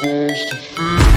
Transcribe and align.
supposed 0.00 0.48
to 0.48 0.56
feel. 0.56 1.07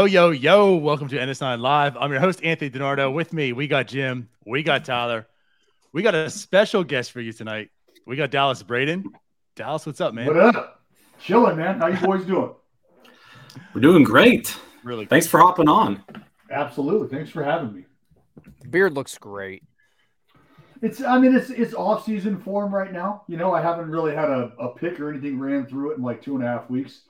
Yo, 0.00 0.06
yo, 0.06 0.30
yo. 0.30 0.76
Welcome 0.76 1.08
to 1.08 1.18
NS9 1.18 1.60
Live. 1.60 1.94
I'm 1.98 2.10
your 2.10 2.20
host, 2.20 2.42
Anthony 2.42 2.70
DiNardo. 2.70 3.12
With 3.12 3.34
me, 3.34 3.52
we 3.52 3.66
got 3.66 3.86
Jim. 3.86 4.30
We 4.46 4.62
got 4.62 4.82
Tyler. 4.86 5.26
We 5.92 6.00
got 6.00 6.14
a 6.14 6.30
special 6.30 6.84
guest 6.84 7.12
for 7.12 7.20
you 7.20 7.34
tonight. 7.34 7.68
We 8.06 8.16
got 8.16 8.30
Dallas 8.30 8.62
Braden. 8.62 9.04
Dallas, 9.56 9.84
what's 9.84 10.00
up, 10.00 10.14
man? 10.14 10.28
What 10.28 10.38
up? 10.38 10.80
Chilling, 11.20 11.58
man. 11.58 11.78
How 11.78 11.88
you 11.88 11.98
boys 11.98 12.24
doing? 12.24 12.50
We're 13.74 13.82
doing 13.82 14.02
great. 14.02 14.56
Really 14.84 15.04
Thanks 15.04 15.26
for 15.26 15.38
hopping 15.38 15.68
on. 15.68 16.02
Absolutely. 16.50 17.14
Thanks 17.14 17.30
for 17.30 17.44
having 17.44 17.74
me. 17.74 17.84
Beard 18.70 18.94
looks 18.94 19.18
great. 19.18 19.64
It's 20.80 21.02
I 21.02 21.18
mean 21.18 21.36
it's 21.36 21.50
it's 21.50 21.74
off 21.74 22.06
season 22.06 22.40
form 22.40 22.74
right 22.74 22.90
now. 22.90 23.24
You 23.28 23.36
know, 23.36 23.52
I 23.52 23.60
haven't 23.60 23.90
really 23.90 24.14
had 24.14 24.30
a, 24.30 24.50
a 24.58 24.74
pick 24.74 24.98
or 24.98 25.10
anything 25.10 25.38
ran 25.38 25.66
through 25.66 25.90
it 25.90 25.98
in 25.98 26.02
like 26.02 26.22
two 26.22 26.36
and 26.36 26.42
a 26.42 26.46
half 26.46 26.70
weeks. 26.70 27.02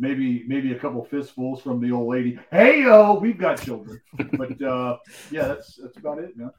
Maybe 0.00 0.44
maybe 0.46 0.72
a 0.72 0.78
couple 0.78 1.04
fistfuls 1.04 1.60
from 1.60 1.80
the 1.80 1.90
old 1.90 2.08
lady. 2.08 2.38
Hey 2.52 2.82
yo, 2.82 3.18
we've 3.18 3.38
got 3.38 3.60
children. 3.60 4.00
but 4.34 4.60
uh 4.62 4.98
yeah, 5.30 5.48
that's 5.48 5.74
that's 5.76 5.96
about 5.96 6.18
it, 6.18 6.36
man. 6.36 6.50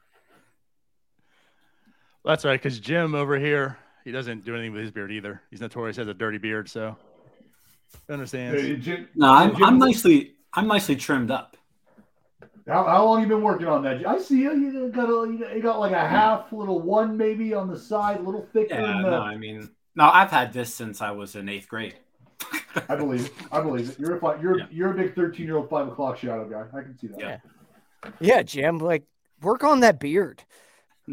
That's 2.24 2.44
right, 2.44 2.60
because 2.62 2.78
Jim 2.78 3.14
over 3.14 3.38
here, 3.38 3.78
he 4.04 4.12
doesn't 4.12 4.44
do 4.44 4.54
anything 4.54 4.72
with 4.72 4.82
his 4.82 4.90
beard 4.90 5.10
either. 5.10 5.40
He's 5.50 5.60
notorious 5.62 5.96
has 5.96 6.06
a 6.08 6.12
dirty 6.14 6.36
beard, 6.36 6.68
so 6.68 6.96
understands. 8.10 8.60
Hey, 8.60 8.76
Jim- 8.76 9.08
No, 9.14 9.32
I'm, 9.32 9.54
Jim- 9.54 9.64
I'm 9.64 9.78
nicely 9.78 10.34
I'm 10.52 10.66
nicely 10.66 10.96
trimmed 10.96 11.30
up. 11.30 11.56
How, 12.68 12.84
how 12.84 13.04
long 13.06 13.22
you 13.22 13.26
been 13.26 13.42
working 13.42 13.66
on 13.66 13.82
that? 13.84 14.06
I 14.06 14.18
see 14.18 14.42
you. 14.42 14.52
You 14.54 14.88
got 14.90 15.08
a, 15.08 15.54
you 15.56 15.62
got- 15.62 15.80
like 15.80 15.92
a 15.92 16.06
half 16.06 16.52
little 16.52 16.80
one 16.80 17.16
maybe 17.16 17.54
on 17.54 17.68
the 17.70 17.78
side, 17.78 18.18
a 18.20 18.22
little 18.22 18.46
thicker. 18.52 18.74
Yeah, 18.74 18.96
in 18.98 19.02
the, 19.02 19.10
no, 19.10 19.16
I 19.22 19.36
mean, 19.38 19.70
no, 19.96 20.04
I've 20.10 20.30
had 20.30 20.52
this 20.52 20.74
since 20.74 21.00
I 21.00 21.10
was 21.12 21.36
in 21.36 21.48
eighth 21.48 21.68
grade. 21.68 21.94
I 22.88 22.96
believe 22.96 23.26
it. 23.26 23.32
I 23.50 23.60
believe 23.60 23.90
it. 23.90 23.98
You're 23.98 24.16
a 24.16 24.20
fi- 24.20 24.40
you're 24.40 24.58
Yeah. 24.58 24.66
you're 24.70 24.90
a 24.92 24.94
big 24.94 25.14
thirteen 25.14 25.46
year 25.46 25.56
old 25.56 25.68
five 25.68 25.88
o'clock 25.88 26.18
shadow 26.18 26.48
guy. 26.48 26.66
I 26.76 26.82
can 26.82 26.96
see 26.98 27.08
that. 27.08 27.20
Yeah. 27.20 27.38
Yeah, 28.20 28.42
Jim, 28.42 28.78
like 28.78 29.04
work 29.42 29.64
on 29.64 29.80
that 29.80 29.98
beard. 30.00 30.42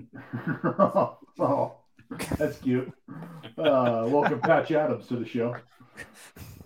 oh, 0.79 1.77
that's 2.37 2.59
cute. 2.59 2.91
Uh, 3.57 4.05
welcome, 4.07 4.39
Patch 4.39 4.71
Adams, 4.71 5.07
to 5.07 5.17
the 5.17 5.25
show. 5.25 5.55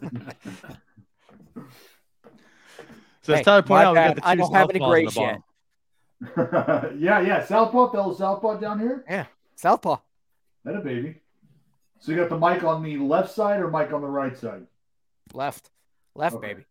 So 3.24 3.34
as 3.34 3.40
Hey, 3.40 3.44
Tyler 3.44 3.62
pointed 3.62 3.84
my 3.84 3.86
out, 3.86 3.92
we 3.94 3.96
got 3.96 4.16
the 4.16 4.22
two 4.22 4.28
I 4.28 4.36
don't 4.36 4.54
have 4.56 4.70
any 4.72 4.80
southpaws 4.80 4.84
in 4.84 4.90
grays 4.90 5.14
the 5.14 5.22
yet. 5.22 6.94
yeah, 7.00 7.22
yeah. 7.22 7.46
Southpaw, 7.46 7.92
fellow 7.92 8.14
Southpaw 8.16 8.58
down 8.58 8.80
here. 8.80 9.06
Yeah, 9.08 9.26
Southpaw. 9.56 9.98
That 10.66 10.76
a 10.76 10.80
baby. 10.80 11.22
So 12.00 12.12
you 12.12 12.18
got 12.18 12.30
the 12.30 12.38
mic 12.38 12.64
on 12.64 12.82
the 12.82 12.98
left 12.98 13.32
side 13.32 13.60
or 13.60 13.70
mic 13.70 13.94
on 13.94 14.02
the 14.02 14.08
right 14.08 14.36
side? 14.36 14.66
Left. 15.34 15.70
Left, 16.16 16.36
Okay. 16.36 16.48
baby. 16.48 16.66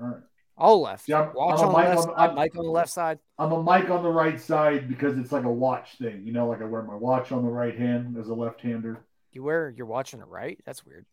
All 0.00 0.06
right. 0.08 0.22
All 0.56 0.80
left. 0.82 1.08
Yeah, 1.08 1.20
I'm- 1.22 1.32
Watch 1.34 1.60
I'm 1.60 1.64
a 1.64 1.68
on 1.68 1.72
the 1.72 1.78
mic 1.78 1.88
left 1.88 1.98
on- 1.98 2.04
side, 2.16 2.20
I'm- 2.26 2.34
Mike 2.34 2.56
on 2.56 2.64
the 2.64 2.70
left 2.70 2.90
side. 2.90 3.18
I'm 3.38 3.52
a 3.52 3.62
mic 3.62 3.90
on 3.90 4.02
the 4.02 4.10
right 4.10 4.38
side 4.40 4.86
because 4.86 5.16
it's 5.18 5.32
like 5.32 5.44
a 5.44 5.50
watch 5.52 5.96
thing. 5.98 6.24
You 6.26 6.32
know, 6.32 6.46
like 6.48 6.60
I 6.60 6.64
wear 6.64 6.82
my 6.82 6.94
watch 6.94 7.32
on 7.32 7.42
the 7.44 7.50
right 7.50 7.76
hand 7.76 8.16
as 8.18 8.28
a 8.28 8.34
left 8.34 8.60
hander. 8.60 9.04
You 9.32 9.42
wear 9.42 9.70
your 9.70 9.86
watch 9.86 10.12
on 10.12 10.20
the 10.20 10.26
right? 10.26 10.60
That's 10.66 10.84
weird. 10.84 11.06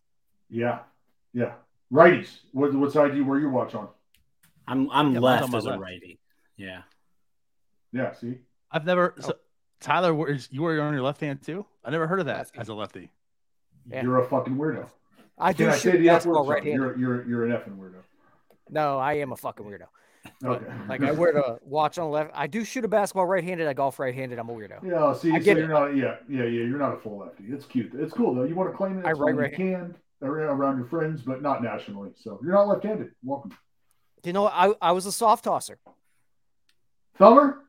Yeah. 0.49 0.79
Yeah. 1.33 1.53
Righties. 1.91 2.39
What, 2.51 2.73
what 2.75 2.91
side 2.91 3.11
do 3.11 3.17
you 3.17 3.25
wear 3.25 3.39
your 3.39 3.49
watch 3.49 3.73
on? 3.75 3.87
I'm 4.67 4.89
I'm 4.91 5.13
Yeah, 5.13 5.19
mine's 5.19 5.43
on 5.43 5.51
left 5.51 5.51
my 5.53 5.57
as 5.57 5.65
a 5.65 5.79
righty. 5.79 6.19
Yeah. 6.57 6.81
Yeah, 7.91 8.11
see? 8.13 8.39
I've 8.71 8.85
never. 8.85 9.15
Oh. 9.17 9.21
So, 9.21 9.33
Tyler, 9.79 10.13
wears- 10.13 10.49
you 10.51 10.61
wear 10.61 10.77
it 10.77 10.81
on 10.81 10.93
your 10.93 11.01
left 11.01 11.21
hand 11.21 11.41
too? 11.41 11.65
I 11.83 11.89
never 11.91 12.05
heard 12.07 12.19
of 12.19 12.25
that 12.27 12.37
Lefty. 12.37 12.59
as 12.59 12.67
a 12.69 12.73
lefty. 12.75 13.09
Yeah. 13.87 14.03
You're 14.03 14.19
a 14.19 14.25
fucking 14.27 14.57
weirdo. 14.57 14.89
I 15.39 15.53
Can 15.53 15.65
do 15.67 15.71
I 15.71 15.75
shoot 15.75 15.91
say 15.91 15.97
the 15.97 16.07
basketball 16.07 16.45
right 16.45 16.63
handed. 16.63 16.75
You're, 16.81 16.97
you're, 16.97 17.27
you're 17.27 17.45
an 17.45 17.51
effing 17.51 17.77
weirdo. 17.77 17.95
No, 18.69 18.97
I 18.99 19.13
am 19.13 19.31
a 19.31 19.37
fucking 19.37 19.65
weirdo. 19.65 19.85
Okay. 20.43 20.65
Like 20.89 21.01
I 21.01 21.11
wear 21.11 21.31
the 21.33 21.59
watch 21.63 21.97
on 21.97 22.05
the 22.05 22.11
left. 22.11 22.31
I 22.35 22.47
do 22.47 22.65
shoot 22.65 22.83
a 22.83 22.87
basketball 22.89 23.25
right 23.25 23.43
handed. 23.43 23.67
I 23.67 23.73
golf 23.73 23.99
right 23.99 24.13
handed. 24.13 24.37
I'm 24.37 24.49
a 24.49 24.53
weirdo. 24.53 24.83
Yeah, 24.83 25.13
see, 25.13 25.31
I 25.31 25.39
so 25.39 25.51
you're 25.51 25.63
it. 25.63 25.67
not. 25.69 25.95
Yeah, 25.95 26.17
yeah, 26.27 26.43
yeah. 26.43 26.65
You're 26.65 26.77
not 26.77 26.93
a 26.93 26.97
full 26.97 27.19
lefty. 27.19 27.45
It's 27.47 27.65
cute. 27.65 27.91
It's 27.95 28.13
cool 28.13 28.35
though. 28.35 28.43
You 28.43 28.53
want 28.55 28.69
to 28.69 28.75
claim 28.77 28.99
it? 28.99 29.05
I 29.05 29.11
It's 29.11 29.19
right- 29.19 29.29
fine. 29.29 29.35
right- 29.37 29.51
You 29.51 29.57
can 29.57 29.95
around 30.21 30.77
your 30.77 30.87
friends, 30.87 31.21
but 31.21 31.41
not 31.41 31.63
nationally. 31.63 32.11
So 32.17 32.37
you're 32.43 32.51
not 32.51 32.67
left-handed. 32.67 33.11
Welcome, 33.23 33.53
You 34.25 34.33
know. 34.33 34.47
I, 34.47 34.73
I 34.81 34.91
was 34.91 35.05
a 35.05 35.13
soft 35.13 35.45
tosser. 35.45 35.79
Thumber. 37.17 37.63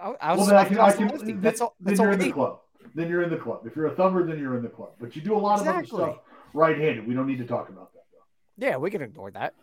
I, 0.00 0.14
I 0.20 0.28
Well, 0.30 0.38
was 0.38 0.46
then 0.48 0.56
a 0.56 0.60
I 0.60 0.64
can. 0.64 0.78
I 0.78 0.92
can. 0.92 1.08
then- 1.26 1.40
That's 1.40 1.60
all. 1.60 1.74
Then 1.80 1.96
you're 1.96 2.12
in 2.12 2.18
the 2.20 2.32
club. 2.32 2.60
Then 2.94 3.08
you're 3.08 3.22
in 3.22 3.30
the 3.30 3.36
club. 3.36 3.62
If 3.66 3.74
you're 3.76 3.86
a 3.86 3.94
thumber, 3.94 4.24
then 4.24 4.38
you're 4.38 4.56
in 4.56 4.62
the 4.62 4.68
club. 4.68 4.90
But 5.00 5.14
you 5.16 5.22
do 5.22 5.34
a 5.34 5.38
lot 5.38 5.60
of 5.60 5.66
other 5.68 5.84
stuff 5.84 6.18
right-handed. 6.54 7.06
We 7.06 7.14
don't 7.14 7.26
need 7.26 7.38
to 7.38 7.46
talk 7.46 7.68
about 7.68 7.92
that 7.94 8.02
Yeah, 8.56 8.76
we 8.76 8.90
can 8.90 9.02
ignore 9.02 9.30
that. 9.32 9.54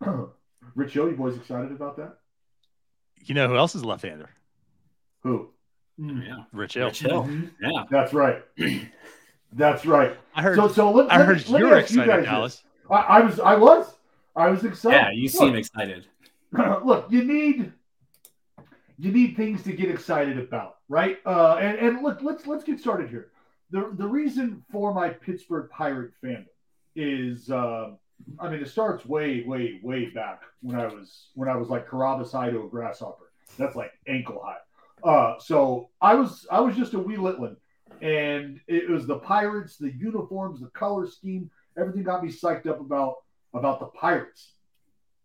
though. 0.00 0.30
Rich 0.74 0.92
Hill, 0.94 1.08
you 1.10 1.16
boys 1.16 1.36
excited 1.36 1.70
about 1.72 1.96
that? 1.96 2.18
You 3.24 3.34
know 3.34 3.48
who 3.48 3.56
else 3.56 3.74
is 3.74 3.82
a 3.82 3.86
left-hander? 3.86 4.28
Who? 5.22 5.48
Yeah. 5.96 6.44
Rich 6.52 6.74
Hill. 6.74 6.86
Rich 6.86 7.00
Hill. 7.00 7.22
Mhm. 7.24 7.50
Yeah. 7.62 7.84
That's 7.90 8.12
right. 8.12 8.42
That's 9.52 9.86
right. 9.86 10.16
I 10.34 10.42
heard. 10.42 10.56
So, 10.56 10.68
so 10.68 10.90
let, 10.90 11.10
I 11.12 11.18
let, 11.18 11.26
heard 11.26 11.48
let 11.48 11.60
you're 11.60 11.78
ask 11.78 11.92
you 11.92 12.00
excited. 12.02 12.24
Dallas. 12.24 12.64
I, 12.90 12.94
I 12.96 13.20
was. 13.20 13.38
I 13.40 13.54
was. 13.54 13.94
I 14.34 14.48
was 14.50 14.64
excited. 14.64 14.96
Yeah, 14.96 15.10
you 15.12 15.22
Look, 15.24 15.32
seem 15.32 15.54
excited. 15.54 16.06
look, 16.84 17.06
you 17.10 17.22
need 17.24 17.72
you 18.98 19.10
need 19.10 19.36
things 19.36 19.62
to 19.64 19.72
get 19.72 19.90
excited 19.90 20.38
about, 20.38 20.76
right? 20.88 21.18
Uh, 21.26 21.56
and 21.60 21.78
and 21.78 22.02
look, 22.02 22.22
let's 22.22 22.46
let's 22.46 22.64
get 22.64 22.80
started 22.80 23.10
here. 23.10 23.30
The 23.70 23.92
the 23.94 24.06
reason 24.06 24.64
for 24.70 24.94
my 24.94 25.10
Pittsburgh 25.10 25.68
Pirate 25.70 26.12
fandom 26.22 26.46
is, 26.94 27.50
uh, 27.50 27.90
I 28.38 28.48
mean, 28.48 28.60
it 28.60 28.68
starts 28.68 29.04
way, 29.04 29.42
way, 29.44 29.80
way 29.82 30.10
back 30.10 30.42
when 30.62 30.76
I 30.76 30.86
was 30.86 31.28
when 31.34 31.48
I 31.48 31.56
was 31.56 31.68
like 31.68 31.88
Carabas 31.88 32.32
high 32.32 32.48
a 32.48 32.68
grasshopper. 32.68 33.30
That's 33.58 33.76
like 33.76 33.92
ankle 34.06 34.42
high. 34.44 35.08
Uh, 35.08 35.38
so 35.38 35.90
I 36.00 36.14
was 36.14 36.46
I 36.50 36.60
was 36.60 36.76
just 36.76 36.94
a 36.94 36.98
wee 36.98 37.16
litlin, 37.16 37.56
and 38.00 38.60
it 38.68 38.88
was 38.88 39.06
the 39.06 39.18
Pirates, 39.18 39.76
the 39.76 39.92
uniforms, 39.92 40.60
the 40.60 40.68
color 40.68 41.06
scheme, 41.06 41.50
everything 41.76 42.04
got 42.04 42.24
me 42.24 42.30
psyched 42.30 42.66
up 42.66 42.80
about 42.80 43.16
about 43.52 43.80
the 43.80 43.86
Pirates 43.86 44.53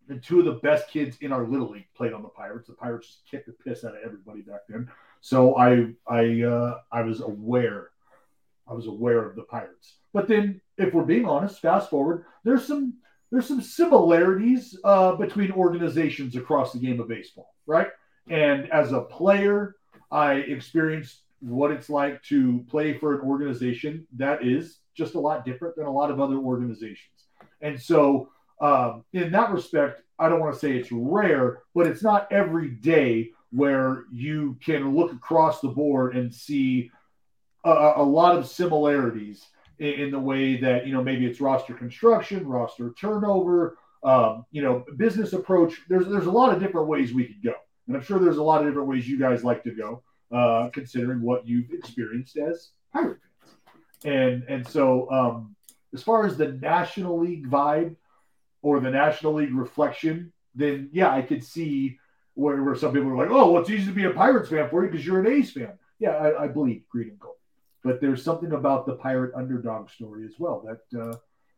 and 0.09 0.21
two 0.21 0.39
of 0.39 0.45
the 0.45 0.53
best 0.53 0.89
kids 0.89 1.17
in 1.21 1.31
our 1.31 1.47
little 1.47 1.69
league 1.69 1.87
played 1.95 2.13
on 2.13 2.21
the 2.21 2.29
Pirates. 2.29 2.67
The 2.67 2.73
Pirates 2.73 3.07
just 3.07 3.29
kicked 3.29 3.45
the 3.45 3.53
piss 3.53 3.83
out 3.85 3.95
of 3.95 4.01
everybody 4.03 4.41
back 4.41 4.61
then. 4.67 4.89
So 5.21 5.57
I 5.57 5.87
I 6.07 6.41
uh, 6.43 6.79
I 6.91 7.01
was 7.01 7.21
aware, 7.21 7.91
I 8.67 8.73
was 8.73 8.87
aware 8.87 9.23
of 9.23 9.35
the 9.35 9.43
Pirates. 9.43 9.95
But 10.13 10.27
then, 10.27 10.61
if 10.77 10.93
we're 10.93 11.03
being 11.03 11.25
honest, 11.25 11.61
fast 11.61 11.89
forward, 11.89 12.25
there's 12.43 12.65
some 12.65 12.95
there's 13.31 13.47
some 13.47 13.61
similarities 13.61 14.77
uh, 14.83 15.13
between 15.15 15.51
organizations 15.51 16.35
across 16.35 16.73
the 16.73 16.79
game 16.79 16.99
of 16.99 17.07
baseball, 17.07 17.53
right? 17.67 17.87
And 18.29 18.71
as 18.71 18.91
a 18.91 19.01
player, 19.01 19.75
I 20.11 20.33
experienced 20.35 21.21
what 21.41 21.71
it's 21.71 21.89
like 21.89 22.21
to 22.23 22.65
play 22.69 22.97
for 22.97 23.15
an 23.15 23.21
organization 23.21 24.05
that 24.17 24.45
is 24.45 24.79
just 24.95 25.15
a 25.15 25.19
lot 25.19 25.45
different 25.45 25.75
than 25.75 25.85
a 25.85 25.91
lot 25.91 26.11
of 26.11 26.19
other 26.19 26.37
organizations. 26.37 27.27
And 27.61 27.79
so 27.79 28.29
um, 28.59 29.03
in 29.13 29.31
that 29.31 29.51
respect, 29.51 30.01
I 30.17 30.27
don't 30.27 30.39
want 30.39 30.53
to 30.53 30.59
say 30.59 30.75
it's 30.75 30.91
rare, 30.91 31.63
but 31.73 31.87
it's 31.87 32.03
not 32.03 32.31
every 32.31 32.69
day 32.69 33.31
where 33.51 34.03
you 34.11 34.57
can 34.63 34.95
look 34.95 35.11
across 35.13 35.61
the 35.61 35.69
board 35.69 36.15
and 36.15 36.33
see 36.33 36.91
a, 37.63 37.93
a 37.97 38.03
lot 38.03 38.37
of 38.37 38.47
similarities 38.47 39.45
in, 39.79 39.93
in 39.93 40.11
the 40.11 40.19
way 40.19 40.57
that 40.57 40.85
you 40.85 40.93
know 40.93 41.03
maybe 41.03 41.25
it's 41.25 41.41
roster 41.41 41.73
construction, 41.73 42.45
roster 42.45 42.93
turnover, 42.99 43.77
um, 44.03 44.45
you 44.51 44.61
know, 44.61 44.85
business 44.97 45.33
approach. 45.33 45.81
There's 45.87 46.07
there's 46.07 46.27
a 46.27 46.31
lot 46.31 46.53
of 46.53 46.61
different 46.61 46.87
ways 46.87 47.13
we 47.13 47.25
could 47.25 47.43
go, 47.43 47.53
and 47.87 47.95
I'm 47.95 48.03
sure 48.03 48.19
there's 48.19 48.37
a 48.37 48.43
lot 48.43 48.61
of 48.61 48.67
different 48.67 48.87
ways 48.87 49.07
you 49.07 49.17
guys 49.19 49.43
like 49.43 49.63
to 49.63 49.71
go, 49.71 50.03
uh, 50.31 50.69
considering 50.73 51.21
what 51.21 51.47
you've 51.47 51.71
experienced 51.71 52.37
as 52.37 52.69
Pirate 52.93 53.19
fans. 53.21 53.55
And 54.05 54.43
and 54.43 54.67
so 54.67 55.09
um, 55.11 55.55
as 55.93 56.03
far 56.03 56.25
as 56.25 56.37
the 56.37 56.53
National 56.53 57.19
League 57.19 57.49
vibe 57.49 57.95
or 58.61 58.79
the 58.79 58.89
National 58.89 59.33
League 59.33 59.53
reflection, 59.53 60.31
then 60.55 60.89
yeah, 60.91 61.13
I 61.13 61.21
could 61.21 61.43
see 61.43 61.99
where, 62.33 62.61
where 62.63 62.75
some 62.75 62.93
people 62.93 63.09
are 63.09 63.17
like, 63.17 63.29
oh, 63.29 63.51
well, 63.51 63.61
it's 63.61 63.69
easy 63.69 63.87
to 63.87 63.91
be 63.91 64.05
a 64.05 64.11
Pirates 64.11 64.49
fan 64.49 64.69
for 64.69 64.83
you 64.83 64.91
because 64.91 65.05
you're 65.05 65.19
an 65.19 65.27
A's 65.27 65.51
fan. 65.51 65.73
yeah, 65.99 66.11
I, 66.11 66.43
I 66.43 66.47
believe 66.47 66.87
green 66.89 67.09
and 67.09 67.19
gold. 67.19 67.35
But 67.83 68.01
there's 68.01 68.23
something 68.23 68.51
about 68.51 68.85
the 68.85 68.95
pirate 68.95 69.33
underdog 69.35 69.89
story 69.89 70.25
as 70.25 70.33
well 70.37 70.65
that 70.65 71.01
uh, 71.01 71.15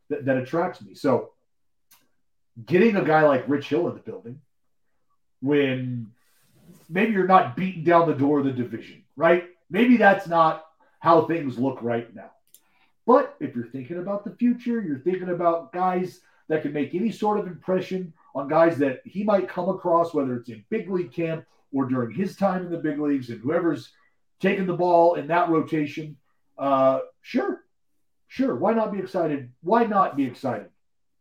that, 0.09 0.25
that 0.25 0.37
attracts 0.37 0.81
me. 0.81 0.93
So 0.93 1.31
getting 2.65 2.95
a 2.95 3.03
guy 3.03 3.23
like 3.23 3.47
Rich 3.47 3.69
Hill 3.69 3.87
in 3.87 3.95
the 3.95 4.01
building 4.01 4.39
when 5.41 6.11
maybe 6.89 7.13
you're 7.13 7.27
not 7.27 7.55
beating 7.55 7.83
down 7.83 8.07
the 8.07 8.13
door 8.13 8.39
of 8.39 8.45
the 8.45 8.51
division, 8.51 9.03
right? 9.15 9.45
Maybe 9.69 9.97
that's 9.97 10.27
not 10.27 10.65
how 10.99 11.25
things 11.25 11.57
look 11.57 11.79
right 11.81 12.13
now. 12.13 12.31
But 13.07 13.35
if 13.39 13.55
you're 13.55 13.65
thinking 13.65 13.97
about 13.97 14.23
the 14.23 14.35
future, 14.35 14.81
you're 14.81 14.99
thinking 14.99 15.29
about 15.29 15.73
guys 15.73 16.21
that 16.51 16.63
can 16.63 16.73
make 16.73 16.93
any 16.93 17.11
sort 17.11 17.39
of 17.39 17.47
impression 17.47 18.13
on 18.35 18.49
guys 18.49 18.77
that 18.77 19.01
he 19.05 19.23
might 19.23 19.47
come 19.47 19.69
across, 19.69 20.13
whether 20.13 20.35
it's 20.35 20.49
in 20.49 20.63
big 20.69 20.89
league 20.89 21.13
camp 21.13 21.45
or 21.71 21.85
during 21.85 22.13
his 22.13 22.35
time 22.35 22.65
in 22.65 22.69
the 22.69 22.77
big 22.77 22.99
leagues, 22.99 23.29
and 23.29 23.39
whoever's 23.39 23.93
taking 24.41 24.65
the 24.65 24.73
ball 24.73 25.15
in 25.15 25.27
that 25.27 25.49
rotation. 25.49 26.17
Uh, 26.57 26.99
sure, 27.21 27.61
sure. 28.27 28.55
Why 28.55 28.73
not 28.73 28.91
be 28.91 28.99
excited? 28.99 29.49
Why 29.61 29.85
not 29.85 30.17
be 30.17 30.25
excited? 30.25 30.67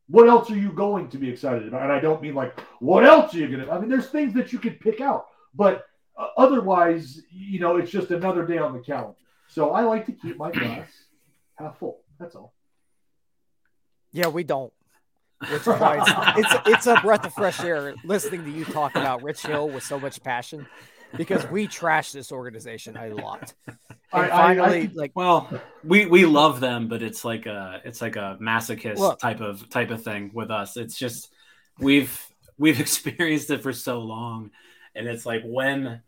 What 0.09 0.29
else 0.29 0.51
are 0.51 0.59
you 0.59 0.73
going 0.73 1.09
to 1.11 1.19
be 1.19 1.31
excited 1.31 1.69
about? 1.69 1.85
And 1.85 1.93
I 1.93 2.01
don't 2.01 2.21
mean 2.21 2.35
like, 2.35 2.59
what 2.81 3.05
else 3.05 3.33
are 3.33 3.39
you 3.39 3.47
going 3.47 3.65
to? 3.65 3.71
I 3.71 3.79
mean, 3.79 3.89
there's 3.89 4.09
things 4.09 4.35
that 4.35 4.53
you 4.53 4.59
could 4.59 4.81
pick 4.81 5.01
out, 5.01 5.27
but 5.55 5.87
uh, 6.19 6.27
otherwise, 6.37 7.21
you 7.31 7.61
know, 7.61 7.77
it's 7.77 7.93
just 7.93 8.11
another 8.11 8.45
day 8.45 8.59
on 8.59 8.73
the 8.73 8.81
calendar. 8.81 9.17
So 9.47 9.71
I 9.71 9.83
like 9.83 10.07
to 10.07 10.13
keep 10.13 10.37
my 10.37 10.51
glass 10.51 10.89
half 11.57 11.79
full. 11.79 12.01
That's 12.19 12.35
all. 12.35 12.53
Yeah, 14.11 14.27
we 14.27 14.43
don't. 14.43 14.73
Which 15.41 15.61
is 15.63 15.67
why 15.67 16.35
it's, 16.37 16.53
it's 16.55 16.69
it's 16.69 16.87
a 16.87 17.01
breath 17.01 17.25
of 17.25 17.33
fresh 17.33 17.61
air 17.61 17.95
listening 18.05 18.45
to 18.45 18.51
you 18.51 18.65
talk 18.65 18.95
about 18.95 19.23
Rich 19.23 19.43
Hill 19.47 19.69
with 19.69 19.83
so 19.83 19.99
much 19.99 20.23
passion, 20.23 20.67
because 21.17 21.49
we 21.51 21.67
trash 21.67 22.13
this 22.13 22.31
organization 22.31 22.97
a 22.97 23.15
lot. 23.15 23.55
I- 24.13 24.25
I- 24.25 24.29
finally, 24.29 24.83
I- 24.83 24.91
like 24.95 25.13
Well, 25.15 25.49
we 25.83 26.05
we 26.07 26.27
love 26.27 26.61
them, 26.61 26.89
but 26.89 27.03
it's 27.03 27.25
like 27.25 27.47
a 27.47 27.81
it's 27.85 28.03
like 28.03 28.17
a 28.17 28.37
masochist 28.41 28.99
Look. 28.99 29.19
type 29.19 29.41
of 29.41 29.69
type 29.71 29.91
of 29.91 30.03
thing 30.03 30.31
with 30.35 30.51
us. 30.51 30.77
It's 30.77 30.99
just 30.99 31.31
we've 31.79 32.21
we've 32.59 32.79
experienced 32.87 33.49
it 33.51 33.63
for 33.63 33.73
so 33.73 34.01
long, 34.01 34.51
and 34.95 35.07
it's 35.09 35.25
like 35.25 35.43
when 35.45 36.03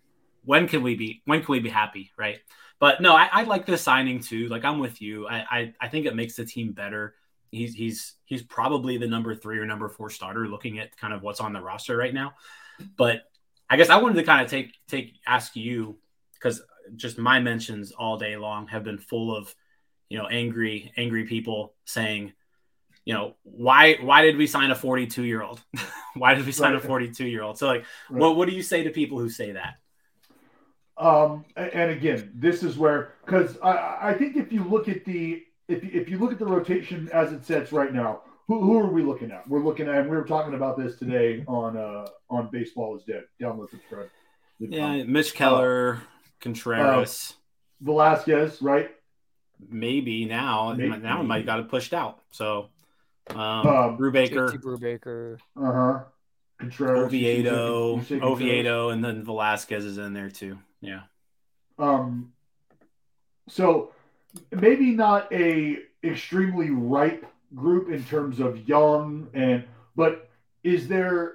when 0.45 0.69
can 0.69 0.83
we 0.83 0.95
be 0.95 1.23
when 1.25 1.43
can 1.43 1.53
we 1.53 1.61
be 1.61 1.71
happy, 1.71 2.13
right? 2.19 2.39
But 2.79 3.01
no, 3.01 3.15
I, 3.15 3.29
I 3.33 3.43
like 3.45 3.65
this 3.65 3.81
signing 3.81 4.21
too. 4.21 4.49
Like 4.49 4.65
I'm 4.65 4.79
with 4.81 5.01
you. 5.01 5.27
I, 5.27 5.37
I 5.51 5.75
I 5.81 5.89
think 5.89 6.05
it 6.05 6.15
makes 6.17 6.35
the 6.37 6.45
team 6.45 6.73
better. 6.73 7.15
He's 7.53 7.75
he's 7.75 8.15
he's 8.25 8.43
probably 8.43 8.97
the 8.97 9.07
number 9.07 9.35
three 9.37 9.59
or 9.59 9.67
number 9.67 9.89
four 9.89 10.11
starter, 10.11 10.49
looking 10.49 10.79
at 10.79 10.97
kind 10.97 11.13
of 11.13 11.23
what's 11.23 11.39
on 11.39 11.53
the 11.53 11.61
roster 11.61 11.97
right 11.97 12.13
now. 12.15 12.33
But 12.97 13.23
I 13.71 13.77
guess 13.77 13.91
I 13.91 13.99
wanted 13.99 14.15
to 14.17 14.25
kind 14.25 14.43
of 14.43 14.51
take 14.51 14.75
take 14.89 15.21
ask 15.27 15.55
you 15.55 15.99
because 16.35 16.63
just 16.97 17.19
my 17.19 17.41
mentions 17.41 17.93
all 17.93 18.17
day 18.17 18.37
long 18.37 18.67
have 18.69 18.83
been 18.85 18.99
full 18.99 19.37
of 19.37 19.55
you 20.09 20.19
know 20.19 20.27
angry 20.27 20.93
angry 20.97 21.25
people 21.25 21.75
saying 21.85 22.33
you 23.05 23.15
know 23.15 23.35
why 23.43 23.97
why 24.01 24.23
did 24.23 24.37
we 24.37 24.47
sign 24.47 24.71
a 24.71 24.75
42 24.75 25.23
year 25.25 25.43
old 25.43 25.63
why 26.15 26.35
did 26.35 26.45
we 26.45 26.53
sign 26.53 26.73
Right. 26.73 26.85
a 26.85 26.87
42 26.87 27.27
year 27.27 27.43
old 27.43 27.57
so 27.59 27.67
like 27.67 27.85
Right. 28.11 28.21
what 28.21 28.37
what 28.37 28.49
do 28.49 28.55
you 28.55 28.63
say 28.63 28.83
to 28.85 28.91
people 28.91 29.19
who 29.19 29.29
say 29.29 29.53
that 29.53 29.75
Um, 30.97 31.45
and 31.57 31.91
again, 31.91 32.31
this 32.35 32.63
is 32.63 32.77
where 32.77 33.15
because 33.25 33.59
I, 33.63 34.11
I 34.11 34.15
think 34.15 34.37
if 34.37 34.53
you 34.53 34.63
look 34.65 34.89
at 34.89 35.05
the 35.05 35.43
if 35.69 35.83
you, 35.85 35.91
if 35.93 36.09
you 36.09 36.19
look 36.19 36.33
at 36.33 36.39
the 36.39 36.47
rotation 36.47 37.09
as 37.13 37.33
it 37.33 37.45
sets 37.45 37.73
right 37.73 37.93
now, 37.93 38.23
who, 38.49 38.61
who 38.61 38.79
are 38.79 38.91
we 38.91 39.03
looking 39.03 39.31
at? 39.31 39.49
We're 39.49 39.63
looking 39.63 39.89
at 39.89 39.97
and 39.97 40.11
we 40.11 40.17
were 40.17 40.25
talking 40.25 40.55
about 40.55 40.77
this 40.77 40.97
today 40.97 41.45
on 41.47 41.77
uh 41.77 42.07
on 42.29 42.49
baseball 42.51 42.97
is 42.97 43.05
dead. 43.05 43.25
Download 43.41 43.71
subscribe. 43.71 44.09
Leave 44.61 44.73
yeah 44.73 44.81
comment. 44.87 45.09
mitch 45.09 45.35
keller 45.35 46.01
contreras 46.41 47.35
Velasquez, 47.81 48.61
right? 48.63 48.91
maybe 49.69 50.25
now 50.25 50.73
Maybe. 50.75 50.97
now 50.99 51.21
it 51.21 51.25
might 51.25 51.47
got 51.47 51.61
it 51.61 51.69
pushed 51.69 51.95
out 51.95 52.19
so 52.33 52.69
um, 53.31 53.39
Um, 53.39 53.97
Brubaker, 53.99 54.51
JT 54.51 54.61
Brubaker. 54.61 55.39
Uh 55.57 55.73
huh. 55.73 56.05
Contreras, 56.59 57.05
Oviedo, 57.07 57.97
you 57.97 58.03
say- 58.03 58.15
you 58.17 58.21
say 58.21 58.27
Oviedo, 58.27 58.89
and 58.91 59.05
then 59.05 59.25
Velasquez 59.25 59.85
is 59.85 59.99
in 59.99 60.13
there 60.15 60.31
too. 60.31 60.59
Yeah. 60.81 61.03
Um, 61.79 62.33
so 63.49 63.93
maybe 64.51 64.91
not 64.91 65.33
a 65.33 65.79
extremely 66.05 66.71
ripe 66.71 67.27
group 67.55 67.91
in 67.91 68.03
terms 68.05 68.41
of 68.41 68.69
young 68.69 69.29
and 69.35 69.65
but 69.95 70.31
is 70.65 70.89
there 70.89 71.35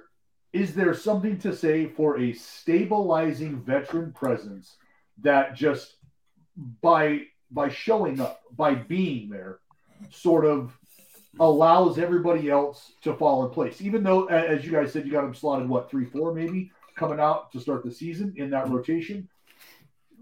is 0.52 0.74
there 0.74 0.94
something 0.94 1.38
to 1.38 1.54
say 1.54 1.86
for 1.86 2.18
a 2.18 2.32
stabilizing 2.32 3.60
veteran 3.60 4.12
presence 4.12 4.76
that 5.22 5.54
just 5.54 5.96
by 6.80 7.20
by 7.50 7.68
showing 7.68 8.20
up 8.20 8.42
by 8.56 8.74
being 8.74 9.28
there 9.28 9.60
sort 10.10 10.44
of 10.44 10.76
allows 11.40 11.98
everybody 11.98 12.50
else 12.50 12.92
to 13.02 13.14
fall 13.14 13.44
in 13.46 13.50
place? 13.50 13.80
Even 13.80 14.02
though 14.02 14.26
as 14.26 14.64
you 14.64 14.72
guys 14.72 14.92
said 14.92 15.06
you 15.06 15.12
got 15.12 15.22
them 15.22 15.34
slotted 15.34 15.68
what 15.68 15.90
three 15.90 16.04
four 16.04 16.34
maybe 16.34 16.72
coming 16.96 17.20
out 17.20 17.52
to 17.52 17.60
start 17.60 17.84
the 17.84 17.92
season 17.92 18.34
in 18.36 18.50
that 18.50 18.68
rotation. 18.68 19.28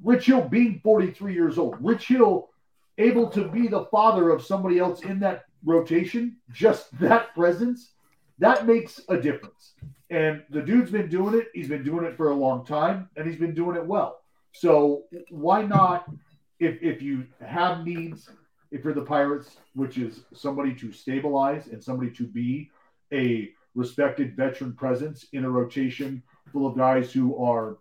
Rich 0.04 0.26
Hill 0.26 0.42
being 0.42 0.80
43 0.84 1.32
years 1.32 1.56
old, 1.56 1.76
Rich 1.80 2.08
Hill 2.08 2.50
able 2.98 3.28
to 3.30 3.48
be 3.48 3.68
the 3.68 3.84
father 3.86 4.30
of 4.30 4.44
somebody 4.44 4.78
else 4.78 5.02
in 5.02 5.20
that 5.20 5.44
rotation, 5.64 6.36
just 6.52 6.96
that 6.98 7.34
presence, 7.34 7.92
that 8.38 8.66
makes 8.66 9.00
a 9.08 9.16
difference. 9.16 9.74
And 10.10 10.42
the 10.50 10.62
dude's 10.62 10.90
been 10.90 11.08
doing 11.08 11.34
it. 11.34 11.48
He's 11.54 11.68
been 11.68 11.82
doing 11.82 12.06
it 12.06 12.16
for 12.16 12.30
a 12.30 12.34
long 12.34 12.64
time, 12.64 13.08
and 13.16 13.26
he's 13.26 13.38
been 13.38 13.54
doing 13.54 13.76
it 13.76 13.84
well. 13.84 14.20
So 14.52 15.04
why 15.30 15.62
not, 15.62 16.08
if 16.60 16.82
if 16.82 17.02
you 17.02 17.26
have 17.44 17.84
needs, 17.84 18.30
if 18.70 18.84
you're 18.84 18.94
the 18.94 19.02
Pirates, 19.02 19.56
which 19.74 19.98
is 19.98 20.20
somebody 20.32 20.74
to 20.76 20.92
stabilize 20.92 21.66
and 21.66 21.82
somebody 21.82 22.10
to 22.12 22.24
be 22.24 22.70
a 23.12 23.50
respected 23.74 24.36
veteran 24.36 24.72
presence 24.72 25.26
in 25.32 25.44
a 25.44 25.50
rotation 25.50 26.22
full 26.52 26.66
of 26.66 26.76
guys 26.76 27.12
who 27.12 27.36
are 27.42 27.78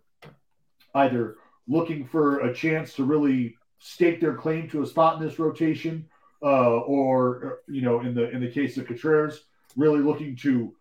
either 0.94 1.36
looking 1.68 2.06
for 2.06 2.40
a 2.40 2.54
chance 2.54 2.94
to 2.94 3.04
really 3.04 3.56
stake 3.78 4.20
their 4.20 4.34
claim 4.34 4.68
to 4.70 4.82
a 4.82 4.86
spot 4.86 5.20
in 5.20 5.26
this 5.26 5.38
rotation, 5.38 6.06
uh, 6.42 6.78
or 6.80 7.60
you 7.68 7.82
know, 7.82 8.00
in 8.00 8.14
the 8.14 8.30
in 8.30 8.40
the 8.40 8.50
case 8.50 8.76
of 8.76 8.86
Contreras, 8.86 9.42
really 9.76 10.00
looking 10.00 10.36
to 10.36 10.74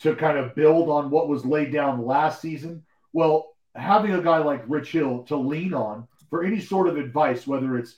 to 0.00 0.16
kind 0.16 0.38
of 0.38 0.54
build 0.54 0.88
on 0.88 1.10
what 1.10 1.28
was 1.28 1.44
laid 1.44 1.72
down 1.72 2.04
last 2.04 2.40
season. 2.40 2.82
Well, 3.12 3.54
having 3.74 4.12
a 4.12 4.22
guy 4.22 4.38
like 4.38 4.64
Rich 4.66 4.92
Hill 4.92 5.22
to 5.24 5.36
lean 5.36 5.74
on 5.74 6.08
for 6.28 6.44
any 6.44 6.60
sort 6.60 6.88
of 6.88 6.96
advice, 6.96 7.46
whether 7.46 7.76
it's 7.76 7.96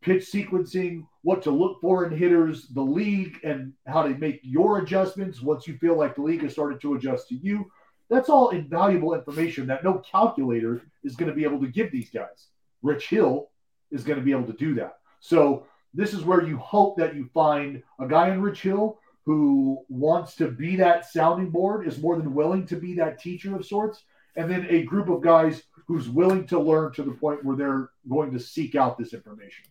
pitch 0.00 0.24
sequencing, 0.30 1.06
what 1.22 1.42
to 1.42 1.50
look 1.50 1.80
for 1.80 2.04
in 2.04 2.16
hitters, 2.16 2.68
the 2.68 2.82
league, 2.82 3.36
and 3.44 3.72
how 3.86 4.02
to 4.02 4.10
make 4.18 4.40
your 4.42 4.78
adjustments 4.78 5.40
once 5.40 5.66
you 5.66 5.76
feel 5.78 5.96
like 5.96 6.14
the 6.14 6.22
league 6.22 6.42
has 6.42 6.52
started 6.52 6.80
to 6.80 6.94
adjust 6.94 7.28
to 7.28 7.36
you. 7.36 7.70
That's 8.10 8.28
all 8.28 8.50
invaluable 8.50 9.14
information 9.14 9.66
that 9.68 9.84
no 9.84 9.98
calculator 9.98 10.82
is 11.04 11.16
going 11.16 11.30
to 11.30 11.34
be 11.34 11.44
able 11.44 11.60
to 11.60 11.68
give 11.68 11.92
these 11.92 12.10
guys. 12.10 12.48
Rich 12.82 13.08
Hill 13.08 13.48
is 13.92 14.04
going 14.04 14.18
to 14.18 14.24
be 14.24 14.32
able 14.32 14.46
to 14.46 14.52
do 14.52 14.74
that. 14.74 14.98
So 15.20 15.66
this 15.94 16.14
is 16.14 16.24
where 16.24 16.42
you 16.42 16.56
hope 16.56 16.96
that 16.96 17.14
you 17.14 17.28
find 17.32 17.82
a 18.00 18.08
guy 18.08 18.30
in 18.30 18.40
Rich 18.42 18.62
Hill 18.62 18.98
who 19.24 19.84
wants 19.88 20.34
to 20.36 20.48
be 20.48 20.76
that 20.76 21.06
sounding 21.06 21.50
board, 21.50 21.86
is 21.86 21.98
more 21.98 22.16
than 22.16 22.34
willing 22.34 22.66
to 22.66 22.76
be 22.76 22.94
that 22.94 23.20
teacher 23.20 23.54
of 23.54 23.64
sorts, 23.64 24.02
and 24.36 24.50
then 24.50 24.66
a 24.68 24.82
group 24.82 25.08
of 25.08 25.22
guys 25.22 25.62
who's 25.86 26.08
willing 26.08 26.46
to 26.46 26.58
learn 26.58 26.92
to 26.92 27.02
the 27.02 27.12
point 27.12 27.44
where 27.44 27.56
they're 27.56 27.90
going 28.08 28.32
to 28.32 28.40
seek 28.40 28.74
out 28.74 28.98
this 28.98 29.12
information 29.12 29.64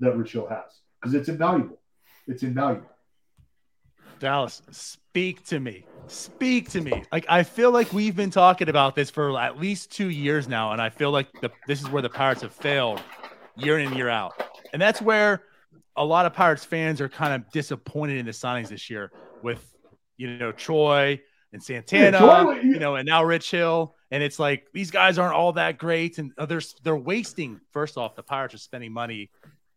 that 0.00 0.16
Rich 0.16 0.32
Hill 0.32 0.48
has 0.48 0.80
because 1.00 1.14
it's 1.14 1.28
invaluable. 1.28 1.78
It's 2.26 2.42
invaluable. 2.42 2.90
Dallas, 4.18 4.62
speak 4.70 5.44
to 5.44 5.60
me. 5.60 5.84
Speak 6.08 6.70
to 6.70 6.80
me. 6.80 7.04
Like 7.12 7.26
I 7.28 7.44
feel 7.44 7.70
like 7.70 7.92
we've 7.92 8.16
been 8.16 8.30
talking 8.30 8.68
about 8.68 8.96
this 8.96 9.10
for 9.10 9.38
at 9.38 9.60
least 9.60 9.92
two 9.92 10.10
years 10.10 10.48
now, 10.48 10.72
and 10.72 10.82
I 10.82 10.90
feel 10.90 11.12
like 11.12 11.28
the, 11.40 11.50
this 11.68 11.80
is 11.80 11.88
where 11.88 12.02
the 12.02 12.08
Pirates 12.08 12.42
have 12.42 12.52
failed 12.52 13.00
year 13.58 13.78
in 13.78 13.88
and 13.88 13.96
year 13.96 14.08
out, 14.08 14.32
and 14.72 14.80
that's 14.80 15.00
where 15.02 15.42
a 15.96 16.04
lot 16.04 16.26
of 16.26 16.32
Pirates 16.32 16.64
fans 16.64 17.00
are 17.00 17.08
kind 17.08 17.34
of 17.34 17.50
disappointed 17.50 18.18
in 18.18 18.26
the 18.26 18.32
signings 18.32 18.68
this 18.68 18.88
year 18.88 19.10
with 19.42 19.74
you 20.16 20.36
know 20.38 20.52
Choi 20.52 21.20
and 21.52 21.62
Santana, 21.62 22.18
Yeah, 22.18 22.42
Choi- 22.44 22.60
you 22.60 22.78
know, 22.78 22.96
and 22.96 23.06
now 23.06 23.24
Rich 23.24 23.50
Hill, 23.50 23.94
and 24.10 24.22
it's 24.22 24.38
like 24.38 24.66
these 24.72 24.90
guys 24.90 25.18
aren't 25.18 25.34
all 25.34 25.52
that 25.54 25.78
great, 25.78 26.18
and 26.18 26.32
they're 26.48 26.60
they're 26.82 26.96
wasting. 26.96 27.60
First 27.72 27.96
off, 27.96 28.14
the 28.16 28.22
Pirates 28.22 28.54
are 28.54 28.58
spending 28.58 28.92
money 28.92 29.30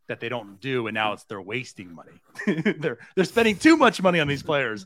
that 0.07 0.19
they 0.19 0.29
don't 0.29 0.59
do, 0.59 0.87
and 0.87 0.93
now 0.93 1.13
it's 1.13 1.23
they're 1.23 1.41
wasting 1.41 1.93
money. 1.95 2.11
they're 2.79 2.97
they're 3.15 3.25
spending 3.25 3.55
too 3.57 3.77
much 3.77 4.01
money 4.01 4.19
on 4.19 4.27
these 4.27 4.43
players. 4.43 4.85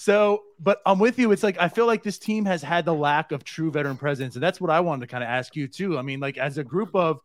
So, 0.00 0.42
but 0.60 0.80
I'm 0.86 1.00
with 1.00 1.18
you. 1.18 1.32
It's 1.32 1.42
like 1.42 1.58
I 1.60 1.68
feel 1.68 1.86
like 1.86 2.02
this 2.02 2.18
team 2.18 2.44
has 2.44 2.62
had 2.62 2.84
the 2.84 2.94
lack 2.94 3.32
of 3.32 3.42
true 3.44 3.70
veteran 3.70 3.96
presence, 3.96 4.34
and 4.36 4.42
that's 4.42 4.60
what 4.60 4.70
I 4.70 4.80
wanted 4.80 5.02
to 5.02 5.06
kind 5.08 5.24
of 5.24 5.28
ask 5.30 5.56
you 5.56 5.66
too. 5.68 5.98
I 5.98 6.02
mean, 6.02 6.20
like 6.20 6.38
as 6.38 6.58
a 6.58 6.64
group 6.64 6.94
of, 6.94 7.20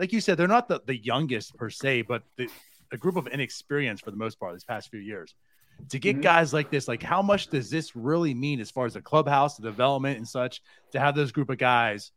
like 0.00 0.12
you 0.14 0.20
said, 0.20 0.38
they're 0.38 0.48
not 0.48 0.66
the, 0.66 0.80
the 0.86 0.96
youngest 0.96 1.54
per 1.56 1.68
se, 1.68 2.02
but 2.02 2.22
the, 2.36 2.48
a 2.90 2.96
group 2.96 3.16
of 3.16 3.26
inexperienced 3.28 4.02
for 4.02 4.10
the 4.10 4.16
most 4.16 4.40
part 4.40 4.54
these 4.54 4.64
past 4.64 4.90
few 4.90 4.98
years. 4.98 5.34
To 5.90 5.98
get 5.98 6.16
Mhm. 6.16 6.22
guys 6.22 6.52
like 6.54 6.70
this, 6.70 6.88
like 6.88 7.02
how 7.02 7.20
much 7.20 7.48
does 7.48 7.70
this 7.70 7.94
really 7.94 8.32
mean 8.32 8.60
as 8.60 8.70
far 8.70 8.86
as 8.86 8.94
the 8.94 9.02
clubhouse, 9.02 9.56
the 9.56 9.62
development, 9.62 10.16
and 10.16 10.26
such? 10.26 10.62
To 10.92 11.00
have 11.00 11.14
those 11.14 11.32
group 11.32 11.50
of 11.50 11.58
guys 11.58 12.12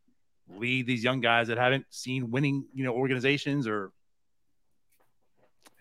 lead 0.50 0.88
these 0.88 1.04
young 1.04 1.20
guys 1.20 1.50
that 1.50 1.58
haven't 1.58 1.86
seen 1.90 2.32
winning, 2.32 2.66
you 2.74 2.86
know, 2.86 2.94
organizations 2.94 3.68
or 3.68 3.92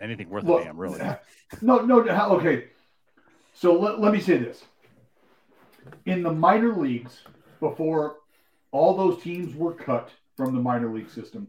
anything 0.00 0.28
worth 0.28 0.44
Well, 0.44 0.58
a 0.58 0.64
damn, 0.64 0.76
really. 0.76 1.00
No, 1.62 1.78
no. 1.78 2.00
Okay. 2.36 2.64
So 3.54 3.78
let, 3.78 4.00
let 4.00 4.12
me 4.12 4.20
say 4.20 4.38
this. 4.38 4.64
In 6.06 6.22
the 6.24 6.32
minor 6.32 6.74
leagues, 6.74 7.22
before 7.60 8.16
all 8.72 8.96
those 8.96 9.22
teams 9.22 9.54
were 9.54 9.74
cut 9.74 10.10
from 10.36 10.54
the 10.54 10.60
minor 10.60 10.92
league 10.92 11.10
system, 11.10 11.46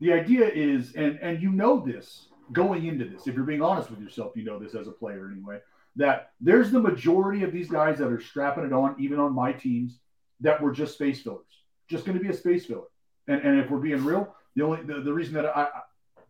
the 0.00 0.12
idea 0.12 0.46
is, 0.48 0.94
and 0.94 1.18
and 1.20 1.42
you 1.42 1.50
know 1.50 1.80
this 1.80 2.28
going 2.52 2.86
into 2.86 3.04
this, 3.04 3.26
if 3.26 3.34
you're 3.34 3.44
being 3.44 3.62
honest 3.62 3.90
with 3.90 4.00
yourself, 4.00 4.32
you 4.36 4.44
know 4.44 4.58
this 4.58 4.74
as 4.74 4.86
a 4.86 4.92
player 4.92 5.30
anyway, 5.32 5.58
that 5.96 6.32
there's 6.40 6.70
the 6.70 6.80
majority 6.80 7.42
of 7.42 7.52
these 7.52 7.68
guys 7.68 7.98
that 7.98 8.12
are 8.12 8.20
strapping 8.20 8.64
it 8.64 8.72
on, 8.72 8.94
even 8.98 9.18
on 9.18 9.32
my 9.32 9.52
teams, 9.52 9.98
that 10.40 10.60
were 10.60 10.70
just 10.70 10.94
space 10.94 11.22
fillers, 11.22 11.62
just 11.88 12.04
going 12.04 12.16
to 12.16 12.22
be 12.22 12.30
a 12.30 12.36
space 12.36 12.66
filler. 12.66 12.88
And 13.28 13.40
and 13.42 13.58
if 13.58 13.70
we're 13.70 13.78
being 13.78 14.04
real, 14.04 14.34
the 14.54 14.62
only 14.62 14.82
the, 14.82 15.00
the 15.00 15.12
reason 15.12 15.34
that 15.34 15.56
I 15.56 15.68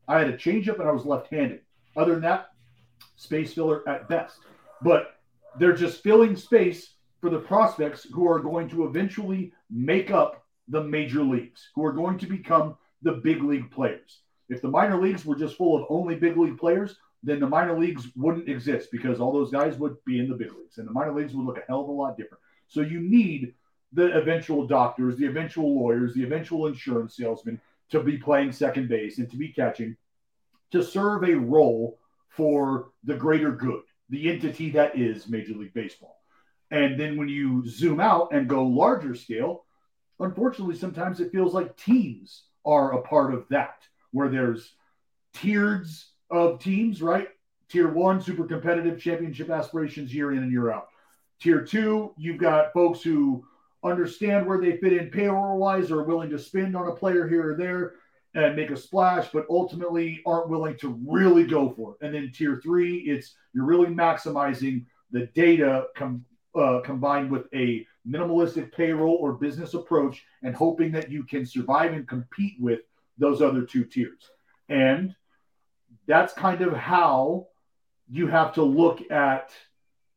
I 0.09 0.19
had 0.19 0.29
a 0.29 0.37
changeup 0.37 0.79
and 0.79 0.89
I 0.89 0.93
was 0.93 1.05
left-handed. 1.05 1.61
Other 1.97 2.13
than 2.13 2.23
that, 2.23 2.51
space 3.17 3.55
filler 3.55 3.87
at 3.89 4.09
best. 4.09 4.39
But 4.83 5.17
they're 5.59 5.73
just 5.73 6.03
filling 6.03 6.37
space 6.37 6.95
for 7.21 7.31
the 7.31 7.39
prospects 7.39 8.07
who 8.13 8.29
are 8.31 8.39
going 8.39 8.69
to 8.69 8.87
eventually 8.87 9.53
make 9.71 10.11
up 10.11 10.45
the 10.69 10.83
major 10.83 11.23
leagues, 11.23 11.71
who 11.75 11.85
are 11.85 11.93
going 11.93 12.19
to 12.19 12.27
become 12.27 12.77
the 13.07 13.13
big 13.13 13.43
league 13.43 13.71
players. 13.71 14.21
If 14.49 14.61
the 14.61 14.69
minor 14.69 15.01
leagues 15.01 15.25
were 15.25 15.37
just 15.37 15.57
full 15.57 15.77
of 15.77 15.87
only 15.89 16.17
big 16.17 16.37
league 16.37 16.59
players, 16.59 16.97
then 17.23 17.39
the 17.41 17.49
minor 17.49 17.79
leagues 17.79 18.09
wouldn't 18.17 18.49
exist 18.49 18.91
because 18.91 19.21
all 19.21 19.33
those 19.33 19.51
guys 19.51 19.79
would 19.79 19.97
be 20.05 20.19
in 20.19 20.29
the 20.29 20.35
big 20.35 20.53
leagues 20.53 20.79
and 20.79 20.87
the 20.87 20.93
minor 20.93 21.15
leagues 21.15 21.33
would 21.33 21.47
look 21.47 21.59
a 21.59 21.63
hell 21.69 21.83
of 21.83 21.89
a 21.89 21.93
lot 21.93 22.17
different. 22.17 22.43
So 22.67 22.81
you 22.81 23.01
need 23.01 23.55
the 23.93 24.13
eventual 24.17 24.67
doctors, 24.67 25.17
the 25.17 25.27
eventual 25.27 25.81
lawyers, 25.81 26.15
the 26.15 26.25
eventual 26.25 26.67
insurance 26.67 27.17
salesmen 27.17 27.61
to 27.91 28.03
be 28.03 28.19
playing 28.19 28.51
second 28.51 28.89
base 28.89 29.19
and 29.19 29.31
to 29.31 29.37
be 29.37 29.49
catching 29.49 29.97
to 30.73 30.83
serve 30.83 31.23
a 31.23 31.35
role 31.35 31.99
for 32.29 32.91
the 33.05 33.15
greater 33.15 33.53
good, 33.53 33.83
the 34.11 34.29
entity 34.29 34.71
that 34.71 34.99
is 34.99 35.29
Major 35.29 35.55
League 35.55 35.75
Baseball. 35.75 36.17
And 36.73 36.99
then 36.99 37.17
when 37.17 37.29
you 37.29 37.67
zoom 37.69 38.01
out 38.01 38.33
and 38.33 38.49
go 38.49 38.65
larger 38.65 39.15
scale, 39.15 39.65
unfortunately, 40.19 40.77
sometimes 40.77 41.21
it 41.21 41.31
feels 41.31 41.55
like 41.55 41.77
teams 41.77 42.43
are 42.67 42.99
a 42.99 43.03
part 43.03 43.33
of 43.33 43.47
that, 43.49 43.83
where 44.11 44.29
there's 44.29 44.75
tiers 45.33 46.11
of 46.31 46.59
teams, 46.59 47.01
right? 47.01 47.29
Tier 47.69 47.89
one, 47.89 48.21
super 48.21 48.45
competitive 48.45 49.01
championship 49.01 49.51
aspirations 49.51 50.13
year 50.13 50.33
in 50.33 50.39
and 50.39 50.53
year 50.53 50.71
out. 50.71 50.89
Tier 51.41 51.63
two, 51.63 52.13
you've 52.17 52.39
got 52.39 52.73
folks 52.73 53.03
who 53.03 53.45
understand 53.85 54.47
where 54.47 54.61
they 54.61 54.77
fit 54.79 54.93
in 54.93 55.11
payroll 55.11 55.59
wise, 55.59 55.91
are 55.91 56.03
willing 56.03 56.31
to 56.31 56.39
spend 56.39 56.77
on 56.77 56.89
a 56.89 56.95
player 56.95 57.29
here 57.29 57.53
or 57.53 57.57
there 57.57 57.95
and 58.35 58.57
make 58.57 58.71
a 58.71 58.77
splash, 58.77 59.29
but 59.33 59.47
ultimately 59.49 60.23
aren't 60.27 60.49
willing 60.49 60.77
to 60.79 60.99
really 61.07 61.45
go 61.45 61.71
for 61.71 61.93
it. 61.95 62.05
And 62.05 62.15
then 62.15 62.33
tier 62.35 62.61
three, 62.63 62.99
it's 62.99 63.35
you're 63.55 63.65
really 63.65 63.87
maximizing 63.87 64.85
the 65.11 65.27
data 65.35 65.87
com- 65.97 66.25
uh, 66.55 66.81
combined 66.85 67.31
with 67.31 67.47
a 67.55 67.87
minimalistic 68.09 68.73
payroll 68.73 69.17
or 69.21 69.33
business 69.33 69.75
approach 69.75 70.25
and 70.43 70.55
hoping 70.55 70.93
that 70.93 71.11
you 71.11 71.25
can 71.25 71.45
survive 71.45 71.93
and 71.93 72.09
compete 72.09 72.55
with 72.61 72.81
those 73.19 73.43
other 73.43 73.63
two 73.63 73.85
tiers. 73.85 74.31
And 74.69 75.15
that's 76.07 76.33
kind 76.33 76.63
of 76.63 76.73
how 76.73 77.49
you 78.09 78.29
have 78.29 78.55
to 78.55 78.63
look 78.63 79.11
at 79.11 79.51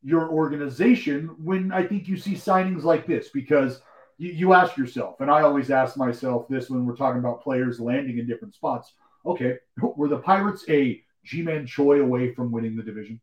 your 0.02 0.30
organization 0.30 1.34
when 1.42 1.72
I 1.72 1.86
think 1.86 2.08
you 2.08 2.16
see 2.16 2.34
signings 2.34 2.84
like 2.84 3.06
this 3.06 3.28
because 3.28 3.82
you, 4.16 4.30
you 4.32 4.52
ask 4.52 4.76
yourself, 4.76 5.20
and 5.20 5.30
I 5.30 5.42
always 5.42 5.70
ask 5.70 5.96
myself 5.96 6.48
this 6.48 6.70
when 6.70 6.86
we're 6.86 6.96
talking 6.96 7.18
about 7.18 7.42
players 7.42 7.80
landing 7.80 8.18
in 8.18 8.26
different 8.26 8.54
spots. 8.54 8.92
Okay, 9.26 9.58
were 9.80 10.08
the 10.08 10.18
Pirates 10.18 10.64
a 10.68 11.02
Ji-Man 11.24 11.66
Choi 11.66 12.00
away 12.00 12.32
from 12.32 12.50
winning 12.50 12.76
the 12.76 12.82
division? 12.82 13.20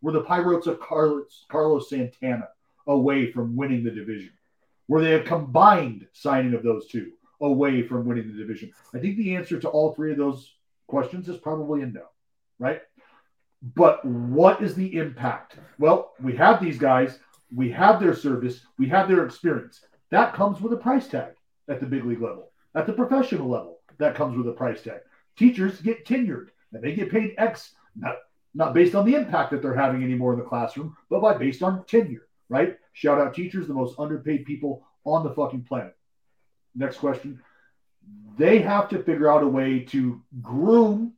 Were 0.00 0.12
the 0.12 0.22
Pirates 0.22 0.66
a 0.66 0.76
Carlos, 0.76 1.44
Carlos 1.48 1.90
Santana 1.90 2.48
away 2.88 3.30
from 3.30 3.54
winning 3.54 3.84
the 3.84 3.90
division? 3.90 4.32
Were 4.88 5.02
they 5.02 5.14
a 5.14 5.22
combined 5.22 6.06
signing 6.12 6.54
of 6.54 6.62
those 6.62 6.88
two 6.88 7.12
away 7.40 7.86
from 7.86 8.06
winning 8.06 8.32
the 8.32 8.38
division? 8.38 8.72
I 8.94 8.98
think 8.98 9.16
the 9.16 9.36
answer 9.36 9.60
to 9.60 9.68
all 9.68 9.94
three 9.94 10.10
of 10.10 10.18
those 10.18 10.54
questions 10.88 11.28
is 11.28 11.36
probably 11.36 11.82
a 11.82 11.86
no, 11.86 12.06
right? 12.58 12.80
But 13.74 14.04
what 14.04 14.62
is 14.62 14.74
the 14.74 14.96
impact? 14.96 15.56
Well, 15.78 16.12
we 16.22 16.34
have 16.36 16.60
these 16.60 16.78
guys, 16.78 17.18
we 17.54 17.70
have 17.72 18.00
their 18.00 18.14
service, 18.14 18.60
we 18.78 18.88
have 18.88 19.08
their 19.08 19.24
experience. 19.24 19.80
That 20.10 20.34
comes 20.34 20.60
with 20.60 20.72
a 20.72 20.76
price 20.76 21.08
tag 21.08 21.32
at 21.68 21.80
the 21.80 21.86
big 21.86 22.04
league 22.04 22.22
level. 22.22 22.52
At 22.74 22.86
the 22.86 22.92
professional 22.92 23.48
level, 23.48 23.80
that 23.98 24.14
comes 24.14 24.36
with 24.36 24.48
a 24.48 24.52
price 24.52 24.82
tag. 24.82 25.00
Teachers 25.36 25.80
get 25.80 26.06
tenured 26.06 26.48
and 26.72 26.82
they 26.82 26.94
get 26.94 27.10
paid 27.10 27.34
X, 27.36 27.72
not, 27.96 28.16
not 28.54 28.74
based 28.74 28.94
on 28.94 29.04
the 29.04 29.14
impact 29.14 29.50
that 29.50 29.60
they're 29.60 29.74
having 29.74 30.02
anymore 30.02 30.32
in 30.32 30.38
the 30.38 30.44
classroom, 30.44 30.96
but 31.10 31.20
by 31.20 31.34
based 31.34 31.62
on 31.62 31.84
tenure, 31.86 32.27
right? 32.48 32.76
Shout 32.92 33.20
out 33.20 33.34
teachers, 33.34 33.66
the 33.66 33.74
most 33.74 33.98
underpaid 33.98 34.44
people 34.44 34.86
on 35.04 35.24
the 35.24 35.32
fucking 35.32 35.64
planet. 35.64 35.96
Next 36.74 36.98
question. 36.98 37.40
They 38.36 38.60
have 38.60 38.88
to 38.90 39.02
figure 39.02 39.30
out 39.30 39.42
a 39.42 39.48
way 39.48 39.80
to 39.90 40.22
groom 40.42 41.14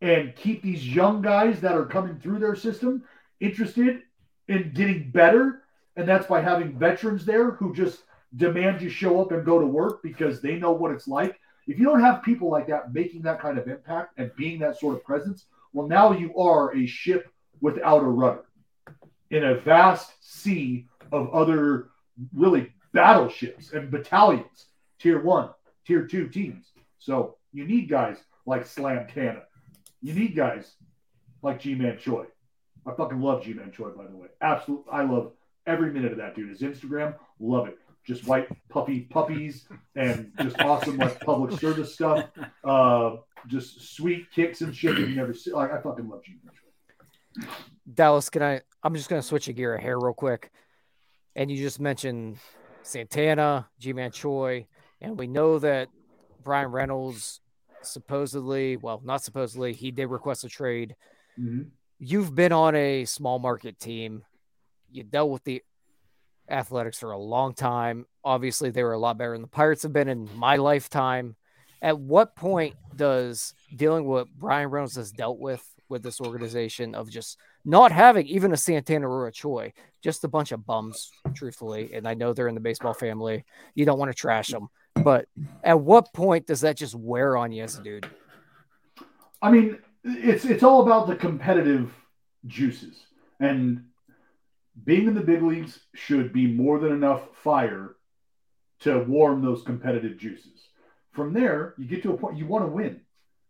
and 0.00 0.34
keep 0.36 0.62
these 0.62 0.86
young 0.86 1.22
guys 1.22 1.60
that 1.60 1.74
are 1.74 1.86
coming 1.86 2.18
through 2.18 2.38
their 2.38 2.54
system 2.54 3.04
interested 3.40 4.02
in 4.46 4.72
getting 4.74 5.10
better. 5.10 5.62
And 5.96 6.08
that's 6.08 6.26
by 6.26 6.40
having 6.40 6.78
veterans 6.78 7.24
there 7.24 7.52
who 7.52 7.74
just 7.74 8.02
demand 8.36 8.82
you 8.82 8.88
show 8.88 9.20
up 9.20 9.32
and 9.32 9.44
go 9.44 9.58
to 9.58 9.66
work 9.66 10.02
because 10.02 10.40
they 10.40 10.56
know 10.56 10.72
what 10.72 10.92
it's 10.92 11.08
like. 11.08 11.38
If 11.66 11.78
you 11.78 11.84
don't 11.84 12.00
have 12.00 12.22
people 12.22 12.50
like 12.50 12.68
that 12.68 12.92
making 12.94 13.22
that 13.22 13.40
kind 13.40 13.58
of 13.58 13.68
impact 13.68 14.18
and 14.18 14.30
being 14.36 14.58
that 14.60 14.78
sort 14.78 14.96
of 14.96 15.04
presence, 15.04 15.46
well, 15.72 15.86
now 15.86 16.12
you 16.12 16.36
are 16.36 16.74
a 16.76 16.86
ship 16.86 17.30
without 17.60 18.02
a 18.02 18.06
rudder 18.06 18.47
in 19.30 19.44
a 19.44 19.54
vast 19.54 20.12
sea 20.20 20.86
of 21.12 21.32
other 21.34 21.88
really 22.34 22.72
battleships 22.92 23.72
and 23.72 23.90
battalions, 23.90 24.66
tier 24.98 25.20
one, 25.20 25.50
tier 25.86 26.06
two 26.06 26.28
teams. 26.28 26.72
So 26.98 27.36
you 27.52 27.64
need 27.64 27.88
guys 27.88 28.18
like 28.46 28.66
Slam 28.66 29.06
Tana. 29.12 29.42
You 30.00 30.14
need 30.14 30.34
guys 30.34 30.72
like 31.42 31.60
Ji-Man 31.60 31.98
Choi. 31.98 32.24
I 32.86 32.94
fucking 32.94 33.20
love 33.20 33.42
Ji-Man 33.42 33.72
Choi, 33.72 33.90
by 33.90 34.06
the 34.06 34.16
way. 34.16 34.28
Absolutely. 34.40 34.90
I 34.90 35.02
love 35.02 35.32
every 35.66 35.92
minute 35.92 36.12
of 36.12 36.18
that 36.18 36.34
dude. 36.34 36.50
His 36.50 36.62
Instagram, 36.62 37.14
love 37.38 37.68
it. 37.68 37.78
Just 38.06 38.26
white 38.26 38.48
puppy 38.70 39.00
puppies 39.00 39.66
and 39.94 40.32
just 40.40 40.58
awesome 40.60 40.96
like 40.96 41.20
public 41.20 41.60
service 41.60 41.92
stuff. 41.94 42.26
Uh, 42.64 43.16
just 43.46 43.94
sweet 43.94 44.30
kicks 44.34 44.62
and 44.62 44.74
shit 44.74 44.96
that 44.96 45.08
you 45.08 45.14
never 45.14 45.34
see. 45.34 45.52
Like, 45.52 45.72
I 45.72 45.80
fucking 45.80 46.08
love 46.08 46.24
Ji-Man 46.24 46.52
Choi. 46.54 46.67
Dallas, 47.92 48.30
can 48.30 48.42
I? 48.42 48.60
I'm 48.82 48.94
just 48.94 49.08
going 49.08 49.20
to 49.20 49.26
switch 49.26 49.48
a 49.48 49.52
gear 49.52 49.76
here 49.78 49.98
real 49.98 50.14
quick. 50.14 50.50
And 51.34 51.50
you 51.50 51.56
just 51.56 51.80
mentioned 51.80 52.38
Santana, 52.82 53.68
Ji-Man 53.78 54.10
Choi, 54.10 54.66
and 55.00 55.18
we 55.18 55.26
know 55.26 55.58
that 55.58 55.88
Bryan 56.42 56.70
Reynolds 56.70 57.40
supposedly, 57.82 58.76
well, 58.76 59.00
not 59.04 59.22
supposedly, 59.22 59.72
he 59.72 59.90
did 59.90 60.06
request 60.06 60.44
a 60.44 60.48
trade. 60.48 60.96
Mhm. 61.38 61.70
You've 61.98 62.34
been 62.34 62.52
on 62.52 62.74
a 62.74 63.04
small 63.04 63.38
market 63.38 63.78
team. 63.78 64.24
You 64.90 65.04
dealt 65.04 65.30
with 65.30 65.44
the 65.44 65.62
Athletics 66.48 66.98
for 66.98 67.10
a 67.10 67.18
long 67.18 67.52
time. 67.54 68.06
Obviously, 68.24 68.70
they 68.70 68.82
were 68.82 68.94
a 68.94 68.98
lot 68.98 69.18
better 69.18 69.32
than 69.32 69.42
the 69.42 69.48
Pirates 69.48 69.82
have 69.82 69.92
been 69.92 70.08
in 70.08 70.28
my 70.36 70.56
lifetime. 70.56 71.36
At 71.82 71.98
what 71.98 72.34
point 72.34 72.74
does 72.96 73.54
dealing 73.76 74.06
with 74.06 74.28
what 74.28 74.38
Bryan 74.38 74.70
Reynolds 74.70 74.96
has 74.96 75.12
dealt 75.12 75.38
with 75.38 75.62
with 75.88 76.02
this 76.02 76.20
organization 76.20 76.94
of 76.94 77.10
just 77.10 77.38
not 77.64 77.92
having 77.92 78.26
even 78.26 78.52
a 78.52 78.56
Santana 78.56 79.08
or 79.08 79.26
a 79.26 79.32
Choi, 79.32 79.72
just 80.02 80.24
a 80.24 80.28
bunch 80.28 80.52
of 80.52 80.66
bums, 80.66 81.10
truthfully. 81.34 81.90
And 81.94 82.06
I 82.06 82.14
know 82.14 82.32
they're 82.32 82.48
in 82.48 82.54
the 82.54 82.60
baseball 82.60 82.94
family. 82.94 83.44
You 83.74 83.84
don't 83.84 83.98
want 83.98 84.10
to 84.10 84.16
trash 84.16 84.48
them. 84.48 84.68
But 84.94 85.26
at 85.62 85.80
what 85.80 86.12
point 86.12 86.46
does 86.46 86.62
that 86.62 86.76
just 86.76 86.94
wear 86.94 87.36
on 87.36 87.52
you 87.52 87.62
as 87.62 87.78
a 87.78 87.82
dude? 87.82 88.08
I 89.40 89.50
mean, 89.50 89.78
it's 90.04 90.44
it's 90.44 90.62
all 90.62 90.82
about 90.82 91.06
the 91.06 91.16
competitive 91.16 91.92
juices, 92.46 92.96
and 93.40 93.84
being 94.84 95.06
in 95.06 95.14
the 95.14 95.20
big 95.20 95.42
leagues 95.42 95.78
should 95.94 96.32
be 96.32 96.46
more 96.46 96.78
than 96.78 96.92
enough 96.92 97.22
fire 97.42 97.96
to 98.80 99.00
warm 99.00 99.42
those 99.42 99.62
competitive 99.62 100.18
juices. 100.18 100.68
From 101.12 101.32
there, 101.32 101.74
you 101.78 101.86
get 101.86 102.02
to 102.04 102.12
a 102.12 102.16
point 102.16 102.38
you 102.38 102.46
want 102.46 102.64
to 102.64 102.70
win. 102.70 103.00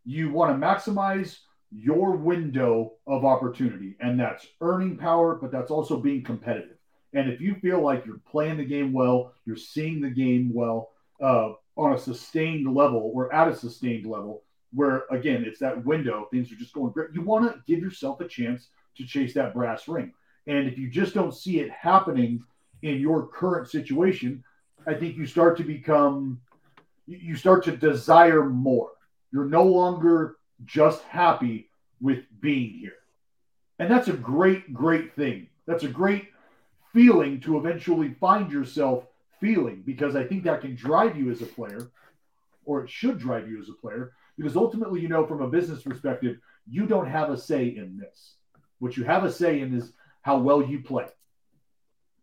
You 0.05 0.31
want 0.31 0.59
to 0.59 0.67
maximize 0.67 1.39
your 1.71 2.17
window 2.17 2.93
of 3.07 3.25
opportunity, 3.25 3.97
and 4.01 4.19
that's 4.19 4.47
earning 4.61 4.97
power, 4.97 5.35
but 5.35 5.51
that's 5.51 5.71
also 5.71 5.99
being 5.99 6.23
competitive. 6.23 6.77
And 7.15 7.31
if 7.31 7.41
you 7.41 7.55
feel 7.57 7.81
like 7.83 8.05
you're 8.07 8.21
playing 8.31 8.59
the 8.59 8.65
game 8.65 8.93
well, 8.93 9.33
you're 9.45 9.57
seeing 9.57 10.01
the 10.01 10.11
game 10.11 10.53
well 10.53 10.91
uh, 11.23 11.53
on 11.77 11.95
a 11.95 11.99
sustained 11.99 12.75
level 12.75 13.11
or 13.15 13.33
at 13.33 13.49
a 13.49 13.57
sustained 13.57 14.07
level, 14.07 14.43
where 14.75 15.05
again 15.11 15.45
it's 15.47 15.61
that 15.61 15.85
window, 15.85 16.29
things 16.31 16.53
are 16.53 16.57
just 16.57 16.75
going 16.75 16.93
great. 16.93 17.11
You 17.15 17.23
want 17.23 17.51
to 17.51 17.63
give 17.67 17.83
yourself 17.83 18.21
a 18.21 18.29
chance 18.29 18.69
to 18.97 19.07
chase 19.07 19.35
that 19.35 19.55
brass 19.55 19.89
ring. 19.89 20.13
And 20.47 20.67
if 20.69 20.79
you 20.79 20.89
just 20.89 21.15
don't 21.15 21.35
see 21.35 21.61
it 21.61 21.71
happening 21.71 22.43
in 22.83 23.01
your 23.01 23.27
current 23.27 23.69
situation, 23.69 24.43
I 24.87 24.95
think 24.95 25.17
you 25.17 25.27
start 25.27 25.57
to 25.59 25.65
become, 25.65 26.41
you 27.07 27.37
start 27.37 27.65
to 27.65 27.77
desire 27.77 28.45
more. 28.45 28.91
You're 29.33 29.45
no 29.45 29.65
longer 29.65 30.38
just 30.65 31.03
happy 31.03 31.71
with 32.01 32.25
being 32.41 32.71
here. 32.71 32.95
And 33.79 33.91
that's 33.91 34.09
a 34.09 34.13
great, 34.13 34.73
great 34.73 35.15
thing. 35.15 35.49
That's 35.67 35.85
a 35.85 35.89
great 35.89 36.29
feeling 36.93 37.41
to 37.41 37.59
eventually 37.59 38.15
find 38.15 38.51
yourself 38.51 39.05
feeling 39.41 39.83
because 39.85 40.17
I 40.17 40.25
think 40.25 40.45
that 40.45 40.63
can 40.63 40.75
drive 40.75 41.17
you 41.17 41.31
as 41.31 41.43
a 41.43 41.47
player, 41.47 41.91
or 42.65 42.83
it 42.83 42.91
should 42.91 43.19
drive 43.19 43.49
you 43.49 43.61
as 43.61 43.69
a 43.69 43.73
player, 43.73 44.13
because 44.37 44.57
ultimately, 44.57 45.01
you 45.01 45.09
know, 45.09 45.27
from 45.27 45.43
a 45.43 45.49
business 45.49 45.83
perspective, 45.83 46.39
you 46.69 46.87
don't 46.87 47.09
have 47.09 47.31
a 47.31 47.39
say 47.39 47.67
in 47.67 47.99
this. 47.99 48.35
What 48.79 48.97
you 48.97 49.05
have 49.05 49.25
a 49.25 49.33
say 49.33 49.61
in 49.61 49.75
is 49.75 49.93
how 50.23 50.39
well 50.39 50.63
you 50.63 50.81
play. 50.81 51.07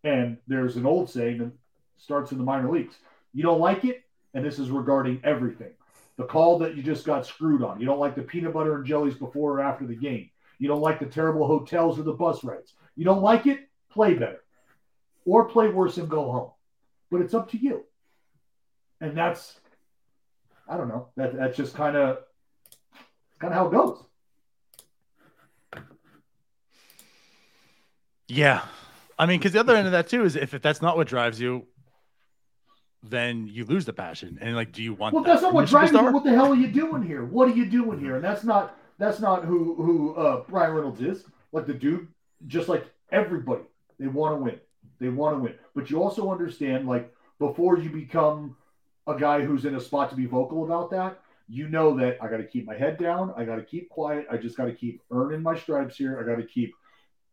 And 0.04 0.38
there's 0.48 0.76
an 0.76 0.86
old 0.86 1.10
saying 1.10 1.40
that 1.40 1.52
starts 1.98 2.32
in 2.32 2.38
the 2.38 2.44
minor 2.44 2.72
leagues. 2.72 2.96
You 3.34 3.44
don't 3.44 3.60
like 3.60 3.86
it, 3.86 4.04
and 4.34 4.46
this 4.46 4.60
is 4.60 4.70
regarding 4.70 5.20
everything. 5.24 5.72
The 6.18 6.26
call 6.26 6.60
that 6.60 6.76
you 6.76 6.84
just 6.84 7.06
got 7.06 7.26
screwed 7.26 7.62
on. 7.62 7.80
You 7.80 7.86
don't 7.86 8.00
like 8.00 8.16
the 8.16 8.22
peanut 8.22 8.54
butter 8.54 8.76
and 8.76 8.86
jellies 8.86 9.16
before 9.16 9.60
or 9.60 9.62
after 9.62 9.86
the 9.86 9.96
game. 9.96 10.30
You 10.60 10.68
don't 10.68 10.82
like 10.82 11.00
the 11.00 11.06
terrible 11.06 11.46
hotels 11.46 12.00
or 12.00 12.04
the 12.04 12.14
bus 12.14 12.44
rides. 12.44 12.74
You 12.96 13.04
don't 13.04 13.22
like 13.22 13.46
it, 13.48 13.68
play 13.90 14.14
better. 14.14 14.44
Or 15.26 15.46
play 15.46 15.68
worse 15.68 15.98
and 15.98 16.10
go 16.10 16.32
home. 16.32 16.52
But 17.12 17.22
it's 17.22 17.34
up 17.34 17.52
to 17.52 17.58
you. 17.58 17.86
And 19.02 19.18
that's 19.18 19.60
I 20.68 20.78
don't 20.78 20.88
know. 20.88 21.10
That 21.16 21.36
that's 21.36 21.58
just 21.58 21.76
kind 21.76 21.96
of 21.96 22.20
kind 23.40 23.54
of 23.54 23.60
how 23.60 23.68
it 23.68 23.72
goes. 23.72 24.04
Yeah. 28.28 28.62
I 29.18 29.26
mean, 29.26 29.40
because 29.40 29.54
the 29.54 29.60
other 29.60 29.76
end 29.76 29.86
of 29.86 29.92
that 29.94 30.08
too 30.08 30.26
is 30.26 30.36
if, 30.36 30.54
if 30.54 30.62
that's 30.62 30.82
not 30.82 30.98
what 30.98 31.08
drives 31.08 31.40
you, 31.40 31.66
then 33.10 33.48
you 33.48 33.66
lose 33.66 33.86
the 33.86 33.94
passion. 33.94 34.38
And 34.42 34.56
like, 34.56 34.72
do 34.72 34.84
you 34.84 34.94
want? 34.94 35.14
Well, 35.14 35.24
that 35.24 35.32
that's 35.32 35.42
not 35.42 35.54
what 35.54 35.68
drives 35.68 35.92
you. 35.92 36.12
What 36.12 36.24
the 36.24 36.32
hell 36.32 36.52
are 36.52 36.56
you 36.56 36.68
doing 36.68 37.04
here? 37.04 37.24
What 37.26 37.48
are 37.48 37.56
you 37.56 37.66
doing 37.66 38.00
here? 38.00 38.16
And 38.16 38.24
that's 38.24 38.44
not 38.44 38.78
that's 38.98 39.20
not 39.20 39.46
who 39.46 39.76
who 39.76 40.16
uh, 40.16 40.44
Bryan 40.50 40.74
Reynolds 40.74 41.02
is. 41.02 41.26
Like 41.52 41.66
the 41.66 41.74
dude, 41.74 42.08
just 42.48 42.68
like 42.68 42.86
everybody, 43.12 43.64
they 44.00 44.08
want 44.08 44.38
to 44.38 44.44
win. 44.44 44.60
They 45.00 45.10
want 45.10 45.36
to 45.36 45.40
win. 45.40 45.54
But 45.74 45.90
you 45.90 46.02
also 46.02 46.32
understand, 46.32 46.88
like 46.88 47.14
before 47.40 47.78
you 47.78 47.90
become 47.90 48.56
a 49.08 49.18
guy 49.18 49.42
who's 49.42 49.66
in 49.66 49.76
a 49.76 49.82
spot 49.82 50.10
to 50.10 50.16
be 50.16 50.26
vocal 50.26 50.66
about 50.66 50.90
that, 50.92 51.20
you 51.48 51.68
know 51.68 51.96
that 51.98 52.18
I 52.22 52.28
got 52.28 52.38
to 52.38 52.46
keep 52.46 52.66
my 52.66 52.76
head 52.76 52.98
down. 52.98 53.34
I 53.38 53.46
got 53.46 53.58
to 53.58 53.64
keep 53.64 53.90
quiet. 53.90 54.26
I 54.32 54.38
just 54.38 54.58
got 54.58 54.66
to 54.66 54.74
keep 54.74 55.02
earning 55.12 55.42
my 55.42 55.58
stripes 55.58 55.96
here. 55.96 56.20
I 56.20 56.24
got 56.24 56.42
to 56.42 56.48
keep, 56.48 56.74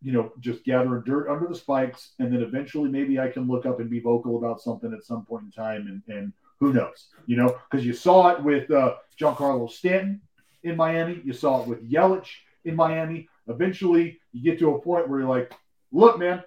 you 0.02 0.12
know, 0.12 0.32
just 0.40 0.64
gathering 0.64 1.02
dirt 1.04 1.28
under 1.28 1.46
the 1.46 1.54
spikes, 1.54 2.12
and 2.18 2.32
then 2.32 2.42
eventually 2.42 2.90
maybe 2.90 3.18
I 3.18 3.28
can 3.28 3.46
look 3.46 3.66
up 3.66 3.80
and 3.80 3.88
be 3.88 4.00
vocal 4.00 4.36
about 4.36 4.60
something 4.60 4.92
at 4.92 5.04
some 5.04 5.24
point 5.24 5.44
in 5.44 5.50
time, 5.50 5.86
and 5.86 6.14
and 6.14 6.32
who 6.58 6.72
knows, 6.72 7.08
you 7.26 7.36
know, 7.36 7.56
because 7.70 7.84
you 7.84 7.92
saw 7.92 8.28
it 8.28 8.42
with 8.42 8.70
uh, 8.70 8.94
Giancarlo 9.18 9.68
Stanton 9.70 10.20
in 10.62 10.76
Miami, 10.76 11.20
you 11.24 11.32
saw 11.32 11.60
it 11.60 11.68
with 11.68 11.90
Yelich 11.90 12.28
in 12.64 12.76
Miami. 12.76 13.28
Eventually, 13.48 14.20
you 14.32 14.44
get 14.44 14.60
to 14.60 14.74
a 14.74 14.80
point 14.80 15.08
where 15.08 15.20
you're 15.20 15.28
like, 15.28 15.52
look, 15.90 16.20
man, 16.20 16.42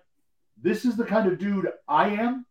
this 0.62 0.86
is 0.86 0.96
the 0.96 1.04
kind 1.04 1.30
of 1.30 1.38
dude 1.38 1.70
I 1.88 2.10
am, 2.10 2.46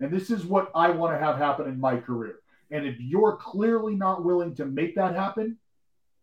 and 0.00 0.12
this 0.12 0.30
is 0.30 0.44
what 0.44 0.70
I 0.74 0.90
want 0.90 1.12
to 1.12 1.24
have 1.24 1.38
happen 1.38 1.68
in 1.68 1.80
my 1.80 1.96
career. 1.96 2.36
And 2.70 2.86
if 2.86 3.00
you're 3.00 3.36
clearly 3.36 3.96
not 3.96 4.24
willing 4.24 4.54
to 4.56 4.64
make 4.64 4.94
that 4.94 5.14
happen, 5.14 5.58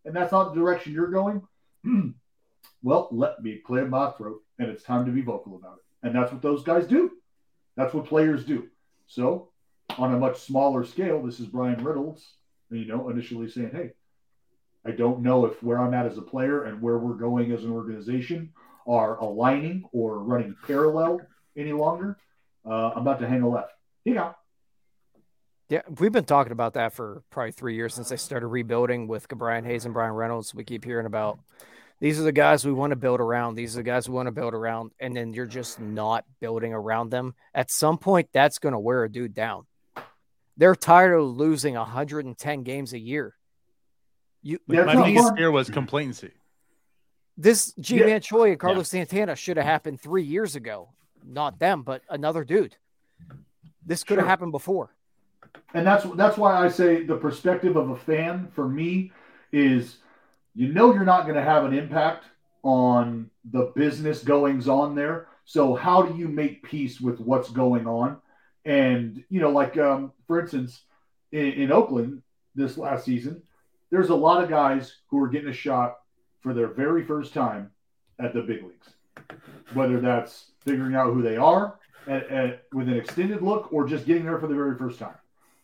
and 0.05 0.15
that's 0.15 0.31
not 0.31 0.53
the 0.53 0.59
direction 0.59 0.93
you're 0.93 1.11
going, 1.11 1.41
well, 2.81 3.09
let 3.11 3.41
me 3.41 3.59
clear 3.65 3.85
my 3.85 4.11
throat, 4.11 4.41
and 4.57 4.69
it's 4.69 4.83
time 4.83 5.05
to 5.05 5.11
be 5.11 5.21
vocal 5.21 5.55
about 5.55 5.77
it. 5.77 6.07
And 6.07 6.15
that's 6.15 6.31
what 6.31 6.41
those 6.41 6.63
guys 6.63 6.87
do. 6.87 7.11
That's 7.75 7.93
what 7.93 8.05
players 8.05 8.45
do. 8.45 8.67
So, 9.07 9.49
on 9.97 10.13
a 10.13 10.19
much 10.19 10.39
smaller 10.39 10.85
scale, 10.85 11.21
this 11.23 11.39
is 11.39 11.47
Bryan 11.47 11.83
Reynolds, 11.83 12.25
you 12.69 12.85
know, 12.85 13.09
initially 13.09 13.49
saying, 13.49 13.71
"Hey, 13.71 13.91
I 14.85 14.91
don't 14.91 15.21
know 15.21 15.45
if 15.45 15.61
where 15.61 15.79
I'm 15.79 15.93
at 15.93 16.05
as 16.05 16.17
a 16.17 16.21
player 16.21 16.63
and 16.63 16.81
where 16.81 16.97
we're 16.97 17.15
going 17.15 17.51
as 17.51 17.63
an 17.63 17.71
organization 17.71 18.53
are 18.87 19.17
aligning 19.17 19.83
or 19.91 20.19
running 20.19 20.55
parallel 20.65 21.21
any 21.55 21.73
longer. 21.73 22.17
Uh, 22.65 22.91
I'm 22.91 23.01
about 23.01 23.19
to 23.19 23.27
hang 23.27 23.41
a 23.41 23.49
left. 23.49 23.73
You 24.05 24.15
know, 24.15 24.35
Yeah, 25.69 25.81
we've 25.99 26.11
been 26.11 26.25
talking 26.25 26.51
about 26.51 26.73
that 26.73 26.93
for 26.93 27.23
probably 27.29 27.51
three 27.51 27.75
years 27.75 27.93
since 27.93 28.09
they 28.09 28.17
started 28.17 28.47
rebuilding 28.47 29.07
with 29.07 29.27
Brian 29.27 29.65
Hayes 29.65 29.85
and 29.85 29.93
Bryan 29.93 30.13
Reynolds. 30.13 30.55
We 30.55 30.63
keep 30.63 30.85
hearing 30.85 31.05
about 31.05 31.39
these 31.99 32.19
are 32.19 32.23
the 32.23 32.31
guys 32.31 32.65
we 32.65 32.71
want 32.71 32.91
to 32.91 32.95
build 32.95 33.19
around. 33.19 33.55
These 33.55 33.75
are 33.75 33.79
the 33.79 33.83
guys 33.83 34.07
we 34.07 34.15
want 34.15 34.27
to 34.27 34.31
build 34.31 34.53
around, 34.53 34.91
and 34.99 35.15
then 35.15 35.33
you're 35.33 35.45
just 35.45 35.79
not 35.79 36.25
building 36.39 36.73
around 36.73 37.09
them. 37.09 37.33
At 37.53 37.69
some 37.71 37.97
point, 37.97 38.29
that's 38.33 38.59
going 38.59 38.73
to 38.73 38.79
wear 38.79 39.03
a 39.03 39.11
dude 39.11 39.33
down. 39.33 39.65
They're 40.57 40.75
tired 40.75 41.13
of 41.13 41.25
losing 41.25 41.75
110 41.75 42.63
games 42.63 42.93
a 42.93 42.99
year. 42.99 43.35
You 44.41 44.59
Yeah, 44.67 44.83
My 44.83 44.93
not 44.93 45.05
biggest 45.05 45.35
fear 45.35 45.51
was 45.51 45.69
complacency. 45.69 46.31
this 47.37 47.73
G 47.79 47.99
Yeah. 47.99 48.05
Man 48.05 48.21
Choi 48.21 48.51
and 48.51 48.59
Carlos 48.59 48.89
Santana 48.89 49.35
should 49.35 49.57
have 49.57 49.65
happened 49.65 49.99
three 50.01 50.23
years 50.23 50.55
ago. 50.55 50.89
Not 51.25 51.59
them, 51.59 51.83
but 51.83 52.01
another 52.09 52.43
dude. 52.45 52.75
This 53.85 54.03
could 54.03 54.17
have 54.17 54.27
happened 54.27 54.51
before. 54.53 54.95
and 55.73 55.85
that's 55.85 56.05
that's 56.15 56.37
why 56.37 56.55
I 56.55 56.69
say 56.69 57.03
the 57.03 57.17
perspective 57.17 57.75
of 57.75 57.89
a 57.89 57.95
fan 57.97 58.47
for 58.53 58.67
me 58.67 59.11
is 59.51 59.97
you 60.55 60.73
know 60.73 60.93
you're 60.93 61.05
not 61.05 61.23
going 61.23 61.35
to 61.35 61.41
have 61.41 61.65
an 61.65 61.73
impact 61.73 62.25
on 62.63 63.29
the 63.51 63.71
business 63.75 64.23
goings 64.23 64.67
on 64.67 64.95
there. 64.95 65.27
So 65.45 65.73
how 65.73 66.01
do 66.01 66.17
you 66.17 66.27
make 66.27 66.63
peace 66.63 66.99
with 67.01 67.19
what's 67.19 67.49
going 67.49 67.87
on? 67.87 68.17
And 68.65 69.23
you 69.29 69.39
know, 69.39 69.49
like 69.49 69.77
um, 69.77 70.11
for 70.27 70.39
instance, 70.39 70.81
in, 71.31 71.47
in 71.53 71.71
Oakland 71.71 72.21
this 72.55 72.77
last 72.77 73.05
season, 73.05 73.41
there's 73.89 74.09
a 74.09 74.15
lot 74.15 74.43
of 74.43 74.49
guys 74.49 74.95
who 75.07 75.23
are 75.23 75.29
getting 75.29 75.49
a 75.49 75.53
shot 75.53 75.97
for 76.41 76.53
their 76.53 76.67
very 76.67 77.03
first 77.03 77.33
time 77.33 77.71
at 78.19 78.33
the 78.33 78.41
big 78.41 78.63
leagues, 78.63 78.89
whether 79.73 79.99
that's 79.99 80.51
figuring 80.59 80.95
out 80.95 81.13
who 81.13 81.21
they 81.21 81.37
are 81.37 81.79
at, 82.07 82.29
at, 82.29 82.63
with 82.73 82.87
an 82.87 82.97
extended 82.97 83.41
look 83.41 83.71
or 83.71 83.87
just 83.87 84.05
getting 84.05 84.25
there 84.25 84.39
for 84.39 84.47
the 84.47 84.55
very 84.55 84.77
first 84.77 84.99
time. 84.99 85.15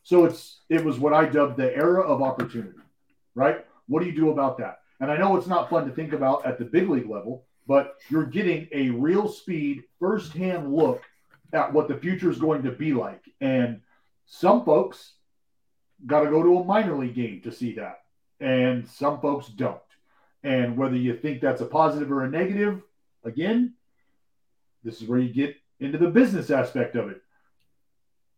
So 0.04 0.26
it's 0.26 0.60
it 0.70 0.84
was 0.84 1.00
what 1.00 1.14
I 1.14 1.26
dubbed 1.26 1.58
the 1.58 1.76
era 1.76 2.02
of 2.02 2.22
opportunity, 2.22 2.78
right? 3.34 3.65
What 3.88 4.02
do 4.02 4.06
you 4.08 4.16
do 4.16 4.32
about 4.32 4.58
that? 4.60 4.80
And 5.00 5.12
I 5.12 5.18
know 5.18 5.36
it's 5.36 5.48
not 5.48 5.70
fun 5.70 5.88
to 5.88 5.94
think 5.94 6.14
about 6.14 6.46
at 6.46 6.58
the 6.58 6.66
big 6.66 6.90
league 6.90 7.10
level, 7.10 7.46
but 7.68 7.96
you're 8.10 8.26
getting 8.26 8.68
a 8.72 8.90
real 8.92 9.28
speed, 9.28 9.84
firsthand 10.00 10.74
look 10.74 11.04
at 11.54 11.72
what 11.72 11.88
the 11.88 11.98
future 11.98 12.30
is 12.30 12.40
going 12.40 12.64
to 12.64 12.72
be 12.72 12.94
like. 12.94 13.24
And 13.42 13.82
some 14.26 14.66
folks 14.66 15.14
got 16.06 16.22
to 16.22 16.30
go 16.30 16.44
to 16.44 16.60
a 16.60 16.64
minor 16.64 16.98
league 16.98 17.16
game 17.16 17.42
to 17.42 17.52
see 17.52 17.74
that, 17.76 18.02
and 18.40 18.88
some 18.88 19.20
folks 19.22 19.48
don't. 19.48 19.80
And 20.44 20.78
whether 20.78 20.96
you 20.96 21.16
think 21.16 21.42
that's 21.42 21.62
a 21.62 21.66
positive 21.66 22.12
or 22.12 22.24
a 22.24 22.30
negative, 22.30 22.82
again, 23.24 23.74
this 24.84 25.02
is 25.02 25.08
where 25.08 25.20
you 25.20 25.34
get 25.34 25.56
into 25.80 25.98
the 25.98 26.08
business 26.08 26.52
aspect 26.52 26.96
of 26.96 27.10
it. 27.10 27.22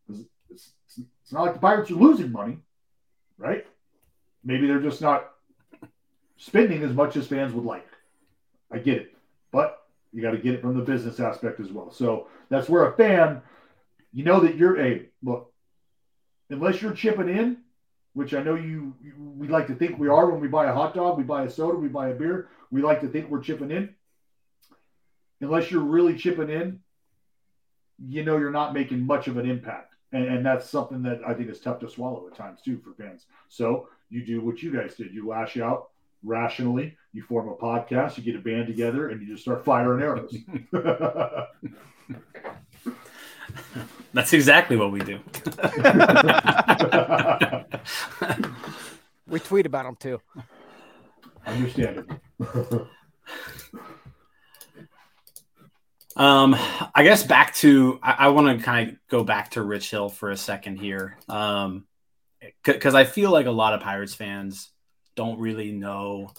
It's, 0.08 0.22
it's, 0.50 0.72
it's 1.22 1.32
not 1.32 1.42
like 1.42 1.54
the 1.54 1.60
Pirates 1.60 1.90
are 1.90 1.94
losing 1.94 2.32
money, 2.32 2.58
right? 3.36 3.66
Maybe 4.42 4.66
they're 4.66 4.80
just 4.80 5.02
not 5.02 5.30
spending 6.38 6.82
as 6.82 6.94
much 6.94 7.16
as 7.16 7.26
fans 7.26 7.52
would 7.52 7.64
like. 7.64 7.86
I 8.70 8.78
get 8.78 8.96
it, 8.96 9.16
but 9.52 9.82
you 10.12 10.22
got 10.22 10.30
to 10.30 10.38
get 10.38 10.54
it 10.54 10.62
from 10.62 10.76
the 10.76 10.84
business 10.84 11.20
aspect 11.20 11.60
as 11.60 11.70
well. 11.70 11.90
So 11.90 12.28
that's 12.48 12.68
where 12.68 12.86
a 12.86 12.96
fan, 12.96 13.42
you 14.12 14.24
know 14.24 14.40
that 14.40 14.56
you're 14.56 14.80
a 14.80 15.06
look, 15.22 15.52
unless 16.48 16.80
you're 16.80 16.94
chipping 16.94 17.28
in, 17.28 17.58
which 18.14 18.34
I 18.34 18.42
know 18.42 18.54
you, 18.54 18.94
you 19.02 19.12
we 19.16 19.48
like 19.48 19.66
to 19.66 19.74
think 19.74 19.98
we 19.98 20.08
are 20.08 20.30
when 20.30 20.40
we 20.40 20.48
buy 20.48 20.66
a 20.66 20.74
hot 20.74 20.94
dog, 20.94 21.18
we 21.18 21.24
buy 21.24 21.44
a 21.44 21.50
soda, 21.50 21.76
we 21.76 21.88
buy 21.88 22.08
a 22.08 22.14
beer, 22.14 22.48
we 22.70 22.82
like 22.82 23.00
to 23.02 23.08
think 23.08 23.28
we're 23.28 23.42
chipping 23.42 23.70
in. 23.70 23.94
Unless 25.40 25.70
you're 25.70 25.82
really 25.82 26.16
chipping 26.16 26.50
in, 26.50 26.80
you 27.98 28.24
know 28.24 28.38
you're 28.38 28.50
not 28.50 28.74
making 28.74 29.06
much 29.06 29.28
of 29.28 29.36
an 29.36 29.48
impact. 29.48 29.94
And, 30.12 30.24
and 30.24 30.46
that's 30.46 30.68
something 30.68 31.02
that 31.02 31.20
I 31.26 31.34
think 31.34 31.50
is 31.50 31.60
tough 31.60 31.80
to 31.80 31.88
swallow 31.88 32.26
at 32.26 32.34
times 32.34 32.60
too 32.62 32.78
for 32.78 32.92
fans. 32.94 33.26
So 33.48 33.88
you 34.08 34.24
do 34.24 34.40
what 34.40 34.62
you 34.62 34.72
guys 34.72 34.94
did. 34.94 35.12
You 35.12 35.28
lash 35.28 35.58
out 35.58 35.90
rationally, 36.22 36.96
you 37.12 37.22
form 37.22 37.48
a 37.48 37.54
podcast, 37.54 38.16
you 38.16 38.22
get 38.22 38.36
a 38.36 38.40
band 38.40 38.66
together, 38.66 39.08
and 39.08 39.20
you 39.20 39.28
just 39.28 39.42
start 39.42 39.64
firing 39.64 40.02
arrows. 40.02 40.34
That's 44.12 44.32
exactly 44.32 44.76
what 44.76 44.92
we 44.92 45.00
do. 45.00 45.18
We 49.28 49.40
tweet 49.40 49.66
about 49.66 49.84
them 49.84 49.96
too. 49.96 50.20
Understandable. 51.46 52.20
Um, 56.16 56.56
I 56.96 57.04
guess 57.04 57.22
back 57.22 57.54
to 57.56 58.00
I, 58.02 58.16
I 58.18 58.28
want 58.30 58.58
to 58.58 58.64
kind 58.64 58.88
of 58.88 58.96
go 59.08 59.22
back 59.22 59.52
to 59.52 59.62
Rich 59.62 59.92
Hill 59.92 60.08
for 60.08 60.32
a 60.32 60.36
second 60.36 60.78
here, 60.78 61.16
um, 61.28 61.86
because 62.64 62.96
I 62.96 63.04
feel 63.04 63.30
like 63.30 63.46
a 63.46 63.52
lot 63.52 63.72
of 63.72 63.82
Pirates 63.82 64.14
fans 64.14 64.72
don't 65.18 65.40
really 65.40 65.72
know. 65.72 66.30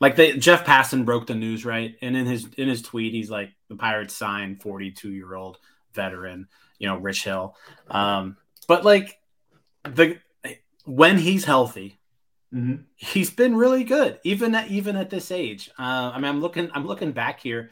Like 0.00 0.16
they, 0.16 0.36
Jeff 0.36 0.66
Passan 0.66 1.04
broke 1.04 1.28
the 1.28 1.34
news 1.36 1.64
right, 1.64 1.94
and 2.02 2.16
in 2.16 2.26
his 2.26 2.46
in 2.58 2.68
his 2.68 2.82
tweet, 2.82 3.12
he's 3.14 3.30
like, 3.30 3.50
"The 3.68 3.76
Pirates 3.76 4.14
signed 4.14 4.60
42 4.60 5.10
year 5.12 5.32
old 5.34 5.58
veteran, 5.94 6.48
you 6.80 6.88
know, 6.88 6.96
Rich 6.98 7.22
Hill. 7.22 7.54
Um, 7.88 8.36
but 8.68 8.84
like 8.84 9.18
the 9.84 10.18
when 10.84 11.18
he's 11.18 11.44
healthy, 11.44 11.98
Mhm. 12.52 12.84
he's 12.96 13.30
been 13.30 13.56
really 13.56 13.84
good, 13.84 14.18
even 14.24 14.54
at 14.56 14.68
even 14.70 14.96
at 14.96 15.08
this 15.08 15.30
age. 15.30 15.70
Uh, 15.78 16.10
I 16.12 16.16
mean, 16.16 16.26
I'm 16.28 16.40
looking, 16.40 16.68
I'm 16.74 16.86
looking 16.86 17.12
back 17.12 17.40
here. 17.40 17.70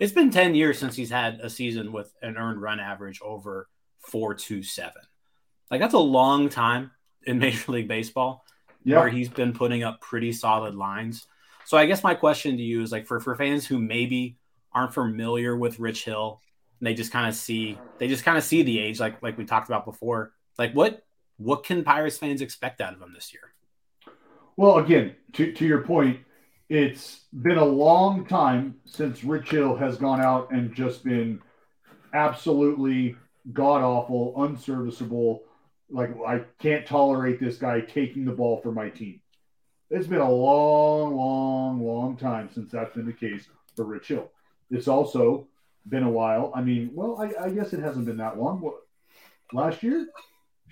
It's 0.00 0.12
been 0.12 0.30
10 0.30 0.54
years 0.56 0.78
since 0.78 0.96
he's 0.96 1.10
had 1.10 1.38
a 1.40 1.48
season 1.48 1.92
with 1.92 2.12
an 2.22 2.36
earned 2.36 2.60
run 2.60 2.80
average 2.80 3.20
over 3.22 3.68
427. 4.00 5.00
Like 5.70 5.80
that's 5.80 5.94
a 5.94 5.98
long 5.98 6.48
time 6.48 6.90
in 7.24 7.38
Major 7.44 7.72
League 7.72 7.88
Baseball 7.88 8.44
Yeah. 8.84 9.00
where 9.00 9.08
he's 9.08 9.28
been 9.28 9.52
putting 9.52 9.82
up 9.82 10.00
pretty 10.00 10.32
solid 10.32 10.74
lines. 10.74 11.26
So 11.64 11.78
I 11.78 11.86
guess 11.86 12.02
my 12.02 12.14
question 12.14 12.56
to 12.56 12.62
you 12.62 12.82
is 12.82 12.92
like 12.92 13.06
for 13.06 13.20
for 13.20 13.34
fans 13.36 13.66
who 13.66 13.78
maybe 13.78 14.36
aren't 14.72 14.94
familiar 14.94 15.56
with 15.56 15.78
Rich 15.78 16.04
Hill, 16.04 16.40
and 16.80 16.86
they 16.86 16.94
just 16.94 17.12
kind 17.12 17.28
of 17.28 17.34
see 17.34 17.78
they 17.98 18.08
just 18.08 18.24
kind 18.24 18.36
of 18.36 18.44
see 18.44 18.62
the 18.62 18.78
age 18.78 18.98
like 18.98 19.22
like 19.22 19.38
we 19.38 19.44
talked 19.44 19.68
about 19.68 19.84
before. 19.84 20.32
Like 20.58 20.72
what 20.72 21.04
what 21.36 21.64
can 21.64 21.84
Pirates 21.84 22.18
fans 22.18 22.40
expect 22.40 22.80
out 22.80 22.94
of 22.94 23.00
him 23.00 23.12
this 23.14 23.32
year? 23.32 23.52
Well, 24.56 24.78
again, 24.78 25.16
to, 25.32 25.52
to 25.52 25.64
your 25.64 25.80
point, 25.80 26.20
it's 26.68 27.22
been 27.42 27.58
a 27.58 27.64
long 27.64 28.26
time 28.26 28.76
since 28.84 29.24
Rich 29.24 29.50
Hill 29.50 29.76
has 29.76 29.96
gone 29.96 30.20
out 30.20 30.50
and 30.52 30.74
just 30.74 31.04
been 31.04 31.40
absolutely 32.14 33.16
god 33.52 33.82
awful, 33.82 34.34
unserviceable. 34.36 35.42
Like, 35.92 36.10
I 36.26 36.40
can't 36.58 36.86
tolerate 36.86 37.38
this 37.38 37.58
guy 37.58 37.80
taking 37.80 38.24
the 38.24 38.32
ball 38.32 38.60
for 38.62 38.72
my 38.72 38.88
team. 38.88 39.20
It's 39.90 40.06
been 40.06 40.20
a 40.20 40.30
long, 40.30 41.14
long, 41.14 41.86
long 41.86 42.16
time 42.16 42.48
since 42.52 42.72
that's 42.72 42.94
been 42.94 43.04
the 43.04 43.12
case 43.12 43.46
for 43.76 43.84
Rich 43.84 44.08
Hill. 44.08 44.30
It's 44.70 44.88
also 44.88 45.46
been 45.86 46.02
a 46.02 46.10
while. 46.10 46.50
I 46.54 46.62
mean, 46.62 46.90
well, 46.94 47.20
I, 47.20 47.44
I 47.44 47.50
guess 47.50 47.74
it 47.74 47.80
hasn't 47.80 48.06
been 48.06 48.16
that 48.16 48.38
long. 48.38 48.60
What, 48.60 48.76
last 49.52 49.82
year? 49.82 50.06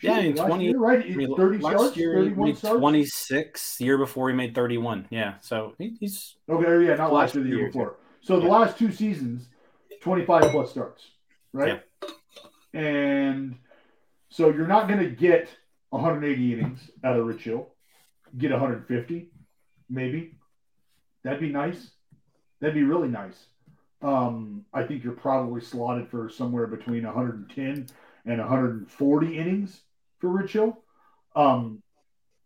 Yeah, 0.02 0.20
in 0.20 0.34
last 0.36 0.48
20 0.48 0.64
year, 0.64 0.78
right? 0.78 1.04
I 1.04 1.08
mean, 1.10 1.36
30 1.36 1.58
last 1.58 1.76
starts, 1.76 1.96
year 1.98 2.14
31 2.14 2.56
starts. 2.56 2.78
26, 2.78 3.76
the 3.76 3.84
year 3.84 3.98
before 3.98 4.30
he 4.30 4.34
made 4.34 4.54
31. 4.54 5.06
Yeah, 5.10 5.34
so 5.42 5.74
he, 5.76 5.96
he's 6.00 6.36
Okay, 6.48 6.86
yeah, 6.86 6.94
not 6.94 7.12
last 7.12 7.34
year, 7.34 7.44
the 7.44 7.50
year 7.50 7.58
year, 7.58 7.66
before. 7.66 7.96
So 8.22 8.40
the 8.40 8.46
last 8.46 8.78
two 8.78 8.90
seasons, 8.90 9.48
25 10.00 10.50
plus 10.50 10.70
starts, 10.70 11.04
right? 11.52 11.82
And 12.72 13.56
so 14.30 14.50
you're 14.50 14.66
not 14.66 14.88
going 14.88 15.00
to 15.00 15.10
get 15.10 15.48
180 15.90 16.52
innings 16.52 16.90
out 17.04 17.18
of 17.18 17.26
Rich 17.26 17.42
Hill. 17.42 17.68
Get 18.38 18.52
150, 18.52 19.28
maybe. 19.88 20.36
That'd 21.24 21.40
be 21.40 21.50
nice. 21.50 21.90
That'd 22.60 22.74
be 22.74 22.84
really 22.84 23.08
nice. 23.08 23.46
Um, 24.02 24.64
I 24.72 24.84
think 24.84 25.04
you're 25.04 25.12
probably 25.12 25.60
slotted 25.60 26.08
for 26.08 26.30
somewhere 26.30 26.66
between 26.66 27.04
110 27.04 27.88
and 28.24 28.38
140 28.38 29.38
innings 29.38 29.80
for 30.18 30.28
Rich 30.28 30.52
Hill. 30.52 30.78
Um, 31.34 31.82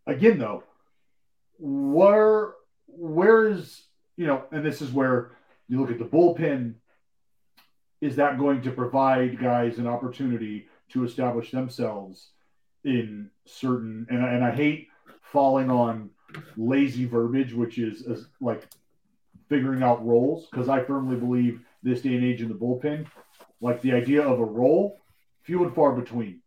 again, 0.07 0.39
though, 0.39 0.65
where 1.59 2.55
where 2.87 3.49
is 3.49 3.85
you 4.17 4.27
know, 4.27 4.45
and 4.53 4.65
this 4.65 4.81
is 4.81 4.91
where 4.91 5.33
you 5.69 5.81
look 5.81 5.91
at 5.91 5.99
the 5.99 6.05
bullpen. 6.05 6.75
Is 8.01 8.17
that 8.17 8.39
going 8.39 8.63
to 8.63 8.71
provide 8.71 9.41
guys 9.41 9.79
an 9.79 9.87
opportunity 9.87 10.67
to 10.95 11.05
establish 11.05 11.51
themselves 11.51 12.31
in 12.85 13.31
certain? 13.45 14.07
And, 14.11 14.25
I- 14.25 14.33
and 14.33 14.45
I 14.45 14.51
hate 14.51 14.89
falling 15.21 15.71
on 15.71 16.11
lazy 16.57 17.05
verbiage, 17.05 17.53
which 17.53 17.79
is 17.79 18.05
like 18.41 18.67
figuring 19.49 19.83
out 19.83 20.05
roles, 20.07 20.47
because 20.51 20.69
I 20.69 20.83
firmly 20.83 21.17
believe 21.17 21.61
this 21.83 22.01
day 22.01 22.15
and 22.15 22.25
age 22.25 22.41
in 22.41 22.49
the 22.49 22.55
bullpen, 22.55 23.07
like 23.61 23.83
the 23.83 23.93
idea 23.93 24.23
of 24.23 24.41
a 24.41 24.45
role, 24.45 25.01
few 25.43 25.63
and 25.65 25.75
far 25.75 25.93
between. 25.93 26.41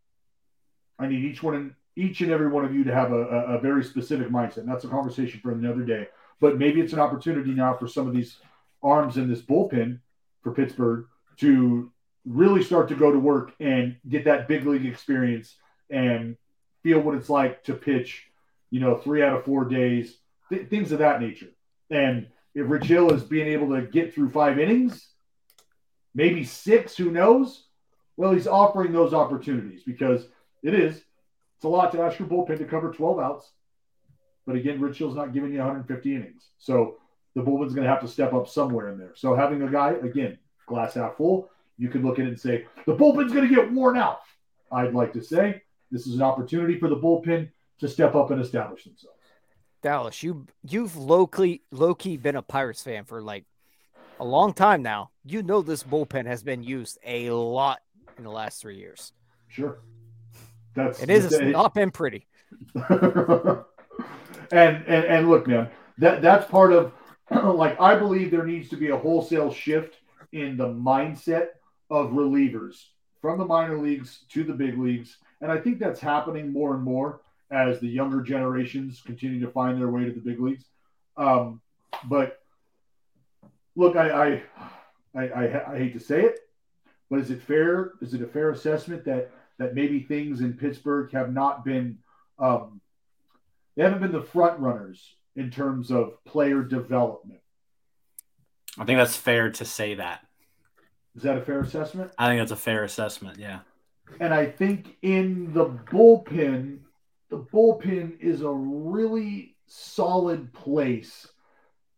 I 0.98 1.06
need 1.06 1.24
each 1.24 1.42
one 1.42 1.54
and 1.54 1.74
each 1.94 2.20
and 2.20 2.30
every 2.32 2.48
one 2.48 2.64
of 2.64 2.74
you 2.74 2.84
to 2.84 2.94
have 2.94 3.12
a, 3.12 3.22
a, 3.22 3.56
a 3.56 3.60
very 3.60 3.84
specific 3.84 4.28
mindset. 4.28 4.58
And 4.58 4.68
that's 4.68 4.84
a 4.84 4.88
conversation 4.88 5.40
for 5.40 5.52
another 5.52 5.82
day. 5.82 6.08
But 6.40 6.58
maybe 6.58 6.80
it's 6.80 6.92
an 6.92 7.00
opportunity 7.00 7.52
now 7.52 7.74
for 7.74 7.88
some 7.88 8.06
of 8.08 8.14
these 8.14 8.36
arms 8.82 9.16
in 9.16 9.28
this 9.28 9.42
bullpen 9.42 9.98
for 10.42 10.52
Pittsburgh 10.52 11.06
to 11.38 11.90
really 12.28 12.62
start 12.62 12.88
to 12.88 12.94
go 12.94 13.10
to 13.10 13.18
work 13.18 13.52
and 13.58 13.96
get 14.08 14.24
that 14.24 14.48
big 14.48 14.66
league 14.66 14.86
experience 14.86 15.56
and 15.90 16.36
feel 16.82 17.00
what 17.00 17.14
it's 17.14 17.30
like 17.30 17.64
to 17.64 17.74
pitch, 17.74 18.26
you 18.70 18.80
know, 18.80 18.96
three 18.96 19.22
out 19.22 19.36
of 19.36 19.44
four 19.44 19.64
days, 19.64 20.16
th- 20.50 20.68
things 20.68 20.92
of 20.92 20.98
that 20.98 21.20
nature. 21.20 21.48
And 21.90 22.28
if 22.54 22.68
Rich 22.68 22.84
Hill 22.84 23.12
is 23.12 23.22
being 23.22 23.48
able 23.48 23.74
to 23.74 23.82
get 23.82 24.14
through 24.14 24.30
five 24.30 24.58
innings, 24.58 25.08
maybe 26.14 26.44
six, 26.44 26.96
who 26.96 27.10
knows? 27.10 27.64
Well, 28.16 28.32
he's 28.32 28.46
offering 28.46 28.92
those 28.92 29.14
opportunities 29.14 29.82
because 29.84 30.26
it 30.62 30.74
is. 30.74 30.96
It's 31.56 31.64
a 31.64 31.68
lot 31.68 31.92
to 31.92 32.02
ask 32.02 32.18
your 32.18 32.28
bullpen 32.28 32.58
to 32.58 32.64
cover 32.64 32.92
12 32.92 33.18
outs. 33.18 33.50
But 34.46 34.56
again, 34.56 34.80
Rich 34.80 34.98
Hill's 34.98 35.16
not 35.16 35.32
giving 35.32 35.52
you 35.52 35.58
150 35.58 36.14
innings. 36.14 36.42
So 36.58 36.98
the 37.34 37.42
bullpen's 37.42 37.74
going 37.74 37.84
to 37.84 37.90
have 37.90 38.00
to 38.00 38.08
step 38.08 38.32
up 38.32 38.48
somewhere 38.48 38.90
in 38.90 38.98
there. 38.98 39.12
So 39.14 39.34
having 39.34 39.62
a 39.62 39.70
guy, 39.70 39.92
again, 39.92 40.38
glass 40.66 40.94
half 40.94 41.16
full, 41.16 41.50
you 41.78 41.88
can 41.88 42.02
look 42.02 42.18
at 42.18 42.24
it 42.26 42.28
and 42.28 42.40
say, 42.40 42.66
the 42.86 42.94
bullpen's 42.94 43.32
going 43.32 43.48
to 43.48 43.54
get 43.54 43.72
worn 43.72 43.96
out. 43.96 44.20
I'd 44.70 44.92
like 44.94 45.12
to 45.14 45.22
say 45.22 45.62
this 45.90 46.06
is 46.06 46.14
an 46.14 46.22
opportunity 46.22 46.78
for 46.78 46.88
the 46.88 46.96
bullpen 46.96 47.48
to 47.80 47.88
step 47.88 48.14
up 48.14 48.30
and 48.30 48.40
establish 48.40 48.84
themselves. 48.84 49.16
Dallas, 49.80 50.22
you 50.22 50.46
you've 50.68 50.96
key 50.96 51.62
low 51.70 51.94
key 51.94 52.16
been 52.16 52.34
a 52.36 52.42
Pirates 52.42 52.82
fan 52.82 53.04
for 53.04 53.22
like 53.22 53.44
a 54.18 54.24
long 54.24 54.52
time 54.52 54.82
now. 54.82 55.10
You 55.24 55.42
know 55.42 55.62
this 55.62 55.84
bullpen 55.84 56.26
has 56.26 56.42
been 56.42 56.64
used 56.64 56.98
a 57.06 57.30
lot 57.30 57.78
in 58.16 58.24
the 58.24 58.30
last 58.30 58.60
three 58.60 58.76
years. 58.76 59.12
Sure. 59.46 59.78
That's 60.74 61.00
It 61.00 61.10
is 61.10 61.32
it- 61.32 61.46
not 61.46 61.74
been 61.74 61.92
pretty. 61.92 62.26
and, 62.74 63.64
and 64.50 64.86
and 64.88 65.28
look, 65.28 65.46
man, 65.46 65.68
that 65.98 66.22
that's 66.22 66.50
part 66.50 66.72
of 66.72 66.92
like 67.30 67.80
I 67.80 67.94
believe 67.96 68.30
there 68.30 68.44
needs 68.44 68.68
to 68.70 68.76
be 68.76 68.88
a 68.88 68.96
wholesale 68.96 69.52
shift 69.52 69.96
in 70.32 70.56
the 70.56 70.66
mindset 70.66 71.48
of 71.90 72.10
relievers 72.10 72.84
from 73.20 73.38
the 73.38 73.44
minor 73.44 73.78
leagues 73.78 74.20
to 74.30 74.44
the 74.44 74.52
big 74.52 74.78
leagues, 74.78 75.16
and 75.40 75.50
I 75.50 75.58
think 75.58 75.78
that's 75.78 76.00
happening 76.00 76.52
more 76.52 76.74
and 76.74 76.82
more 76.82 77.20
as 77.50 77.80
the 77.80 77.88
younger 77.88 78.20
generations 78.20 79.02
continue 79.04 79.40
to 79.40 79.50
find 79.50 79.80
their 79.80 79.88
way 79.88 80.04
to 80.04 80.12
the 80.12 80.20
big 80.20 80.40
leagues. 80.40 80.64
Um, 81.16 81.60
but 82.04 82.40
look, 83.74 83.96
I 83.96 84.10
I, 84.10 84.42
I 85.14 85.28
I 85.28 85.72
I 85.72 85.78
hate 85.78 85.94
to 85.94 86.00
say 86.00 86.22
it, 86.24 86.40
but 87.10 87.20
is 87.20 87.30
it 87.30 87.42
fair? 87.42 87.92
Is 88.00 88.14
it 88.14 88.22
a 88.22 88.26
fair 88.26 88.50
assessment 88.50 89.04
that 89.06 89.30
that 89.58 89.74
maybe 89.74 90.00
things 90.00 90.40
in 90.40 90.52
Pittsburgh 90.52 91.10
have 91.12 91.32
not 91.32 91.64
been 91.64 91.98
um, 92.38 92.80
they 93.76 93.82
haven't 93.84 94.00
been 94.00 94.12
the 94.12 94.22
front 94.22 94.58
runners 94.60 95.16
in 95.36 95.50
terms 95.50 95.92
of 95.92 96.22
player 96.24 96.62
development. 96.62 97.40
I 98.76 98.84
think 98.84 98.98
that's 98.98 99.16
fair 99.16 99.50
to 99.50 99.64
say 99.64 99.94
that. 99.94 100.26
Is 101.18 101.24
that 101.24 101.36
a 101.36 101.40
fair 101.40 101.58
assessment? 101.58 102.12
I 102.16 102.28
think 102.28 102.40
that's 102.40 102.52
a 102.52 102.56
fair 102.56 102.84
assessment. 102.84 103.38
Yeah. 103.40 103.58
And 104.20 104.32
I 104.32 104.46
think 104.46 104.96
in 105.02 105.52
the 105.52 105.64
bullpen, 105.64 106.78
the 107.28 107.38
bullpen 107.40 108.20
is 108.20 108.42
a 108.42 108.48
really 108.52 109.56
solid 109.66 110.52
place 110.52 111.26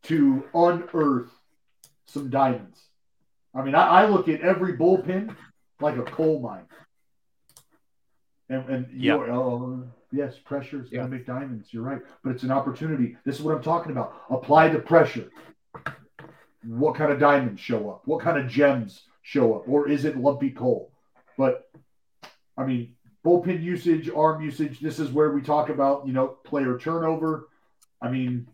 to 0.05 0.43
unearth 0.55 1.29
some 2.07 2.31
diamonds. 2.31 2.81
I 3.55 3.61
mean, 3.61 3.75
I, 3.75 4.05
I 4.05 4.07
look 4.07 4.31
at 4.31 4.41
every 4.41 4.79
bullpen 4.79 5.37
like 5.83 5.99
a 5.99 6.03
coal 6.05 6.41
mine. 6.41 6.65
And, 8.49 8.67
and 8.71 8.87
Yeah. 8.91 9.17
you're- 9.17 9.31
oh, 9.33 9.85
yes, 10.13 10.39
pressure 10.39 10.81
is 10.83 10.91
Yeah. 10.91 11.01
going 11.01 11.11
to 11.11 11.17
make 11.19 11.27
diamonds. 11.27 11.75
You're 11.75 11.83
right. 11.83 12.01
But 12.25 12.31
it's 12.31 12.43
an 12.43 12.53
opportunity. 12.53 13.19
This 13.27 13.37
is 13.39 13.43
what 13.43 13.55
I'm 13.55 13.63
talking 13.63 13.93
about. 13.93 14.15
Apply 14.31 14.69
the 14.69 14.79
pressure. 14.79 15.29
What 16.65 16.95
kind 16.95 17.13
of 17.13 17.21
diamonds 17.21 17.61
show 17.61 17.91
up? 17.91 18.07
What 18.07 18.23
kind 18.23 18.39
of 18.39 18.49
gems 18.49 19.03
show 19.23 19.55
up? 19.55 19.69
Or 19.69 19.89
is 19.89 20.05
it 20.05 20.17
lumpy 20.17 20.51
coal? 20.51 20.93
But 21.37 21.71
I 22.57 22.65
mean, 22.65 22.95
bullpen 23.25 23.63
usage, 23.63 24.11
arm 24.11 24.43
usage, 24.43 24.81
this 24.81 24.99
is 24.99 25.11
where 25.11 25.31
we 25.31 25.43
talk 25.43 25.69
about, 25.69 26.07
you 26.07 26.13
know, 26.13 26.29
player 26.45 26.79
turnover. 26.79 27.49
I 28.03 28.11
mean, 28.11 28.47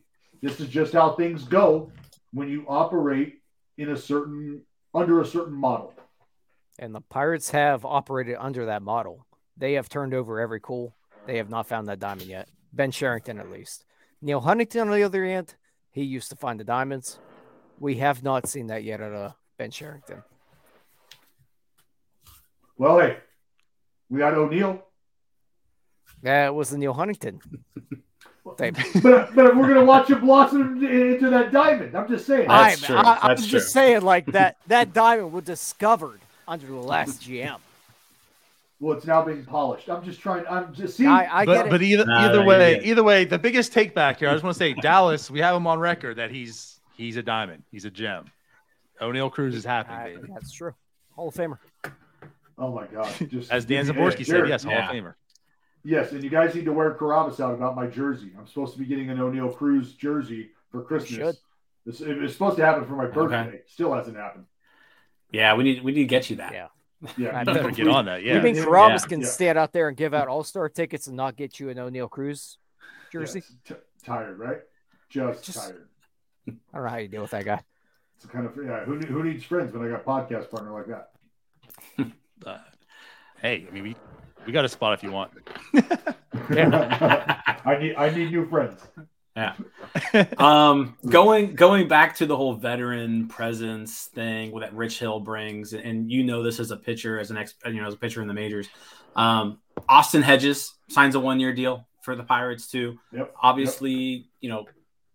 this 0.42 0.60
is 0.60 0.68
just 0.68 0.92
how 0.92 1.12
things 1.12 1.44
go 1.44 1.90
when 2.32 2.48
you 2.48 2.64
operate 2.68 3.40
in 3.78 3.90
a 3.90 3.96
certain 3.96 4.62
under 4.94 5.20
a 5.20 5.26
certain 5.26 5.54
model. 5.54 5.94
And 6.78 6.94
the 6.94 7.00
Pirates 7.00 7.50
have 7.50 7.84
operated 7.84 8.36
under 8.38 8.66
that 8.66 8.82
model. 8.82 9.26
They 9.56 9.74
have 9.74 9.88
turned 9.88 10.14
over 10.14 10.40
every 10.40 10.60
cool. 10.60 10.94
They 11.26 11.38
have 11.38 11.50
not 11.50 11.66
found 11.66 11.88
that 11.88 11.98
diamond 11.98 12.28
yet. 12.28 12.48
Ben 12.72 12.90
Cherington, 12.90 13.38
at 13.38 13.50
least. 13.50 13.84
Neil 14.20 14.40
Huntington, 14.40 14.88
on 14.88 14.90
the 14.90 15.02
other 15.02 15.24
hand, 15.24 15.54
he 15.90 16.02
used 16.02 16.30
to 16.30 16.36
find 16.36 16.60
the 16.60 16.64
diamonds. 16.64 17.18
We 17.78 17.96
have 17.96 18.22
not 18.22 18.48
seen 18.48 18.66
that 18.68 18.84
yet 18.84 19.00
at 19.00 19.12
uh, 19.12 19.32
Ben 19.58 19.70
Cherington. 19.70 20.22
Well, 22.78 22.98
hey, 23.00 23.16
we 24.10 24.18
got 24.18 24.34
Oneil, 24.34 24.82
Yeah, 26.22 26.46
it 26.46 26.54
was 26.54 26.70
the 26.70 26.78
Neil 26.78 26.92
Huntington. 26.92 27.40
Tape. 28.56 28.76
but 29.02 29.34
but 29.34 29.56
we're 29.56 29.68
gonna 29.68 29.84
watch 29.84 30.08
him 30.08 30.20
blossom 30.20 30.82
into 30.84 31.30
that 31.30 31.52
diamond. 31.52 31.96
I'm 31.96 32.08
just 32.08 32.26
saying. 32.26 32.48
That's 32.48 32.82
I'm, 32.82 32.86
true. 32.86 32.96
I, 32.96 33.12
am 33.14 33.18
That's 33.28 33.46
just 33.46 33.50
true. 33.50 33.82
saying, 33.82 34.02
like 34.02 34.26
that 34.26 34.56
that 34.68 34.92
diamond 34.92 35.32
was 35.32 35.44
discovered 35.44 36.20
under 36.46 36.66
the 36.66 36.74
last 36.74 37.22
GM. 37.22 37.58
Well, 38.78 38.96
it's 38.96 39.06
now 39.06 39.22
being 39.22 39.44
polished. 39.44 39.88
I'm 39.88 40.04
just 40.04 40.20
trying. 40.20 40.44
I'm 40.48 40.72
just 40.72 40.96
see. 40.96 41.06
I, 41.06 41.40
I 41.40 41.44
get 41.44 41.56
but, 41.56 41.66
it. 41.66 41.70
but 41.70 41.82
either 41.82 42.04
Nah, 42.04 42.28
either 42.28 42.44
way, 42.44 42.74
get 42.76 42.86
either 42.86 43.02
way, 43.02 43.24
the 43.24 43.38
biggest 43.38 43.72
take 43.72 43.94
back 43.94 44.20
here. 44.20 44.28
I 44.28 44.32
just 44.32 44.44
want 44.44 44.54
to 44.54 44.58
say, 44.58 44.74
Dallas. 44.74 45.30
We 45.30 45.40
have 45.40 45.56
him 45.56 45.66
on 45.66 45.78
record 45.80 46.16
that 46.16 46.30
he's 46.30 46.78
he's 46.96 47.16
a 47.16 47.22
diamond. 47.22 47.64
He's 47.72 47.84
a 47.84 47.90
gem. 47.90 48.26
Oneil 49.00 49.30
Cruz 49.30 49.54
is 49.54 49.64
happy, 49.64 49.92
I- 49.92 50.14
baby. 50.14 50.28
that's 50.32 50.52
true. 50.52 50.74
Hall 51.14 51.28
of 51.28 51.34
Famer. 51.34 51.58
Oh 52.58 52.72
my 52.74 52.86
god! 52.86 53.12
Just 53.28 53.50
As 53.52 53.64
Dan 53.64 53.84
Hey, 53.86 53.92
Zaborski 53.92 54.18
said, 54.24 54.26
Jared, 54.26 54.48
yes, 54.48 54.64
Hall 54.64 54.72
Yeah. 54.72 54.90
of 54.90 54.94
Famer. 54.96 55.14
Yes, 55.84 56.10
and 56.12 56.22
you 56.24 56.30
guys 56.30 56.54
need 56.54 56.64
to 56.64 56.72
wear 56.72 56.94
Carabas 56.94 57.38
out 57.38 57.54
about 57.54 57.76
my 57.76 57.86
jersey. 57.86 58.32
I'm 58.36 58.46
supposed 58.46 58.72
to 58.72 58.78
be 58.78 58.86
getting 58.86 59.08
an 59.10 59.18
Oneil 59.18 59.54
Cruz 59.56 59.92
jersey 59.94 60.50
for 60.72 60.82
Christmas. 60.82 61.10
should. 61.18 61.36
It's, 61.86 62.00
it 62.00 62.18
was 62.18 62.32
supposed 62.32 62.56
to 62.56 62.64
happen 62.64 62.84
for 62.86 62.94
my 62.96 63.04
Okay. 63.04 63.14
birthday. 63.14 63.60
Still 63.68 63.92
hasn't 63.94 64.16
happened. 64.16 64.46
Yeah, 65.30 65.54
we 65.54 65.62
need 65.64 65.84
we 65.84 65.92
need 65.92 66.00
to 66.02 66.04
get 66.06 66.28
you 66.30 66.36
that. 66.36 66.52
Yeah. 66.52 66.68
Yeah, 67.16 67.38
I 67.38 67.44
Better 67.44 67.70
get 67.70 67.86
on 67.88 68.06
that. 68.06 68.22
You 68.22 68.32
Yeah. 68.34 68.40
mean 68.40 68.56
Yeah. 68.56 68.64
Carabas 68.64 69.02
Yeah. 69.02 69.08
can 69.08 69.20
Yeah. 69.20 69.26
stand 69.28 69.58
out 69.58 69.72
there 69.72 69.88
and 69.88 69.96
give 69.96 70.12
out 70.14 70.26
All 70.28 70.42
Star 70.42 70.68
tickets 70.68 71.06
and 71.06 71.16
not 71.16 71.36
get 71.36 71.60
you 71.60 71.68
an 71.68 71.76
Oneil 71.76 72.10
Cruz 72.10 72.58
jersey? 73.12 73.42
Yes. 73.68 73.78
T- 73.78 73.84
tired, 74.04 74.38
right? 74.38 74.58
Just, 75.08 75.44
Just- 75.44 75.58
tired. 75.58 75.88
I 76.48 76.52
don't 76.74 76.82
know 76.84 76.90
how 76.90 76.96
you 76.96 77.08
deal 77.08 77.22
with 77.22 77.30
that 77.32 77.44
guy. 77.44 77.62
It's 78.16 78.26
kind 78.26 78.46
of 78.46 78.56
yeah. 78.56 78.84
Who, 78.84 78.98
who 78.98 79.22
needs 79.22 79.44
friends 79.44 79.72
when 79.72 79.86
I 79.86 79.90
got 79.90 80.00
a 80.00 80.04
podcast 80.04 80.50
partner 80.50 80.72
like 80.72 80.86
that? 80.86 81.10
Uh, 82.44 82.58
hey, 83.40 83.66
I 83.68 83.70
mean, 83.72 83.82
we 83.82 83.96
we 84.46 84.52
got 84.52 84.64
a 84.64 84.68
spot 84.68 84.94
if 84.94 85.02
you 85.02 85.12
want. 85.12 85.32
I 86.50 87.78
need 87.80 87.94
I 87.96 88.10
need 88.10 88.30
new 88.30 88.48
friends. 88.48 88.80
Yeah. 89.36 89.54
um 90.38 90.96
going 91.06 91.54
going 91.54 91.88
back 91.88 92.16
to 92.16 92.26
the 92.26 92.36
whole 92.36 92.54
veteran 92.54 93.28
presence 93.28 94.06
thing 94.06 94.58
that 94.60 94.74
Rich 94.74 94.98
Hill 94.98 95.20
brings, 95.20 95.72
and 95.74 96.10
you 96.10 96.24
know 96.24 96.42
this 96.42 96.58
as 96.60 96.70
a 96.70 96.76
pitcher, 96.76 97.18
as 97.18 97.30
an 97.30 97.36
ex, 97.36 97.54
you 97.66 97.80
know, 97.80 97.86
as 97.86 97.94
a 97.94 97.98
pitcher 97.98 98.22
in 98.22 98.28
the 98.28 98.34
majors. 98.34 98.68
Um, 99.14 99.58
Austin 99.88 100.22
Hedges 100.22 100.74
signs 100.88 101.14
a 101.14 101.20
one 101.20 101.40
year 101.40 101.52
deal 101.54 101.86
for 102.02 102.14
the 102.14 102.22
Pirates 102.22 102.68
too. 102.68 102.98
Yep. 103.12 103.34
Obviously, 103.42 104.28
you 104.40 104.48
know, 104.48 104.66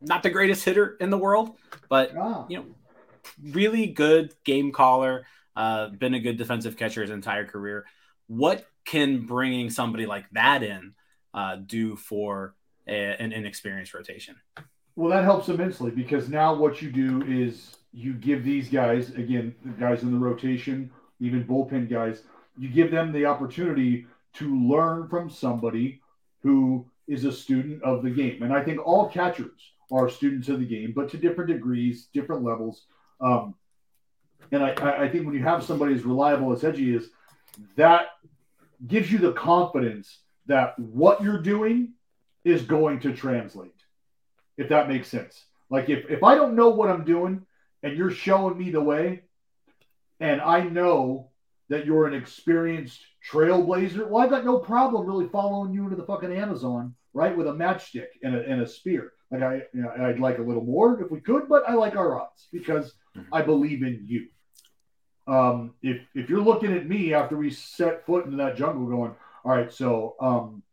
not 0.01 0.23
the 0.23 0.29
greatest 0.29 0.65
hitter 0.65 0.97
in 0.99 1.09
the 1.09 1.17
world, 1.17 1.55
but 1.89 2.11
Ah, 2.17 2.45
you 2.49 2.57
know, 2.57 2.65
really 3.51 3.87
good 3.87 4.33
game 4.43 4.71
caller. 4.71 5.25
Uh, 5.55 5.89
been 5.89 6.13
a 6.13 6.19
good 6.19 6.37
defensive 6.37 6.77
catcher 6.77 7.01
his 7.01 7.11
entire 7.11 7.45
career. 7.45 7.85
What 8.27 8.65
can 8.85 9.25
bringing 9.25 9.69
somebody 9.69 10.05
like 10.05 10.29
that 10.31 10.63
in 10.63 10.93
uh, 11.33 11.57
do 11.57 11.95
for 11.95 12.55
a, 12.87 12.93
an 12.93 13.33
inexperienced 13.33 13.93
rotation? 13.93 14.35
well, 14.95 15.09
that 15.09 15.23
helps 15.23 15.49
immensely 15.49 15.91
because 15.91 16.29
now 16.29 16.53
what 16.53 16.81
you 16.81 16.91
do 16.91 17.23
is 17.23 17.77
you 17.93 18.13
give 18.13 18.43
these 18.43 18.69
guys 18.69 19.09
again, 19.11 19.55
the 19.63 19.71
guys 19.71 20.03
in 20.03 20.11
the 20.11 20.17
rotation, 20.17 20.91
even 21.19 21.43
bullpen 21.43 21.89
guys, 21.89 22.23
you 22.57 22.69
give 22.69 22.91
them 22.91 23.11
the 23.11 23.25
opportunity 23.25 24.05
to 24.33 24.59
learn 24.67 25.07
from 25.07 25.29
somebody 25.29 26.01
who 26.43 26.85
is 27.07 27.25
a 27.25 27.31
student 27.31 27.81
of 27.83 28.03
the 28.03 28.09
game. 28.09 28.43
And 28.43 28.53
I 28.53 28.63
think 28.63 28.85
all 28.85 29.09
catchers 29.09 29.73
are 29.91 30.09
students 30.09 30.49
of 30.49 30.59
the 30.59 30.65
game, 30.65 30.93
but 30.95 31.09
to 31.09 31.17
different 31.17 31.49
degrees, 31.49 32.07
different 32.13 32.43
levels. 32.43 32.85
Um, 33.19 33.55
and 34.51 34.63
I, 34.63 35.03
I 35.03 35.09
think 35.09 35.25
when 35.25 35.35
you 35.35 35.43
have 35.43 35.63
somebody 35.63 35.93
as 35.93 36.03
reliable 36.03 36.51
as 36.53 36.61
Hedgie 36.61 36.95
is, 36.95 37.09
that 37.75 38.07
gives 38.87 39.11
you 39.11 39.17
the 39.17 39.33
confidence 39.33 40.19
that 40.47 40.77
what 40.79 41.23
you're 41.23 41.41
doing 41.41 41.93
is 42.43 42.63
going 42.63 42.99
to 43.01 43.13
translate, 43.13 43.75
if 44.57 44.69
that 44.69 44.89
makes 44.89 45.07
sense. 45.07 45.45
Like 45.69 45.89
if, 45.89 46.09
if 46.09 46.23
I 46.23 46.35
don't 46.35 46.55
know 46.55 46.69
what 46.69 46.89
I'm 46.89 47.05
doing 47.05 47.45
and 47.83 47.97
you're 47.97 48.11
showing 48.11 48.57
me 48.57 48.71
the 48.71 48.81
way, 48.81 49.23
and 50.19 50.41
I 50.41 50.61
know 50.61 51.29
that 51.69 51.85
you're 51.85 52.05
an 52.05 52.13
experienced 52.13 52.99
trailblazer, 53.31 54.07
well, 54.07 54.23
I've 54.23 54.29
got 54.29 54.45
no 54.45 54.59
problem 54.59 55.07
really 55.07 55.29
following 55.29 55.73
you 55.73 55.85
into 55.85 55.95
the 55.95 56.03
fucking 56.03 56.33
Amazon, 56.33 56.93
right, 57.13 57.35
with 57.35 57.47
a 57.47 57.51
matchstick 57.53 58.07
and 58.23 58.35
a, 58.35 58.45
and 58.45 58.61
a 58.61 58.67
spear. 58.67 59.13
Like 59.31 59.41
I, 59.41 59.55
you 59.73 59.81
know, 59.81 59.91
I'd 59.97 60.19
like 60.19 60.39
a 60.39 60.43
little 60.43 60.63
more 60.63 61.01
if 61.01 61.09
we 61.09 61.21
could, 61.21 61.47
but 61.47 61.67
I 61.67 61.73
like 61.73 61.95
our 61.95 62.19
odds 62.19 62.47
because 62.51 62.93
I 63.31 63.41
believe 63.41 63.83
in 63.83 64.05
you. 64.07 64.27
Um, 65.27 65.75
if 65.81 66.01
if 66.15 66.29
you're 66.29 66.41
looking 66.41 66.73
at 66.73 66.87
me 66.87 67.13
after 67.13 67.37
we 67.37 67.51
set 67.51 68.05
foot 68.05 68.25
into 68.25 68.37
that 68.37 68.57
jungle, 68.57 68.85
going, 68.85 69.15
all 69.45 69.51
right, 69.51 69.71
so 69.71 70.15
um, 70.19 70.63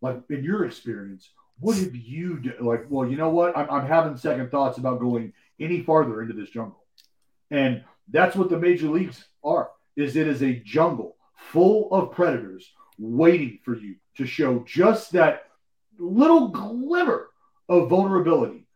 like 0.00 0.20
in 0.30 0.44
your 0.44 0.64
experience, 0.64 1.30
what 1.60 1.76
have 1.76 1.94
you 1.94 2.40
do? 2.40 2.52
Like, 2.60 2.86
well, 2.88 3.08
you 3.08 3.16
know 3.16 3.30
what? 3.30 3.56
I'm, 3.56 3.70
I'm 3.70 3.86
having 3.86 4.16
second 4.16 4.50
thoughts 4.50 4.78
about 4.78 5.00
going 5.00 5.32
any 5.60 5.82
farther 5.82 6.22
into 6.22 6.34
this 6.34 6.50
jungle, 6.50 6.82
and 7.50 7.84
that's 8.08 8.36
what 8.36 8.50
the 8.50 8.58
major 8.58 8.88
leagues 8.88 9.24
are. 9.42 9.70
Is 9.96 10.16
it 10.16 10.26
is 10.26 10.42
a 10.42 10.56
jungle 10.56 11.16
full 11.36 11.92
of 11.92 12.12
predators 12.12 12.72
waiting 12.98 13.58
for 13.64 13.76
you 13.76 13.96
to 14.16 14.26
show 14.26 14.64
just 14.66 15.12
that 15.12 15.50
little 15.98 16.48
glimmer 16.48 17.28
of 17.68 17.88
vulnerability, 17.88 18.66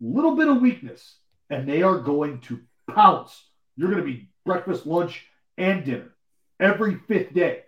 little 0.00 0.36
bit 0.36 0.48
of 0.48 0.60
weakness, 0.60 1.16
and 1.50 1.68
they 1.68 1.82
are 1.82 1.98
going 1.98 2.40
to 2.42 2.60
pounce. 2.90 3.44
You're 3.76 3.90
going 3.90 4.02
to 4.02 4.10
be 4.10 4.28
breakfast, 4.44 4.86
lunch, 4.86 5.26
and 5.58 5.84
dinner 5.84 6.12
every 6.58 6.96
fifth 7.08 7.34
day 7.34 7.62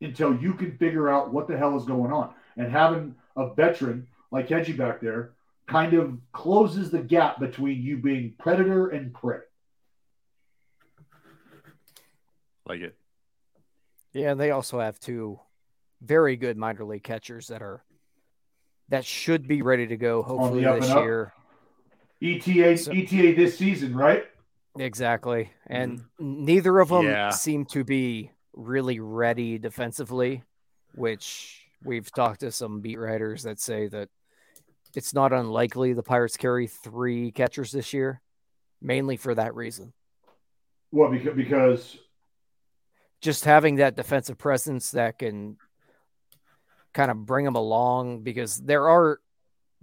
until 0.00 0.34
you 0.36 0.54
can 0.54 0.76
figure 0.76 1.08
out 1.08 1.32
what 1.32 1.48
the 1.48 1.56
hell 1.56 1.76
is 1.76 1.84
going 1.84 2.12
on. 2.12 2.30
And 2.56 2.70
having 2.70 3.14
a 3.36 3.54
veteran 3.54 4.06
like 4.30 4.48
Hedgie 4.48 4.76
back 4.76 5.00
there 5.00 5.32
kind 5.66 5.94
of 5.94 6.18
closes 6.32 6.90
the 6.90 6.98
gap 6.98 7.38
between 7.40 7.82
you 7.82 7.96
being 7.98 8.34
predator 8.38 8.88
and 8.88 9.14
prey. 9.14 9.38
Like 12.66 12.80
it. 12.80 12.96
Yeah, 14.12 14.32
and 14.32 14.40
they 14.40 14.50
also 14.50 14.80
have 14.80 14.98
two 15.00 15.40
very 16.00 16.36
good 16.36 16.56
minor 16.56 16.84
league 16.84 17.02
catchers 17.02 17.48
that 17.48 17.62
are 17.62 17.82
that 18.88 19.04
should 19.04 19.48
be 19.48 19.62
ready 19.62 19.86
to 19.86 19.96
go 19.96 20.22
hopefully 20.22 20.64
this 20.64 20.88
year. 20.88 21.32
up. 21.36 21.43
Year. 22.24 22.36
ETA 22.36 22.76
So- 22.78 22.92
ETA 22.92 23.34
this 23.34 23.58
season, 23.58 23.96
right? 23.96 24.24
Exactly. 24.78 25.44
Mm-hmm. 25.70 25.72
And 25.72 26.04
neither 26.18 26.78
of 26.80 26.88
them 26.88 27.04
Yeah. 27.06 27.30
seem 27.30 27.64
to 27.66 27.84
be 27.84 28.30
really 28.52 29.00
ready 29.00 29.58
defensively, 29.58 30.42
which 30.94 31.66
we've 31.84 32.10
talked 32.12 32.40
to 32.40 32.50
some 32.50 32.80
beat 32.80 32.98
writers 32.98 33.42
that 33.44 33.60
say 33.60 33.88
that 33.88 34.08
it's 34.94 35.12
not 35.14 35.32
unlikely 35.32 35.92
the 35.92 36.02
Pirates 36.02 36.36
carry 36.36 36.66
three 36.66 37.32
catchers 37.32 37.72
this 37.72 37.92
year, 37.92 38.20
mainly 38.80 39.16
for 39.16 39.34
that 39.34 39.54
reason. 39.54 39.92
What 40.90 41.10
because 41.10 41.34
because 41.36 41.98
Just 43.20 43.44
having 43.44 43.76
that 43.76 43.96
defensive 43.96 44.38
presence 44.38 44.90
that 44.92 45.18
can 45.18 45.56
kind 46.92 47.10
of 47.10 47.26
bring 47.26 47.44
them 47.44 47.56
along 47.56 48.22
because 48.22 48.56
there 48.58 48.88
are 48.88 49.18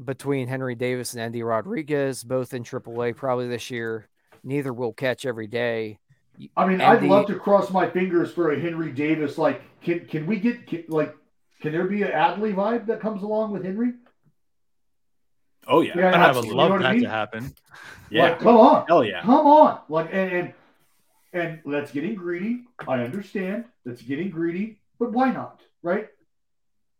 between 0.03 0.47
Henry 0.47 0.75
Davis 0.75 1.13
and 1.13 1.21
Endy 1.21 1.43
Rodriguez, 1.43 2.23
both 2.23 2.53
in 2.53 2.63
AAA 2.63 3.15
probably 3.15 3.47
this 3.47 3.69
year. 3.71 4.07
Neither 4.43 4.73
will 4.73 4.93
catch 4.93 5.25
every 5.25 5.47
day. 5.47 5.99
I 6.57 6.63
mean, 6.65 6.81
And 6.81 6.83
I'd 6.83 7.03
love 7.03 7.27
to 7.27 7.35
cross 7.35 7.69
my 7.69 7.87
fingers 7.89 8.31
for 8.31 8.51
a 8.51 8.59
Henry 8.59 8.91
Davis. 8.91 9.37
Like, 9.37 9.61
can 9.81 10.05
can 10.07 10.25
we 10.25 10.39
get 10.39 10.65
can, 10.65 10.83
like 10.87 11.15
can 11.61 11.71
there 11.71 11.85
be 11.85 12.01
an 12.01 12.09
Adley 12.11 12.55
vibe 12.55 12.87
that 12.87 12.99
comes 12.99 13.21
along 13.21 13.51
with 13.51 13.63
Henry? 13.63 13.93
Oh 15.67 15.81
yeah, 15.81 15.93
Yeah, 15.95 16.07
And 16.13 16.23
I 16.23 16.31
would 16.31 16.37
absolutely. 16.37 16.49
You 16.49 16.55
love 16.55 16.69
know 16.69 16.75
what 16.77 16.85
I 16.85 16.89
that 16.89 16.93
mean? 16.95 17.03
to 17.03 17.09
happen. 17.09 17.55
yeah, 18.09 18.23
Like, 18.23 18.39
come 18.39 18.57
on. 18.57 18.85
hell 18.87 19.03
yeah. 19.03 19.21
Come 19.21 19.45
on. 19.45 19.79
Like 19.89 20.09
and, 20.11 20.31
and 20.31 20.53
and 21.33 21.59
that's 21.65 21.91
getting 21.91 22.15
greedy. 22.15 22.63
I 22.87 23.01
understand. 23.03 23.65
That's 23.85 24.01
getting 24.01 24.31
greedy, 24.31 24.79
but 24.99 25.11
why 25.11 25.31
not? 25.31 25.61
Right? 25.83 26.07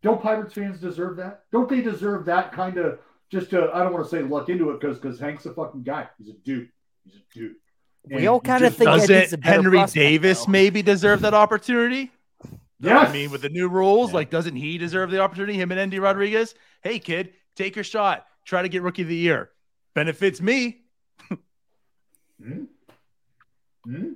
Don't 0.04 0.22
Pirates 0.22 0.54
fans 0.54 0.80
deserve 0.80 1.18
that? 1.18 1.44
Don't 1.52 1.70
they 1.70 1.82
deserve 1.82 2.26
that 2.26 2.52
kind 2.52 2.78
of 2.78 3.00
just 3.30 3.50
to 3.52 3.70
I 3.74 3.84
don't 3.84 3.94
want 3.94 4.04
to 4.06 4.10
say 4.10 4.22
luck 4.24 4.50
into 4.50 4.72
it 4.72 4.80
because 4.80 4.98
because 5.00 5.20
Hank's 5.20 5.46
a 5.46 5.54
fucking 5.54 5.84
guy. 5.84 6.08
He's 6.18 6.30
a 6.30 6.34
dude. 6.34 6.70
He's 7.04 7.16
a 7.16 7.20
dude. 7.34 7.56
We 8.10 8.26
all 8.28 8.40
kind 8.42 8.64
of 8.66 8.76
think 8.76 8.90
Eddie's 8.90 9.08
Doesn't 9.08 9.44
Henry 9.44 9.86
Davis 9.86 10.46
though. 10.46 10.52
maybe 10.52 10.82
deserve 10.82 11.22
that 11.22 11.36
opportunity? 11.36 12.12
Yes. 12.80 13.10
I 13.10 13.14
mean, 13.14 13.30
with 13.30 13.44
the 13.44 13.50
new 13.50 13.70
rules, 13.70 14.10
Yeah. 14.10 14.16
like, 14.16 14.32
doesn't 14.32 14.56
he 14.56 14.80
deserve 14.80 15.12
the 15.12 15.20
opportunity? 15.20 15.54
Him 15.54 15.70
and 15.70 15.80
Endy 15.80 16.00
Rodriguez? 16.00 16.56
Hey, 16.82 16.98
kid, 16.98 17.34
take 17.56 17.76
your 17.76 17.84
shot. 17.84 18.26
Try 18.44 18.64
to 18.64 18.70
get 18.70 18.82
rookie 18.82 19.04
of 19.04 19.08
the 19.08 19.16
year. 19.16 19.52
Benefits 19.94 20.42
me. 20.42 20.82
Hmm? 22.44 22.64
Hmm? 23.86 24.08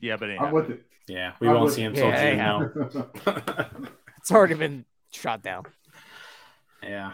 Yeah, 0.00 0.16
but 0.16 0.30
it 0.30 0.32
ain't 0.32 0.42
I'm 0.42 0.52
with 0.52 0.70
it. 0.70 0.82
Yeah, 1.06 1.34
we 1.38 1.46
I 1.46 1.52
won't 1.52 1.72
see 1.72 1.82
him 1.82 1.94
Yeah, 1.94 2.10
till 2.10 2.30
June 2.30 2.38
how- 2.40 3.72
now. 3.76 3.86
It's 4.26 4.32
already 4.32 4.54
been 4.54 4.84
shot 5.12 5.44
down. 5.44 5.66
yeah, 6.82 7.12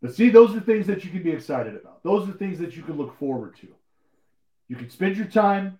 But 0.00 0.14
see, 0.14 0.30
those 0.30 0.56
are 0.56 0.60
things 0.60 0.86
that 0.86 1.04
you 1.04 1.10
can 1.10 1.22
be 1.22 1.30
excited 1.30 1.76
about. 1.76 2.02
Those 2.02 2.26
are 2.26 2.32
things 2.32 2.58
that 2.60 2.74
you 2.74 2.82
can 2.82 2.96
look 2.96 3.18
forward 3.18 3.54
to. 3.58 3.68
You 4.68 4.76
can 4.76 4.88
spend 4.88 5.18
your 5.18 5.26
time 5.26 5.78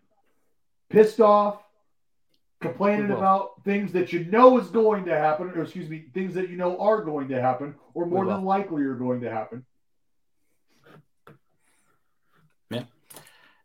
pissed 0.90 1.22
off, 1.22 1.62
complaining 2.60 3.12
about 3.12 3.64
things 3.64 3.92
that 3.92 4.12
you 4.12 4.26
know 4.26 4.58
is 4.58 4.66
going 4.66 5.06
to 5.06 5.16
happen, 5.16 5.48
or 5.56 5.62
excuse 5.62 5.88
me, 5.88 6.04
things 6.12 6.34
that 6.34 6.50
you 6.50 6.56
know 6.58 6.78
are 6.78 7.02
going 7.02 7.28
to 7.28 7.40
happen, 7.40 7.74
or 7.94 8.04
more 8.04 8.26
than 8.26 8.44
likely 8.44 8.82
are 8.82 8.96
going 8.96 9.22
to 9.22 9.30
happen. 9.30 9.64
And, 12.70 12.88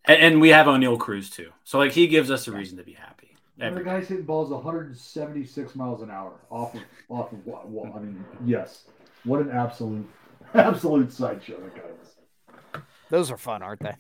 and 0.06 0.40
we 0.40 0.50
have 0.50 0.68
Oneil 0.68 0.98
Cruz 0.98 1.30
too. 1.30 1.52
So 1.66 1.80
like 1.80 1.92
he 1.92 2.08
gives 2.08 2.32
us 2.32 2.48
a 2.48 2.54
reason 2.54 2.78
to 2.78 2.84
be 2.86 2.94
happy. 2.94 3.19
And 3.62 3.76
the 3.76 3.84
guy's 3.84 4.08
hitting 4.08 4.26
balls 4.26 4.50
176 4.50 5.76
miles 5.76 6.02
an 6.02 6.10
hour 6.10 6.32
off 6.50 6.74
of 6.76 6.82
off 7.10 7.32
of 7.34 7.46
what? 7.46 7.68
what- 7.68 7.96
I 7.96 8.00
mean, 8.00 8.24
yes. 8.46 8.86
What 9.26 9.42
an 9.42 9.52
absolute 9.52 10.08
absolute 10.54 11.12
sideshow 11.12 11.60
that 11.62 11.76
guy 11.76 11.82
is. 12.02 12.82
Those 13.10 13.32
are 13.32 13.38
fun, 13.38 13.62
aren't 13.62 13.82
they? 13.82 13.96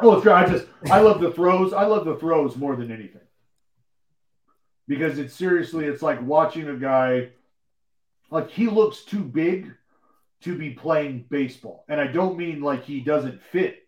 Oh, 0.00 0.14
it's 0.14 0.22
great. 0.22 0.34
I 0.34 0.46
just 0.46 0.66
I 0.90 1.00
love 1.00 1.20
the 1.20 1.32
throws. 1.32 1.72
I 1.72 1.84
love 1.84 2.04
the 2.04 2.16
throws 2.16 2.56
more 2.56 2.76
than 2.76 2.90
anything. 2.92 3.20
Because 4.86 5.18
it's 5.18 5.34
seriously, 5.34 5.84
it's 5.84 6.00
like 6.02 6.22
watching 6.22 6.68
a 6.68 6.76
guy 6.76 7.28
like 8.30 8.50
he 8.50 8.68
looks 8.68 9.02
too 9.02 9.20
big 9.22 9.72
to 10.42 10.56
be 10.56 10.70
playing 10.70 11.26
baseball. 11.28 11.84
And 11.88 12.00
I 12.00 12.06
don't 12.06 12.38
mean 12.38 12.60
like 12.62 12.84
he 12.84 13.00
doesn't 13.00 13.42
fit, 13.42 13.87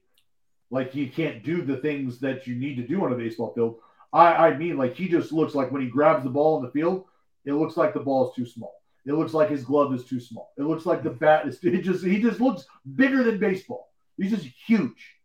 like 0.70 0.92
he 0.92 1.08
can't 1.08 1.42
do 1.42 1.62
the 1.62 1.76
things 1.76 2.18
that 2.20 2.46
you 2.46 2.54
need 2.54 2.76
to 2.76 2.86
do 2.86 3.04
on 3.04 3.12
a 3.12 3.16
baseball 3.16 3.52
field. 3.54 3.78
I, 4.12 4.48
I 4.48 4.56
mean 4.56 4.76
like 4.76 4.94
he 4.94 5.08
just 5.08 5.32
looks 5.32 5.54
like 5.54 5.70
when 5.70 5.82
he 5.82 5.88
grabs 5.88 6.24
the 6.24 6.30
ball 6.30 6.58
in 6.58 6.64
the 6.64 6.70
field, 6.70 7.04
it 7.44 7.52
looks 7.52 7.76
like 7.76 7.94
the 7.94 8.00
ball 8.00 8.28
is 8.28 8.34
too 8.34 8.46
small. 8.46 8.80
It 9.06 9.14
looks 9.14 9.32
like 9.32 9.48
his 9.48 9.64
glove 9.64 9.94
is 9.94 10.04
too 10.04 10.20
small. 10.20 10.52
It 10.58 10.62
looks 10.62 10.86
like 10.86 11.02
the 11.02 11.10
bat 11.10 11.46
is 11.46 11.58
it 11.62 11.82
just 11.82 12.04
he 12.04 12.20
just 12.20 12.40
looks 12.40 12.64
bigger 12.96 13.22
than 13.22 13.38
baseball. 13.38 13.92
He's 14.16 14.30
just 14.30 14.46
huge. 14.66 15.16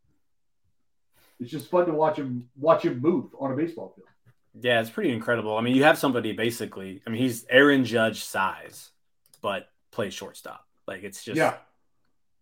It's 1.40 1.52
just 1.52 1.70
fun 1.70 1.86
to 1.88 1.94
watch 1.94 2.18
him 2.18 2.50
watch 2.58 2.84
him 2.84 3.02
move 3.02 3.32
on 3.40 3.52
a 3.52 3.56
baseball 3.56 3.94
field. 3.96 4.08
Yeah, 4.62 4.80
it's 4.80 4.90
pretty 4.90 5.12
incredible. 5.12 5.58
I 5.58 5.62
mean, 5.62 5.76
you 5.76 5.84
have 5.84 5.98
somebody 5.98 6.32
basically. 6.32 7.02
I 7.06 7.10
mean, 7.10 7.22
he's 7.22 7.46
Aaron 7.50 7.84
Judge 7.84 8.24
size, 8.24 8.92
but 9.42 9.68
plays 9.92 10.14
shortstop. 10.14 10.66
Like 10.88 11.04
it's 11.04 11.24
just 11.24 11.38
yeah, 11.38 11.56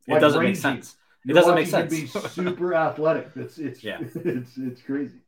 it 0.07 0.13
Like 0.13 0.21
doesn't 0.21 0.43
make 0.43 0.55
sense. 0.55 0.95
It 1.25 1.29
You're 1.29 1.35
doesn't 1.35 1.55
make 1.55 1.71
watching 1.71 1.89
him 2.01 2.07
sense. 2.07 2.35
Be 2.35 2.43
super 2.43 2.73
athletic. 2.75 3.29
It's 3.35 3.57
it's 3.57 3.83
Yeah. 3.83 3.99
it's 4.15 4.57
it's 4.57 4.81
crazy. 4.81 5.19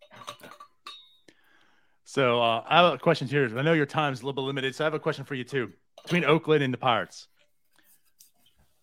So 2.04 2.42
uh, 2.42 2.64
I 2.68 2.78
have 2.82 2.94
a 2.94 2.98
question 2.98 3.28
here. 3.28 3.50
I 3.58 3.62
know 3.62 3.74
your 3.74 3.86
time's 3.86 4.22
a 4.22 4.26
little 4.26 4.34
bit 4.34 4.42
limited, 4.48 4.76
so 4.76 4.84
I 4.84 4.86
have 4.86 4.94
a 4.94 5.00
question 5.00 5.26
for 5.26 5.36
you 5.36 5.44
too. 5.44 5.72
Between 6.04 6.24
Oakland 6.24 6.64
and 6.64 6.74
the 6.74 6.78
Pirates, 6.78 7.28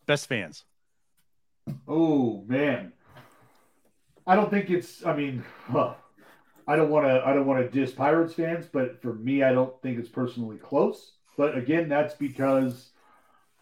best 0.06 0.26
fans. 0.28 0.64
Oh 1.86 2.44
man, 2.48 2.92
I 4.26 4.34
don't 4.34 4.50
think 4.50 4.70
it's. 4.70 5.04
I 5.06 5.14
mean, 5.14 5.44
huh, 5.70 5.94
I 6.66 6.76
don't 6.76 6.90
want 6.90 7.06
to. 7.06 7.22
I 7.24 7.32
don't 7.32 7.46
want 7.46 7.60
to 7.62 7.68
diss 7.70 7.92
Pirates 7.92 8.34
fans, 8.34 8.66
but 8.72 9.00
for 9.00 9.14
me, 9.14 9.42
I 9.42 9.52
don't 9.52 9.80
think 9.82 9.98
it's 9.98 10.08
personally 10.08 10.56
close. 10.56 11.12
But 11.36 11.56
again, 11.56 11.88
that's 11.88 12.14
because, 12.14 12.90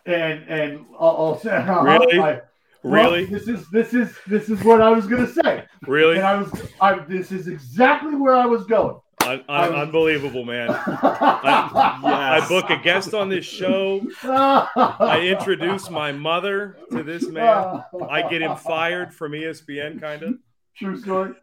and 0.06 0.42
and 0.48 0.86
I'll, 0.98 1.16
I'll 1.16 1.38
say 1.38 1.50
Really? 1.82 2.18
I- 2.18 2.40
well, 2.82 2.92
Really? 3.12 3.24
this 3.26 3.46
is 3.48 3.68
this 3.70 3.92
is 3.94 4.14
this 4.26 4.48
is 4.48 4.62
what 4.64 4.80
I 4.80 4.90
was 4.90 5.06
gonna 5.06 5.26
say, 5.26 5.64
Really? 5.86 6.16
and 6.16 6.26
I 6.26 6.36
was. 6.36 6.50
I 6.80 6.98
this 7.00 7.30
is 7.32 7.48
exactly 7.48 8.14
where 8.14 8.34
I 8.34 8.46
was 8.46 8.64
going. 8.66 8.96
Un- 9.26 9.44
un- 9.50 9.74
unbelievable, 9.74 10.44
man. 10.46 10.70
I 10.86 12.44
book 12.48 12.70
a 12.70 12.76
guest 12.78 13.12
on 13.12 13.28
this 13.28 13.44
show. 13.44 14.00
I 14.24 15.20
introduce 15.26 15.90
my 15.90 16.10
mother 16.12 16.78
to 16.90 17.02
this 17.02 17.28
man. 17.28 17.84
I 18.08 18.26
get 18.28 18.40
him 18.42 18.56
fired 18.56 19.14
from 19.14 19.32
ESPN, 19.32 20.00
kind 20.00 20.22
of. 20.22 20.34
True 20.76 20.98
story. 20.98 21.34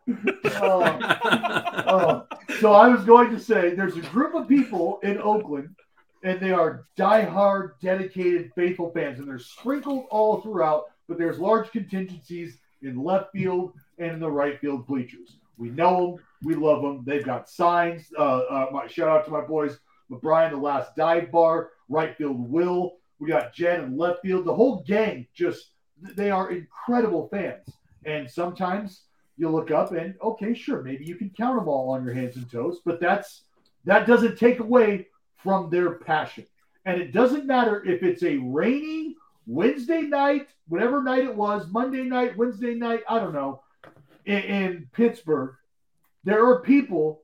Oh, 0.56 0.98
oh. 1.88 2.28
So 2.60 2.74
I 2.74 2.88
was 2.88 3.04
going 3.04 3.30
to 3.30 3.40
say 3.40 3.76
there's 3.76 3.96
a 3.96 4.02
group 4.02 4.34
of 4.34 4.48
people 4.48 5.00
in 5.04 5.20
Oakland, 5.20 5.70
and 6.24 6.40
they 6.40 6.52
are 6.52 6.86
diehard, 6.98 7.74
dedicated, 7.80 8.52
faithful 8.56 8.92
fans, 8.92 9.20
and 9.20 9.28
they're 9.28 9.38
sprinkled 9.38 10.06
all 10.10 10.42
throughout. 10.42 10.86
But 11.08 11.18
there's 11.18 11.40
large 11.40 11.72
contingencies 11.72 12.58
in 12.82 13.04
left 13.04 13.32
field 13.32 13.74
and 13.98 14.12
in 14.12 14.20
the 14.20 14.32
right 14.32 14.60
field 14.60 14.88
bleachers. 14.88 15.38
We 15.58 15.70
know 15.70 16.18
them. 16.18 16.26
We 16.44 16.56
love 16.56 16.82
them. 16.82 17.04
They've 17.06 17.26
got 17.26 17.50
signs. 17.50 18.12
Uh, 18.18 18.40
uh, 18.50 18.70
my 18.72 18.88
shout 18.88 19.10
out 19.10 19.26
to 19.26 19.32
my 19.32 19.42
boys, 19.42 19.80
Brian, 20.10 20.52
the 20.52 20.58
last 20.58 20.96
dive 20.96 21.32
bar, 21.32 21.72
right 21.90 22.16
field 22.16 22.52
Will. 22.52 22.98
We 23.20 23.30
got 23.30 23.54
Jen 23.54 23.82
and 23.82 23.98
left 23.98 24.22
field. 24.22 24.46
The 24.46 24.54
whole 24.54 24.84
gang 24.86 25.28
just 25.34 25.72
they 26.16 26.30
are 26.30 26.52
incredible 26.52 27.28
fans. 27.30 27.68
And 28.06 28.30
sometimes 28.30 29.04
you 29.38 29.50
look 29.50 29.72
up 29.72 29.92
and 29.92 30.16
okay, 30.22 30.54
sure, 30.54 30.84
maybe 30.84 31.06
you 31.06 31.16
can 31.16 31.32
count 31.32 31.60
them 31.60 31.68
all 31.68 31.90
on 31.90 32.06
your 32.06 32.14
hands 32.14 32.36
and 32.36 32.50
toes, 32.50 32.80
but 32.86 33.00
that's 33.00 33.44
that 33.86 34.08
doesn't 34.08 34.38
take 34.38 34.60
away 34.60 35.08
from 35.38 35.70
their 35.70 35.96
passion. 35.96 36.46
And 36.86 37.02
it 37.02 37.12
doesn't 37.12 37.46
matter 37.46 37.84
if 37.86 38.04
it's 38.04 38.24
a 38.24 38.38
rainy 38.38 39.17
Wednesday 39.48 40.02
night, 40.02 40.50
whatever 40.68 41.02
night 41.02 41.24
it 41.24 41.36
was, 41.36 41.68
Monday 41.72 42.04
night, 42.04 42.38
Wednesday 42.38 42.76
night, 42.76 43.02
I 43.10 43.20
don't 43.20 43.34
know, 43.34 43.64
in, 44.26 44.40
in 44.40 44.90
Pittsburgh, 44.94 45.56
there 46.26 46.46
are 46.46 46.62
people 46.62 47.24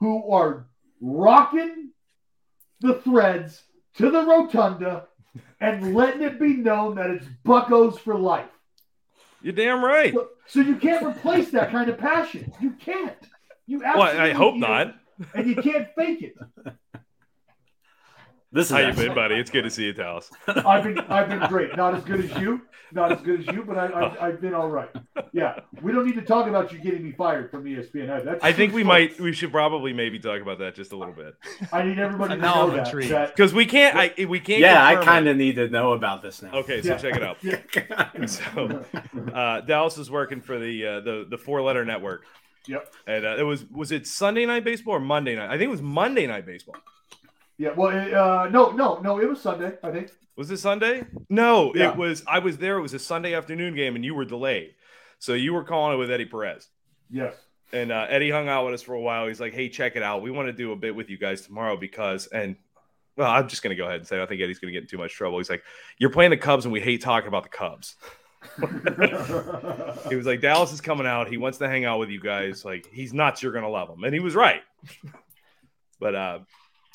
who 0.00 0.30
are 0.32 0.66
rocking 1.00 1.90
the 2.80 2.94
threads 2.94 3.62
to 3.96 4.10
the 4.10 4.24
rotunda 4.24 5.06
and 5.60 5.94
letting 5.94 6.22
it 6.22 6.40
be 6.40 6.54
known 6.54 6.96
that 6.96 7.10
it's 7.10 7.26
Buckos 7.44 7.98
for 7.98 8.18
life. 8.18 8.50
You're 9.40 9.52
damn 9.52 9.84
right. 9.84 10.12
So, 10.12 10.28
so 10.46 10.60
you 10.60 10.76
can't 10.76 11.04
replace 11.06 11.50
that 11.50 11.70
kind 11.70 11.88
of 11.88 11.98
passion. 11.98 12.52
You 12.60 12.72
can't. 12.72 13.16
You 13.66 13.80
Well, 13.80 14.02
I 14.02 14.32
hope 14.32 14.54
can't. 14.54 14.60
not. 14.60 14.96
And 15.34 15.46
you 15.48 15.56
can't 15.56 15.88
fake 15.94 16.22
it. 16.22 16.76
This 18.54 18.66
is 18.66 18.70
How 18.70 18.78
you 18.78 18.86
excellent. 18.86 19.08
been, 19.10 19.14
buddy? 19.16 19.34
It's 19.34 19.50
good 19.50 19.62
to 19.64 19.70
see 19.70 19.82
you, 19.86 19.92
Dallas. 19.92 20.30
I've 20.46 20.84
been 20.84 20.98
I've 21.00 21.28
been 21.28 21.40
great. 21.48 21.76
Not 21.76 21.94
as 21.96 22.04
good 22.04 22.20
as 22.24 22.40
you. 22.40 22.62
Not 22.92 23.10
as 23.10 23.20
good 23.22 23.40
as 23.40 23.46
you, 23.52 23.64
but 23.64 23.76
I, 23.76 23.86
I, 23.86 24.26
I've 24.28 24.40
been 24.40 24.54
all 24.54 24.68
right. 24.68 24.88
Yeah, 25.32 25.58
we 25.82 25.90
don't 25.90 26.06
need 26.06 26.14
to 26.14 26.22
talk 26.22 26.46
about 26.46 26.72
you 26.72 26.78
getting 26.78 27.02
me 27.02 27.10
fired 27.10 27.50
from 27.50 27.64
ESPN. 27.64 28.24
That's 28.24 28.44
I 28.44 28.52
think 28.52 28.72
we 28.72 28.82
true 28.82 28.88
might, 28.88 29.18
we 29.20 29.32
should 29.32 29.50
probably 29.50 29.92
maybe 29.92 30.20
talk 30.20 30.40
about 30.40 30.60
that 30.60 30.76
just 30.76 30.92
a 30.92 30.96
little 30.96 31.14
bit 31.14 31.34
I 31.72 31.82
need 31.82 31.98
everybody 31.98 32.36
to 32.36 32.40
know 32.40 32.70
I'm 32.70 32.76
that. 32.76 33.32
because 33.34 33.52
we 33.52 33.66
can't. 33.66 33.96
I 33.96 34.24
we 34.24 34.38
can't. 34.38 34.60
Yeah, 34.60 34.86
I 34.86 35.04
kind 35.04 35.26
of 35.26 35.36
need 35.36 35.56
to 35.56 35.68
know 35.68 35.92
about 35.92 36.22
this 36.22 36.40
now. 36.40 36.52
Okay, 36.52 36.80
so 36.80 36.90
Yeah. 36.90 36.98
check 36.98 37.16
it 37.16 37.22
out. 37.24 37.38
Yeah. 37.42 38.26
So, 38.26 38.84
uh, 39.34 39.62
Dallas 39.62 39.98
is 39.98 40.10
working 40.12 40.40
for 40.40 40.60
the 40.60 40.86
uh, 40.86 41.00
the 41.00 41.26
the 41.28 41.38
four 41.38 41.60
letter 41.60 41.84
network, 41.84 42.22
Yep. 42.68 42.94
and 43.08 43.26
uh, 43.26 43.36
it 43.36 43.42
was 43.42 43.64
was 43.68 43.90
it 43.90 44.06
Sunday 44.06 44.46
night 44.46 44.62
baseball 44.62 44.94
or 44.94 45.00
Monday 45.00 45.34
night? 45.34 45.48
I 45.48 45.52
think 45.58 45.62
it 45.62 45.70
was 45.72 45.82
Monday 45.82 46.28
night 46.28 46.46
baseball. 46.46 46.76
Yeah. 47.58 47.70
Well, 47.76 47.88
uh, 47.90 48.48
no, 48.48 48.70
no, 48.72 48.98
no. 49.00 49.20
It 49.20 49.28
was 49.28 49.40
Sunday. 49.40 49.72
I 49.82 49.90
think. 49.90 50.10
Was 50.36 50.50
it 50.50 50.58
Sunday? 50.58 51.04
No, 51.30 51.72
Yeah. 51.74 51.90
it 51.90 51.96
was. 51.96 52.24
I 52.26 52.40
was 52.40 52.58
there. 52.58 52.76
It 52.78 52.82
was 52.82 52.94
a 52.94 52.98
Sunday 52.98 53.34
afternoon 53.34 53.74
game, 53.76 53.94
and 53.94 54.04
you 54.04 54.14
were 54.14 54.24
delayed, 54.24 54.74
so 55.20 55.34
you 55.34 55.52
were 55.54 55.62
calling 55.62 55.94
it 55.96 55.98
with 55.98 56.10
Eddie 56.10 56.24
Perez. 56.26 56.68
Yes. 57.08 57.34
And 57.72 57.92
uh, 57.92 58.06
Eddie 58.08 58.30
hung 58.30 58.48
out 58.48 58.64
with 58.64 58.74
us 58.74 58.82
for 58.82 58.94
a 58.94 59.00
while. 59.00 59.26
He's 59.28 59.40
like, 59.40 59.52
"Hey, 59.54 59.68
check 59.68 59.94
it 59.96 60.02
out. 60.02 60.22
We 60.22 60.30
want 60.32 60.48
to 60.48 60.52
do 60.52 60.72
a 60.72 60.76
bit 60.76 60.94
with 60.94 61.08
you 61.10 61.18
guys 61.18 61.42
tomorrow 61.42 61.76
because." 61.76 62.26
And 62.26 62.56
well, 63.16 63.30
I'm 63.30 63.46
just 63.48 63.62
gonna 63.62 63.76
go 63.76 63.84
ahead 63.84 63.98
and 64.00 64.06
say 64.06 64.20
I 64.20 64.26
think 64.26 64.40
Eddie's 64.40 64.58
gonna 64.58 64.72
get 64.72 64.82
in 64.82 64.88
too 64.88 64.98
much 64.98 65.12
trouble. 65.14 65.38
He's 65.38 65.50
like, 65.50 65.62
"You're 65.98 66.10
playing 66.10 66.30
the 66.30 66.36
Cubs, 66.36 66.64
and 66.64 66.72
we 66.72 66.80
hate 66.80 67.00
talking 67.00 67.28
about 67.28 67.44
the 67.44 67.48
Cubs." 67.50 67.94
He 70.08 70.16
was 70.16 70.26
like, 70.26 70.40
"Dallas 70.40 70.72
is 70.72 70.80
coming 70.80 71.06
out. 71.06 71.28
He 71.28 71.36
wants 71.36 71.58
to 71.58 71.68
hang 71.68 71.84
out 71.84 71.98
with 71.98 72.10
you 72.10 72.20
guys. 72.20 72.64
Like, 72.64 72.88
he's 72.92 73.12
nuts. 73.14 73.42
You're 73.42 73.52
gonna 73.52 73.68
love 73.68 73.88
him." 73.88 74.02
And 74.04 74.12
he 74.12 74.20
was 74.20 74.34
right. 74.34 74.62
but 76.00 76.14
uh, 76.14 76.38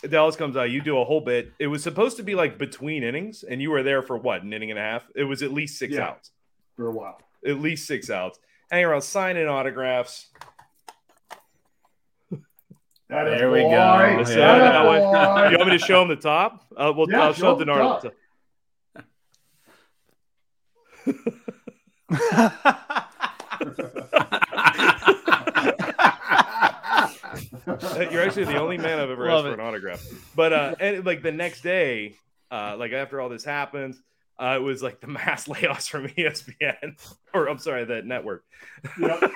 Dallas 0.07 0.35
comes 0.37 0.55
out. 0.55 0.69
You 0.71 0.81
do 0.81 0.97
a 0.99 1.03
whole 1.05 1.19
bit. 1.21 1.51
It 1.59 1.67
was 1.67 1.83
supposed 1.83 2.15
to 2.17 2.23
be 2.23 2.33
like 2.35 2.57
between 2.57 3.03
innings, 3.03 3.43
and 3.43 3.61
you 3.61 3.69
were 3.71 3.83
there 3.83 4.01
for 4.01 4.17
what 4.17 4.43
an 4.43 4.53
inning 4.53 4.69
and 4.71 4.79
a 4.79 4.81
half. 4.81 5.03
It 5.15 5.25
was 5.25 5.43
at 5.43 5.51
least 5.51 5.77
six 5.77 5.95
Yeah. 5.95 6.07
outs. 6.09 6.31
For 6.77 6.87
a 6.87 6.91
while. 6.91 7.19
At 7.45 7.59
least 7.59 7.85
six 7.87 8.09
outs. 8.09 8.39
Hanging 8.71 8.85
around, 8.85 9.01
signing 9.01 9.47
autographs. 9.47 10.27
That 13.09 13.27
is 13.27 13.39
There 13.39 13.51
we 13.51 13.61
go. 13.61 13.69
Yeah. 13.71 13.97
That 14.15 14.21
is 14.21 14.35
Yeah. 14.35 14.83
boy. 14.83 15.49
You 15.49 15.57
want 15.57 15.71
me 15.71 15.77
to 15.77 15.83
show 15.83 16.01
him 16.03 16.07
the 16.09 16.15
top? 16.15 16.63
Uh, 16.77 16.93
well, 16.95 17.07
Yeah, 17.09 17.23
I'll 17.23 17.33
show 17.33 17.41
show 17.41 17.59
him 17.59 17.67
Denard. 17.67 18.01
the 18.01 18.13
You're 28.11 28.21
actually 28.21 28.45
the 28.45 28.59
only 28.59 28.77
man 28.77 28.99
I've 28.99 29.09
ever 29.09 29.27
Love 29.27 29.45
asked 29.45 29.55
for 29.55 29.61
an 29.61 29.67
autograph. 29.67 30.05
But 30.35 30.53
uh, 30.53 30.75
and 30.79 31.05
like 31.05 31.21
the 31.21 31.31
next 31.31 31.61
day, 31.61 32.15
uh, 32.51 32.75
like 32.77 32.91
after 32.91 33.19
all 33.21 33.29
this 33.29 33.43
happens, 33.43 34.01
uh, 34.39 34.55
it 34.55 34.61
was 34.61 34.81
like 34.81 35.01
the 35.01 35.07
mass 35.07 35.47
layoffs 35.47 35.89
from 35.89 36.07
ESPN, 36.07 36.97
or 37.33 37.47
I'm 37.47 37.59
sorry, 37.59 37.85
that 37.85 38.05
network. 38.05 38.43
Yep. 38.99 39.31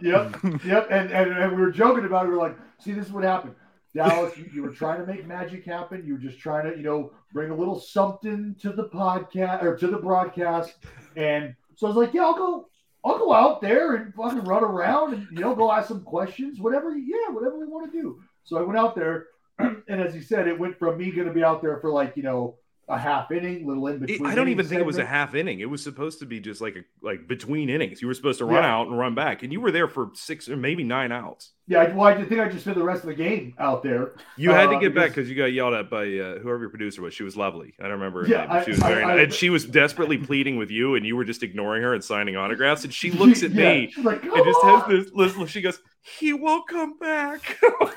yep. 0.00 0.36
Yep. 0.64 0.88
And, 0.90 1.10
and 1.10 1.32
and 1.32 1.56
we 1.56 1.62
were 1.62 1.72
joking 1.72 2.04
about 2.04 2.26
it. 2.26 2.28
We 2.28 2.34
were 2.34 2.42
like, 2.42 2.56
see, 2.78 2.92
this 2.92 3.06
is 3.06 3.12
what 3.12 3.24
happened. 3.24 3.54
Dallas, 3.94 4.36
you, 4.36 4.50
you 4.52 4.62
were 4.62 4.72
trying 4.72 5.00
to 5.00 5.06
make 5.06 5.24
magic 5.24 5.64
happen. 5.64 6.04
You 6.04 6.14
were 6.14 6.18
just 6.18 6.38
trying 6.40 6.68
to, 6.70 6.76
you 6.76 6.82
know, 6.82 7.12
bring 7.32 7.50
a 7.50 7.54
little 7.54 7.78
something 7.78 8.56
to 8.60 8.72
the 8.72 8.88
podcast 8.88 9.62
or 9.62 9.76
to 9.76 9.86
the 9.86 9.98
broadcast. 9.98 10.74
And 11.16 11.54
so 11.76 11.86
I 11.86 11.90
was 11.90 11.96
like, 11.96 12.12
yeah, 12.12 12.22
I'll 12.22 12.34
go, 12.34 12.68
I'll 13.04 13.18
go 13.18 13.32
out 13.32 13.60
there 13.60 13.96
and 13.96 14.14
fucking 14.14 14.44
run 14.44 14.64
around 14.64 15.14
and 15.14 15.28
you 15.30 15.40
know, 15.40 15.54
go 15.54 15.70
ask 15.70 15.88
some 15.88 16.02
questions, 16.02 16.58
whatever. 16.58 16.96
Yeah, 16.96 17.28
whatever 17.30 17.58
we 17.58 17.66
want 17.66 17.92
to 17.92 17.98
do. 17.98 18.22
So 18.44 18.58
I 18.58 18.62
went 18.62 18.78
out 18.78 18.94
there, 18.94 19.26
and 19.58 20.00
as 20.00 20.14
he 20.14 20.22
said, 20.22 20.48
it 20.48 20.58
went 20.58 20.78
from 20.78 20.96
me 20.96 21.10
going 21.10 21.28
to 21.28 21.34
be 21.34 21.44
out 21.44 21.60
there 21.60 21.78
for 21.80 21.90
like, 21.90 22.16
you 22.16 22.22
know, 22.22 22.56
a 22.88 22.98
half 22.98 23.30
inning, 23.30 23.66
little 23.66 23.86
in 23.86 23.98
between. 23.98 24.26
I 24.26 24.34
don't 24.34 24.48
even 24.48 24.66
think 24.66 24.80
it 24.80 24.86
was 24.86 24.98
a 24.98 25.04
half 25.06 25.34
inning. 25.34 25.60
It 25.60 25.70
was 25.70 25.82
supposed 25.82 26.18
to 26.18 26.26
be 26.26 26.38
just 26.40 26.60
like 26.60 26.76
a 26.76 26.80
like 27.00 27.26
between 27.26 27.70
innings. 27.70 28.02
You 28.02 28.08
were 28.08 28.14
supposed 28.14 28.38
to 28.38 28.44
run 28.44 28.62
Yeah. 28.62 28.74
out 28.74 28.88
and 28.88 28.98
run 28.98 29.14
back, 29.14 29.42
and 29.42 29.52
you 29.52 29.60
were 29.60 29.70
there 29.70 29.88
for 29.88 30.10
six 30.14 30.48
or 30.48 30.56
maybe 30.56 30.84
nine 30.84 31.10
outs. 31.12 31.52
Yeah, 31.66 31.78
I- 31.80 31.94
well, 31.94 32.06
I 32.08 32.22
think 32.24 32.40
I 32.40 32.48
just 32.48 32.62
spent 32.64 32.76
the 32.76 32.84
rest 32.84 33.02
of 33.04 33.08
the 33.08 33.14
game 33.14 33.54
out 33.58 33.82
there. 33.82 34.12
You 34.36 34.50
had 34.50 34.68
to 34.68 34.76
Uh, 34.76 34.80
get 34.80 34.94
back 34.94 35.04
because- 35.10 35.14
because 35.14 35.30
you 35.30 35.36
got 35.36 35.52
yelled 35.52 35.72
at 35.72 35.88
by 35.88 36.02
uh, 36.02 36.38
whoever 36.40 36.60
your 36.60 36.68
producer 36.68 37.00
was. 37.00 37.14
She 37.14 37.22
was 37.22 37.36
lovely. 37.38 37.72
I 37.80 37.84
don't 37.84 37.92
remember 37.92 38.26
Yeah, 38.28 38.40
name. 38.40 38.48
but 38.48 38.56
I- 38.58 38.64
she 38.64 38.70
was 38.72 38.82
I- 38.82 38.88
very 38.90 39.04
I- 39.04 39.16
and 39.22 39.32
she 39.32 39.48
was 39.48 39.64
desperately 39.64 40.18
pleading 40.18 40.56
with 40.58 40.70
you, 40.70 40.94
and 40.94 41.06
you 41.06 41.16
were 41.16 41.24
just 41.24 41.42
ignoring 41.42 41.82
her 41.82 41.94
and 41.94 42.04
signing 42.04 42.36
autographs. 42.36 42.84
And 42.84 42.92
she 42.92 43.10
looks 43.10 43.42
at 43.42 43.50
Yeah, 43.52 43.72
me 43.72 43.92
like, 44.02 44.22
and 44.24 44.44
just 44.44 44.60
"Come 44.60 44.80
has 44.90 45.04
this. 45.06 45.12
Listen, 45.14 45.46
she 45.46 45.62
goes, 45.62 45.80
"He 46.18 46.32
won't 46.32 46.68
come 46.68 46.98
back." 46.98 47.58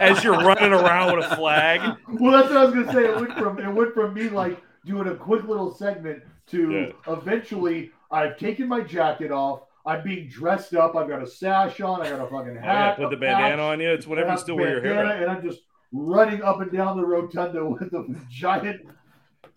As 0.00 0.22
you're 0.22 0.34
running 0.38 0.72
around 0.72 1.16
with 1.16 1.24
a 1.30 1.36
flag. 1.36 1.80
well, 2.20 2.32
that's 2.32 2.48
what 2.48 2.56
I 2.58 2.64
was 2.66 2.74
gonna 2.74 2.92
say. 2.92 3.04
It 3.06 3.16
went 3.16 3.32
from 3.38 3.58
it 3.58 3.72
went 3.72 3.94
from 3.94 4.14
me 4.14 4.28
like 4.28 4.60
doing 4.84 5.08
a 5.08 5.14
quick 5.14 5.44
little 5.44 5.74
segment 5.74 6.22
to 6.48 6.92
eventually 7.08 7.90
I've 8.10 8.36
taken 8.38 8.68
my 8.68 8.80
jacket 8.80 9.30
off. 9.32 9.62
I'm 9.86 10.02
being 10.02 10.28
dressed 10.28 10.74
up. 10.74 10.96
I've 10.96 11.08
got 11.08 11.22
a 11.22 11.26
sash 11.26 11.80
on. 11.80 12.00
I 12.00 12.08
got 12.10 12.20
a 12.20 12.24
fucking 12.30 12.50
Oh, 12.56 12.60
yeah, 12.62 12.86
hat. 12.86 12.96
put 12.96 13.10
the 13.10 13.16
bandana 13.16 13.56
patch, 13.56 13.60
on 13.60 13.80
you. 13.80 13.90
It's 13.90 14.06
whatever 14.06 14.28
I 14.28 14.30
you 14.30 14.36
have 14.36 14.40
still 14.40 14.56
wear 14.56 14.70
your 14.70 14.80
hair. 14.82 14.94
bandana, 14.94 15.22
and 15.22 15.30
I'm 15.30 15.42
just 15.42 15.60
running 15.92 16.42
up 16.42 16.60
and 16.60 16.72
down 16.72 16.96
the 16.96 17.04
rotunda 17.06 17.64
with 17.68 17.92
a 17.92 18.06
giant 18.30 18.80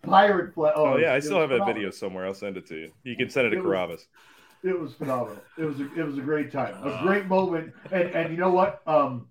pirate 0.02 0.54
flag. 0.54 0.74
Oh, 0.76 0.94
oh 0.94 0.96
yeah, 0.98 1.14
I 1.14 1.20
still 1.20 1.40
have 1.40 1.48
that 1.50 1.66
video 1.66 1.90
somewhere. 1.90 2.26
I'll 2.26 2.34
send 2.34 2.56
it 2.58 2.66
to 2.68 2.76
you. 2.76 2.92
You 3.04 3.16
can 3.16 3.30
send 3.30 3.46
it 3.46 3.50
to 3.50 3.56
It 3.58 3.64
was- 3.64 3.66
Carabas. 3.72 4.06
It 4.64 4.78
was 4.78 4.92
phenomenal. 4.94 5.40
It 5.56 5.64
was 5.64 5.78
a, 5.80 5.84
it 5.94 6.04
was 6.04 6.18
a 6.18 6.20
great 6.20 6.50
time, 6.52 6.74
a 6.82 6.88
Uh. 6.88 7.02
great 7.02 7.26
moment, 7.26 7.72
and 7.92 8.10
and 8.10 8.30
you 8.32 8.38
know 8.38 8.50
what? 8.50 8.82
Um, 8.86 9.28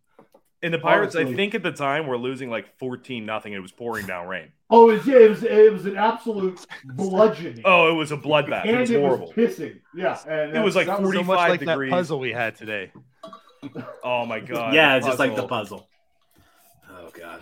And 0.64 0.74
the 0.74 0.80
Pirates, 0.80 1.16
I 1.16 1.26
think 1.26 1.54
at 1.54 1.62
the 1.64 1.72
time 1.72 2.08
were 2.08 2.18
losing 2.18 2.50
like 2.50 2.78
14 2.80 3.26
nothing. 3.26 3.54
It 3.54 3.60
was 3.62 3.72
pouring 3.72 4.06
down 4.08 4.28
rain. 4.28 4.52
oh, 4.70 4.90
it 4.90 4.94
was, 5.00 5.08
yeah, 5.08 5.16
it 5.18 5.30
was 5.30 5.44
it 5.44 5.72
was 5.74 5.86
an 5.86 5.98
absolute 5.98 6.66
bludgeoning. 6.84 7.62
Oh, 7.66 7.90
it 7.90 7.94
was 7.94 8.12
a 8.12 8.18
bloodbath. 8.18 8.62
and 8.66 8.72
It 8.72 8.80
was 8.80 8.90
it 8.92 9.00
horrible. 9.02 9.28
was 9.28 9.36
pissing. 9.36 9.80
Yeah, 9.96 10.18
and 10.28 10.56
It 10.56 10.64
was 10.64 10.76
like 10.76 10.88
that 10.88 11.00
40 11.02 11.18
So 11.20 11.24
45 11.26 11.50
like 11.50 11.60
degrees. 11.60 11.90
that 11.92 11.96
puzzle 11.96 12.20
we 12.20 12.32
had 12.32 12.56
today. 12.56 12.92
Oh 14.04 14.26
my 14.26 14.40
god. 14.40 14.74
yeah, 14.74 14.98
the 15.00 15.08
just 15.08 15.20
like 15.20 15.36
the 15.36 15.46
puzzle. 15.48 15.80
puzzle. 15.80 15.90
Oh 16.90 17.10
god. 17.14 17.42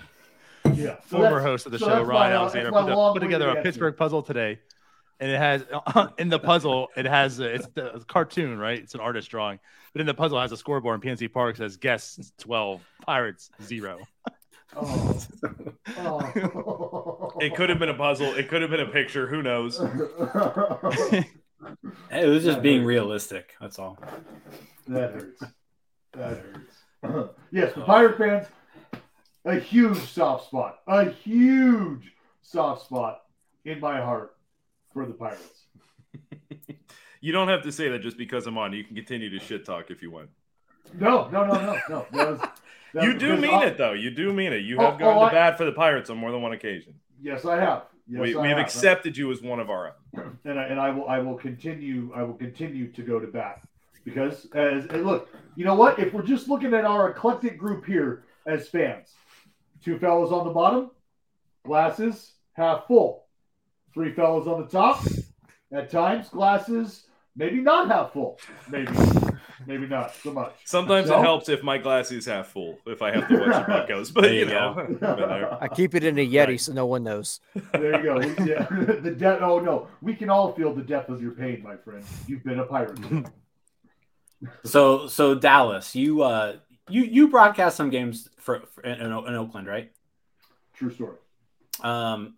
Yeah, 0.73 0.95
so 1.07 1.17
Former 1.19 1.39
host 1.41 1.65
of 1.67 1.71
the 1.71 1.79
so 1.79 1.86
show, 1.86 1.91
that's 1.97 2.07
my, 2.07 2.13
Ryan 2.13 2.33
uh, 2.33 2.39
Alexander, 2.39 2.71
that's 2.71 2.88
my 2.88 2.93
put, 2.95 3.13
put 3.13 3.19
together 3.21 3.45
a 3.47 3.49
answer. 3.51 3.61
Pittsburgh 3.61 3.95
puzzle 3.95 4.23
today, 4.23 4.59
and 5.20 5.32
it 5.32 5.38
has 5.38 5.63
in 6.18 6.30
the 6.30 6.39
puzzle 6.39 6.89
it 6.95 7.05
has 7.05 7.39
uh, 7.39 7.45
it's 7.45 7.68
the 7.74 8.03
cartoon, 8.07 8.57
right? 8.57 8.80
It's 8.80 8.93
an 8.95 8.99
artist 9.01 9.30
drawing, 9.30 9.59
but 9.93 10.01
in 10.01 10.07
the 10.07 10.13
puzzle 10.13 10.38
it 10.38 10.41
has 10.41 10.51
a 10.51 10.57
scoreboard. 10.57 11.03
And 11.03 11.18
PNC 11.18 11.32
Park 11.32 11.55
says 11.57 11.78
guests 11.78 12.34
twelve, 12.38 12.82
Pirates 13.05 13.49
zero. 13.63 13.99
Oh. 14.76 15.20
Oh. 15.97 17.32
It 17.41 17.53
could 17.55 17.70
have 17.70 17.80
been 17.80 17.89
a 17.89 17.93
puzzle. 17.93 18.34
It 18.36 18.47
could 18.47 18.61
have 18.61 18.72
been 18.72 18.80
a 18.80 18.86
picture. 18.88 19.28
Who 19.28 19.41
knows? 19.43 19.80
It 22.11 22.28
was 22.28 22.43
just 22.43 22.57
That 22.57 22.61
being 22.61 22.80
hurts. 22.82 22.88
realistic. 22.88 23.55
That's 23.59 23.80
all. 23.80 23.97
that 24.88 25.11
hurts. 25.13 25.43
That 26.13 26.43
hurts. 27.01 27.34
yes, 27.51 27.74
the 27.74 27.82
Pirate 27.82 28.18
fans, 28.18 28.47
a 29.45 29.55
huge 29.59 29.97
soft 29.97 30.45
spot, 30.47 30.80
a 30.88 31.09
huge 31.09 32.13
soft 32.43 32.86
spot 32.86 33.24
in 33.66 33.80
my 33.80 33.99
heart 33.99 34.34
for 34.96 35.06
the 35.06 35.14
Pirates. 35.14 35.66
You 37.22 37.32
don't 37.32 37.48
have 37.48 37.64
to 37.64 37.72
say 37.72 37.89
that 37.89 38.00
just 38.04 38.20
because 38.20 38.46
I'm 38.46 38.56
on. 38.60 38.72
You 38.74 38.84
can 38.84 38.96
continue 38.96 39.32
to 39.32 39.43
shit 39.43 39.66
talk 39.66 39.89
if 39.89 40.04
you 40.04 40.12
want. 40.12 40.30
No, 40.93 41.28
no, 41.30 41.43
no, 41.43 41.54
no, 41.56 41.80
no. 41.89 42.06
That 42.12 42.30
was, 42.30 42.39
that 42.93 43.04
You 43.04 43.18
do 43.18 43.36
mean 43.36 43.52
I- 43.52 43.66
it 43.66 43.80
though. 43.80 43.93
You 43.93 44.12
do 44.12 44.32
mean 44.32 44.54
it. 44.54 44.58
You 44.64 44.78
Oh, 44.78 44.91
have 44.91 45.00
gone 45.00 45.18
oh, 45.18 45.20
to 45.22 45.26
I- 45.26 45.32
bat 45.32 45.58
for 45.58 45.66
the 45.66 45.72
Pirates 45.72 46.12
on 46.12 46.18
more 46.18 46.32
than 46.32 46.43
one 46.43 46.54
occasion. 46.54 46.93
Yes, 47.20 47.43
I 47.46 47.60
have. 47.60 47.86
Yes, 48.08 48.22
we 48.22 48.36
I 48.36 48.41
we 48.43 48.48
have 48.50 48.58
have. 48.60 48.68
accepted 48.68 49.18
you 49.18 49.32
as 49.32 49.41
one 49.41 49.60
of 49.60 49.72
our 49.72 49.96
own. 50.16 50.38
and 50.46 50.60
I, 50.60 50.64
and 50.66 50.80
I 50.80 50.91
will 50.91 51.08
I 51.08 51.18
will 51.18 51.34
continue 51.36 52.12
I 52.16 52.22
will 52.22 52.36
continue 52.36 52.91
to 52.91 53.02
go 53.02 53.20
to 53.20 53.26
bat 53.26 53.62
because 54.04 54.46
as 54.54 54.86
and 54.86 55.04
look 55.04 55.30
you 55.56 55.66
know 55.66 55.74
what 55.74 55.98
if 55.98 56.14
we're 56.14 56.22
just 56.22 56.48
looking 56.48 56.76
at 56.76 56.86
our 56.86 57.10
eclectic 57.10 57.58
group 57.58 57.88
here 57.88 58.26
as 58.46 58.68
fans 58.70 59.14
two 59.84 59.98
fellows 59.98 60.32
on 60.32 60.46
the 60.46 60.54
bottom 60.54 60.91
glasses 61.66 62.34
half 62.54 62.86
full 62.86 63.24
three 63.96 64.14
fellows 64.14 64.46
on 64.48 64.62
the 64.62 64.68
top 64.68 65.02
at 65.74 65.89
times 65.89 66.30
glasses 66.30 67.06
maybe 67.36 67.60
not 67.62 67.88
half 67.89 68.14
full 68.14 68.38
maybe 68.70 68.91
maybe 69.66 69.88
not 69.88 70.14
so 70.16 70.32
much 70.32 70.54
Sometimes 70.66 71.08
So? 71.08 71.18
it 71.18 71.22
helps 71.24 71.50
if 71.50 71.64
my 71.64 71.78
glass 71.80 72.12
is 72.12 72.26
half 72.28 72.48
full. 72.50 72.78
If 72.86 73.02
I 73.02 73.12
have 73.16 73.28
to 73.30 73.36
watch 73.39 73.48
your 73.48 73.64
Buckos, 73.68 74.12
but 74.14 74.32
you 74.32 74.39
you 74.41 74.46
know, 74.46 74.76
I've 74.78 74.88
been 75.00 75.00
there. 75.00 75.64
I 75.64 75.68
keep 75.70 75.96
it 75.96 76.04
in 76.04 76.20
a 76.20 76.28
Yeti 76.28 76.48
Right. 76.48 76.60
so 76.62 76.74
no 76.74 76.86
one 76.86 77.04
knows. 77.04 77.39
there 77.74 77.98
you 77.98 78.04
go 78.04 78.16
We- 78.20 78.50
yeah. 78.52 78.68
the 79.08 79.16
depth 79.18 79.41
oh 79.41 79.60
no 79.60 79.88
we 80.02 80.14
can 80.14 80.30
all 80.30 80.54
feel 80.54 80.74
the 80.76 80.84
depth 80.84 81.10
of 81.10 81.22
your 81.22 81.32
pain 81.32 81.64
my 81.64 81.78
friend 81.78 82.04
you've 82.28 82.43
been 82.43 82.60
a 82.60 82.66
pirate 82.66 83.00
So 84.66 85.08
so 85.08 85.34
Dallas, 85.36 85.96
you 85.96 86.22
uh 86.22 86.58
you 86.89 87.04
you 87.04 87.28
broadcast 87.30 87.78
some 87.78 87.89
games 87.89 88.30
for, 88.39 88.64
for 88.74 88.82
in, 88.84 89.00
in 89.02 89.08
in 89.08 89.36
Oakland, 89.36 89.68
right? 89.68 89.91
true 90.76 90.91
story 90.91 91.16
Um, 91.82 92.36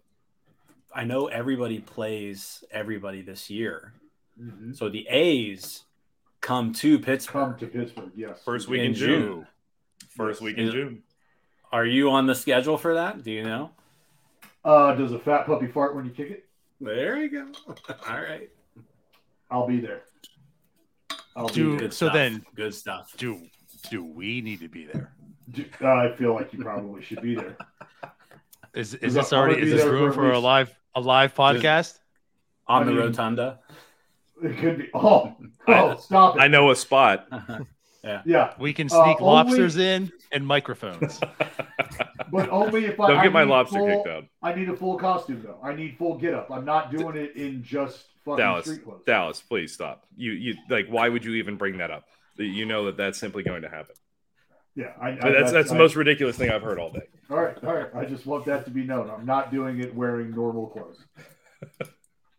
I 0.93 1.03
know 1.03 1.27
everybody 1.27 1.79
plays 1.79 2.63
everybody 2.71 3.21
this 3.21 3.49
year. 3.49 3.93
Mhm. 4.39 4.75
So 4.75 4.89
the 4.89 5.07
A's 5.09 5.83
come 6.41 6.73
to 6.73 6.99
Pittsburgh. 6.99 7.33
come 7.33 7.59
to 7.59 7.67
Pittsburgh 7.67 8.11
yes 8.15 8.43
First 8.43 8.67
week 8.67 8.79
in, 8.81 8.87
In 8.87 8.93
June. 8.93 9.21
June. 9.21 9.47
First 10.09 10.41
Yes. 10.41 10.45
week 10.45 10.57
in 10.57 10.67
Is- 10.67 10.73
June. 10.73 11.03
Are 11.71 11.85
you 11.85 12.09
on 12.11 12.27
the 12.27 12.35
schedule 12.35 12.77
for 12.77 12.93
that? 12.93 13.23
Do 13.23 13.31
you 13.31 13.43
know? 13.43 13.71
Uh, 14.63 14.93
does 14.95 15.11
a 15.11 15.19
fat 15.19 15.45
puppy 15.45 15.67
fart 15.67 15.95
when 15.95 16.05
you 16.05 16.11
kick 16.11 16.31
it? 16.31 16.45
There 16.79 17.17
you 17.17 17.29
go. 17.29 17.51
All 18.07 18.21
right. 18.21 18.49
I'll 19.51 19.67
be 19.67 19.79
there. 19.79 20.03
I'll 21.35 21.47
Do- 21.47 21.63
be 21.63 21.69
there. 21.71 21.79
Good 21.79 21.93
So 21.93 22.05
stuff. 22.07 22.13
then- 22.13 22.45
good 22.55 22.73
stuff. 22.73 23.13
Do 23.17 23.41
do 23.91 24.03
we 24.03 24.41
need 24.41 24.59
to 24.61 24.67
be 24.67 24.85
there? 24.85 25.13
Do- 25.51 25.65
uh, 25.81 25.87
I 25.93 26.15
feel 26.15 26.33
like 26.33 26.51
you 26.53 26.61
probably 26.63 27.01
should 27.03 27.21
be 27.21 27.35
there. 27.35 27.57
Is 28.77 28.93
I'm 28.93 28.99
is 29.07 29.13
this 29.15 29.33
already 29.33 29.61
is 29.61 29.71
this 29.71 29.85
room 29.85 30.11
for 30.11 30.21
for 30.21 30.31
a 30.31 30.39
live 30.39 30.73
a 30.95 31.01
live 31.01 31.33
podcast? 31.33 31.97
On 32.67 32.81
I 32.83 32.85
the 32.85 32.91
mean- 32.91 32.99
rotunda. 32.99 33.59
It 34.43 34.57
could 34.59 34.77
be. 34.77 34.89
Oh, 34.93 35.35
oh, 35.67 35.97
stop 35.97 36.35
it. 36.35 36.41
I 36.41 36.47
know 36.47 36.69
a 36.71 36.75
spot. 36.75 37.27
Yeah, 38.03 38.21
yeah. 38.25 38.53
We 38.57 38.71
can 38.71 38.87
Uh, 38.87 39.03
sneak 39.03 39.19
only- 39.19 39.33
lobsters 39.33 39.75
in 39.75 40.13
and 40.31 40.47
microphones. 40.47 41.19
but 42.31 42.47
only 42.49 42.85
if 42.85 42.97
I 43.01 43.07
Don't 43.07 43.17
I 43.17 43.23
get 43.23 43.33
my 43.33 43.43
lobster 43.43 43.79
full, 43.79 43.87
kicked 43.87 44.07
out. 44.07 44.23
I 44.41 44.53
need 44.53 44.69
a 44.69 44.77
full 44.77 44.97
costume 44.97 45.41
though. 45.43 45.59
I 45.61 45.73
need 45.73 45.97
full 45.97 46.17
get 46.17 46.33
up. 46.33 46.49
I'm 46.49 46.63
not 46.63 46.91
doing 46.91 47.17
it 47.17 47.35
in 47.35 47.63
just 47.63 48.05
fucking 48.23 48.37
Dallas, 48.37 48.65
street 48.65 48.85
clothes. 48.85 49.01
Dallas, 49.05 49.41
please 49.41 49.73
stop. 49.73 50.05
You 50.15 50.31
you 50.31 50.55
like 50.69 50.87
why 50.87 51.09
would 51.09 51.25
you 51.25 51.33
even 51.33 51.57
bring 51.57 51.79
that 51.79 51.91
up? 51.91 52.05
You 52.37 52.65
know 52.65 52.85
that 52.85 52.95
that's 52.95 53.17
simply 53.17 53.43
going 53.43 53.63
to 53.63 53.69
happen. 53.69 53.95
Yeah, 54.77 54.91
I, 55.01 55.09
I, 55.09 55.15
But 55.19 55.31
that's 55.33 55.51
that's 55.51 55.69
the 55.69 55.75
I- 55.75 55.79
most 55.79 55.95
ridiculous 55.95 56.37
thing 56.37 56.51
I've 56.51 56.61
heard 56.61 56.77
all 56.79 56.91
day. 56.91 57.01
All 57.31 57.37
right, 57.41 57.57
all 57.63 57.73
right. 57.73 57.87
I 57.95 58.05
just 58.05 58.25
want 58.27 58.45
that 58.45 58.63
to 58.65 58.71
be 58.71 58.83
known. 58.83 59.09
I'm 59.09 59.25
not 59.25 59.51
doing 59.51 59.79
it 59.81 59.93
wearing 59.95 60.29
normal 60.31 60.67
clothes, 60.67 60.99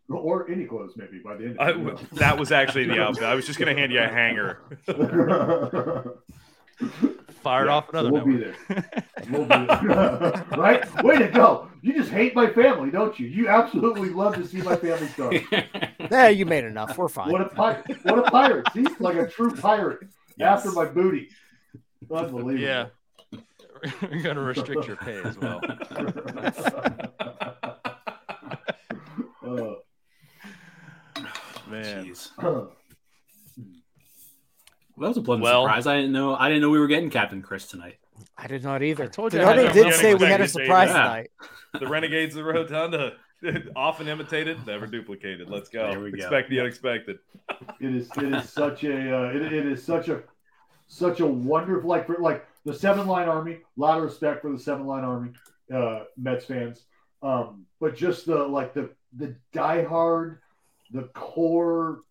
or 0.09 0.49
any 0.49 0.63
clothes 0.65 0.93
maybe 0.95 1.19
by 1.19 1.35
the 1.35 1.45
end. 1.47 1.57
I, 1.59 1.71
Of 1.71 1.85
it, 1.87 2.09
that 2.13 2.39
was 2.39 2.51
actually 2.53 2.85
the 2.85 3.01
outfit. 3.01 3.23
I 3.25 3.35
was 3.35 3.45
just 3.45 3.59
going 3.59 3.75
to 3.75 3.79
hand 3.79 3.91
you 3.91 3.99
a 3.99 4.07
hanger. 4.07 4.61
Fired 7.43 7.65
Yeah, 7.67 7.71
off 7.73 7.85
so 7.91 7.99
another 7.99 8.11
we'll 8.11 8.25
be 8.25 8.37
there. 8.37 8.55
We'll 9.29 9.43
be 9.43 9.65
there. 9.65 10.45
right? 10.57 11.03
Way 11.03 11.17
to 11.19 11.27
go. 11.27 11.69
You 11.81 11.93
just 11.93 12.09
hate 12.11 12.35
my 12.35 12.47
family, 12.51 12.89
don't 12.89 13.17
you? 13.19 13.27
You 13.27 13.47
absolutely 13.49 14.09
love 14.09 14.35
to 14.35 14.45
see 14.47 14.61
my 14.61 14.75
family 14.77 15.07
start. 15.09 15.35
Yeah, 16.11 16.29
you 16.29 16.45
made 16.45 16.63
enough. 16.63 16.97
We're 16.97 17.07
fine. 17.07 17.31
What 17.31 17.41
a 17.41 17.49
pirate! 17.49 17.85
What 18.03 18.17
a 18.17 18.23
pirate! 18.31 18.65
See, 18.73 18.83
like 18.99 19.15
a 19.15 19.27
true 19.27 19.51
pirate 19.55 19.99
Yes. 20.37 20.65
after 20.65 20.71
my 20.71 20.85
booty. 20.85 21.29
Unbelievable. 22.11 22.59
Yeah. 22.59 22.87
We're 24.01 24.21
gonna 24.21 24.41
restrict 24.41 24.87
your 24.87 24.97
pay 24.97 25.21
as 25.21 25.37
well. 25.37 25.61
Uh, 29.45 29.75
Man. 31.69 32.05
Jeez. 32.05 32.29
Well, 32.41 32.71
that 34.97 35.07
was 35.07 35.17
a 35.17 35.21
pleasant 35.21 35.43
Well- 35.43 35.63
surprise. 35.63 35.87
I 35.87 35.95
didn't 35.97 36.11
know. 36.11 36.35
I 36.35 36.47
didn't 36.49 36.61
know 36.61 36.69
we 36.71 36.79
were 36.79 36.87
getting 36.87 37.09
Captain 37.09 37.41
Chris 37.41 37.67
tonight. 37.67 37.97
I 38.37 38.47
did 38.47 38.63
not 38.63 38.81
either. 38.83 39.07
told 39.07 39.33
you 39.33 39.39
The 39.39 39.45
I 39.45 39.71
did 39.71 39.93
say 39.93 40.13
we 40.15 40.25
had 40.25 40.41
a 40.41 40.43
expected 40.43 40.47
to 40.47 40.47
say 40.49 40.63
surprise 40.65 40.89
that. 40.89 41.03
tonight. 41.03 41.29
The 41.79 41.87
Renegades 41.87 42.35
of 42.35 42.43
the 42.45 42.51
Rotunda, 42.51 43.13
often 43.75 44.07
imitated, 44.09 44.65
never 44.67 44.87
duplicated. 44.87 45.49
Let's 45.49 45.69
go. 45.69 45.89
There 45.91 45.99
we 45.99 46.11
go. 46.11 46.17
Expect 46.17 46.49
the 46.49 46.59
unexpected. 46.59 47.19
it 47.79 47.95
is. 47.95 48.09
It 48.17 48.33
is 48.33 48.49
such 48.49 48.83
a. 48.83 49.17
Uh, 49.17 49.29
it, 49.29 49.41
it 49.53 49.65
is 49.67 49.83
such 49.83 50.09
a. 50.09 50.23
Such 50.91 51.19
a 51.19 51.25
wonderful 51.25 51.89
like 51.89 52.07
for 52.07 52.17
like 52.17 52.45
the 52.65 52.73
seven 52.73 53.07
line 53.07 53.29
army. 53.29 53.53
A 53.53 53.79
lot 53.79 53.97
of 53.99 54.03
respect 54.03 54.41
for 54.41 54.51
the 54.51 54.59
seven 54.59 54.85
line 54.85 55.03
army, 55.03 55.31
uh, 55.73 56.03
Mets 56.17 56.45
fans. 56.45 56.83
Um, 57.21 57.65
but 57.79 57.95
just 57.95 58.25
the 58.25 58.39
like 58.39 58.73
the 58.73 58.89
the 59.15 59.35
diehard, 59.53 60.39
the 60.91 61.03
core 61.13 62.01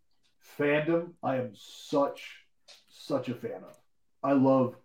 fandom. 0.58 1.12
I 1.22 1.36
am 1.36 1.50
such 1.54 2.36
such 2.88 3.28
a 3.28 3.34
fan 3.34 3.62
of. 3.68 3.76
I 4.22 4.32
love 4.32 4.76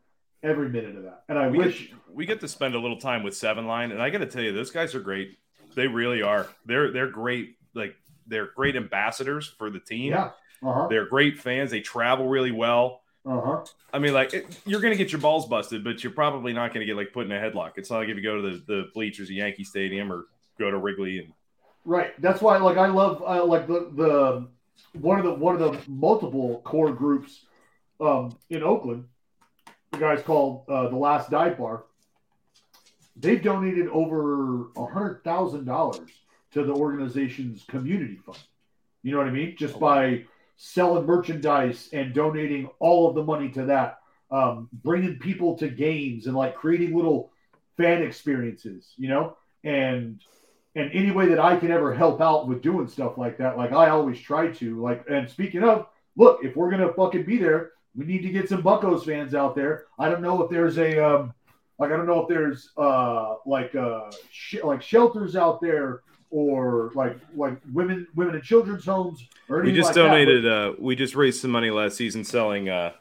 every 0.42 0.70
minute 0.70 0.96
of 0.98 1.04
that, 1.04 1.24
and 1.30 1.38
I 1.38 1.48
We 1.50 1.58
wish. 1.60 1.90
get, 1.90 1.98
we 2.12 2.26
get 2.26 2.40
to 2.42 2.48
spend 2.48 2.76
a 2.76 2.80
little 2.80 3.00
time 3.00 3.24
with 3.24 3.36
Seven 3.38 3.66
Line, 3.68 3.92
and 3.92 4.02
I 4.02 4.10
got 4.10 4.20
to 4.20 4.26
tell 4.26 4.42
you, 4.44 4.52
those 4.54 4.72
guys 4.72 4.96
are 4.96 5.00
great. 5.00 5.38
They 5.76 5.88
really 5.88 6.22
are. 6.24 6.48
They're 6.66 6.92
they're 6.92 7.10
great. 7.10 7.58
Like 7.76 7.96
they're 8.28 8.50
great 8.56 8.76
ambassadors 8.76 9.48
for 9.48 9.70
the 9.70 9.80
team. 9.80 10.14
Yeah. 10.14 10.32
Uh 10.64 10.74
huh. 10.74 10.88
They're 10.90 11.06
great 11.06 11.40
fans. 11.40 11.70
They 11.70 11.82
travel 11.82 12.28
really 12.28 12.52
well. 12.52 13.02
Uh 13.26 13.42
huh. 13.42 13.66
I 13.94 14.00
mean, 14.00 14.14
like 14.14 14.34
it, 14.34 14.46
you're 14.66 14.82
going 14.82 14.92
to 14.92 14.98
get 14.98 15.12
your 15.12 15.22
balls 15.22 15.48
busted, 15.48 15.84
but 15.84 16.04
you're 16.04 16.14
probably 16.14 16.52
not 16.52 16.74
going 16.74 16.82
to 16.82 16.86
get 16.86 16.98
like 16.98 17.14
put 17.14 17.26
in 17.26 17.32
a 17.32 17.40
headlock. 17.40 17.74
It's 17.78 17.90
not 17.90 18.00
like 18.00 18.10
if 18.10 18.18
you 18.18 18.24
go 18.24 18.42
to 18.42 18.42
the, 18.42 18.64
the 18.68 18.90
bleachers 18.94 19.30
at 19.30 19.36
Yankee 19.36 19.64
Stadium 19.64 20.12
or 20.12 20.26
go 20.60 20.70
to 20.70 20.78
Wrigley 20.78 21.20
and 21.20 21.34
Right. 21.86 22.20
That's 22.22 22.42
why, 22.42 22.58
like, 22.58 22.78
I 22.78 22.88
love, 22.88 23.22
uh, 23.26 23.44
like 23.44 23.68
the 23.68 23.92
the 23.94 24.48
one 24.94 25.20
of 25.20 25.26
the 25.26 25.34
one 25.34 25.60
of 25.60 25.60
the 25.60 25.92
multiple 25.92 26.62
core 26.64 26.94
groups 26.94 27.46
um, 28.00 28.38
in 28.50 28.64
Oakland. 28.64 29.06
The 29.92 29.98
guys 29.98 30.22
called 30.24 30.64
uh, 30.70 30.90
the 30.90 30.96
Last 30.96 31.30
Dive 31.30 31.58
Bar. 31.58 31.84
They've 33.16 33.42
donated 33.42 33.88
over 33.90 34.70
a 34.76 34.86
hundred 34.86 35.24
thousand 35.24 35.66
dollars 35.66 36.10
to 36.54 36.64
the 36.64 36.74
organization's 36.74 37.64
community 37.66 38.16
fund. 38.16 38.40
You 39.04 39.12
know 39.12 39.18
what 39.18 39.28
I 39.28 39.32
mean? 39.32 39.56
Just 39.58 39.80
by 39.80 40.26
selling 40.58 41.06
merchandise 41.06 41.90
and 41.94 42.14
donating 42.14 42.70
all 42.80 43.10
of 43.10 43.16
the 43.16 43.24
money 43.24 43.50
to 43.50 43.66
that, 43.66 44.00
um, 44.32 44.70
bringing 44.72 45.20
people 45.20 45.58
to 45.58 45.68
games 45.68 46.28
and 46.28 46.36
like 46.36 46.56
creating 46.56 46.96
little 46.96 47.32
fan 47.78 48.02
experiences. 48.02 48.94
You 48.98 49.10
know, 49.10 49.38
and 49.64 50.22
and 50.76 50.92
any 50.92 51.12
way 51.12 51.28
that 51.28 51.40
I 51.40 51.58
can 51.58 51.72
ever 51.72 51.94
help 51.94 52.22
out 52.22 52.48
with 52.48 52.62
doing 52.62 52.88
stuff 52.88 53.18
like 53.18 53.38
that, 53.38 53.58
like 53.58 53.72
I 53.72 53.90
always 53.90 54.20
try 54.20 54.48
to. 54.48 54.82
Like, 54.82 55.06
and 55.10 55.30
speaking 55.30 55.64
of, 55.64 55.88
look, 56.16 56.40
if 56.44 56.56
we're 56.56 56.72
gonna 56.72 56.94
fucking 56.94 57.26
be 57.26 57.38
there, 57.38 57.72
we 57.96 58.06
need 58.06 58.24
to 58.24 58.30
get 58.30 58.50
some 58.50 58.62
Buckos 58.62 59.06
fans 59.06 59.36
out 59.36 59.56
there. 59.56 59.86
I 60.00 60.10
don't 60.10 60.22
know 60.22 60.42
if 60.42 60.50
there's 60.50 60.78
a 60.78 60.98
um, 61.04 61.34
like 61.80 61.92
I 61.92 61.98
don't 61.98 62.08
know 62.08 62.22
if 62.22 62.28
there's 62.28 62.72
uh 62.78 63.36
like 63.46 63.76
uh 63.76 64.12
sh- 64.32 64.64
like 64.64 64.82
shelters 64.82 65.36
out 65.36 65.62
there 65.62 66.02
or 66.34 66.92
like 66.96 67.16
like 67.36 67.60
women 67.72 68.08
women 68.16 68.34
and 68.34 68.44
children's 68.44 68.84
homes 68.86 69.24
or 69.50 69.62
we 69.62 69.72
just 69.72 69.90
like 69.90 69.96
donated. 69.96 70.48
uh, 70.48 70.74
we 70.80 70.96
just 70.96 71.14
raised 71.16 71.40
some 71.40 71.52
money 71.52 71.70
last 71.70 71.96
season 71.96 72.24
selling 72.24 72.70
uh, 72.70 72.92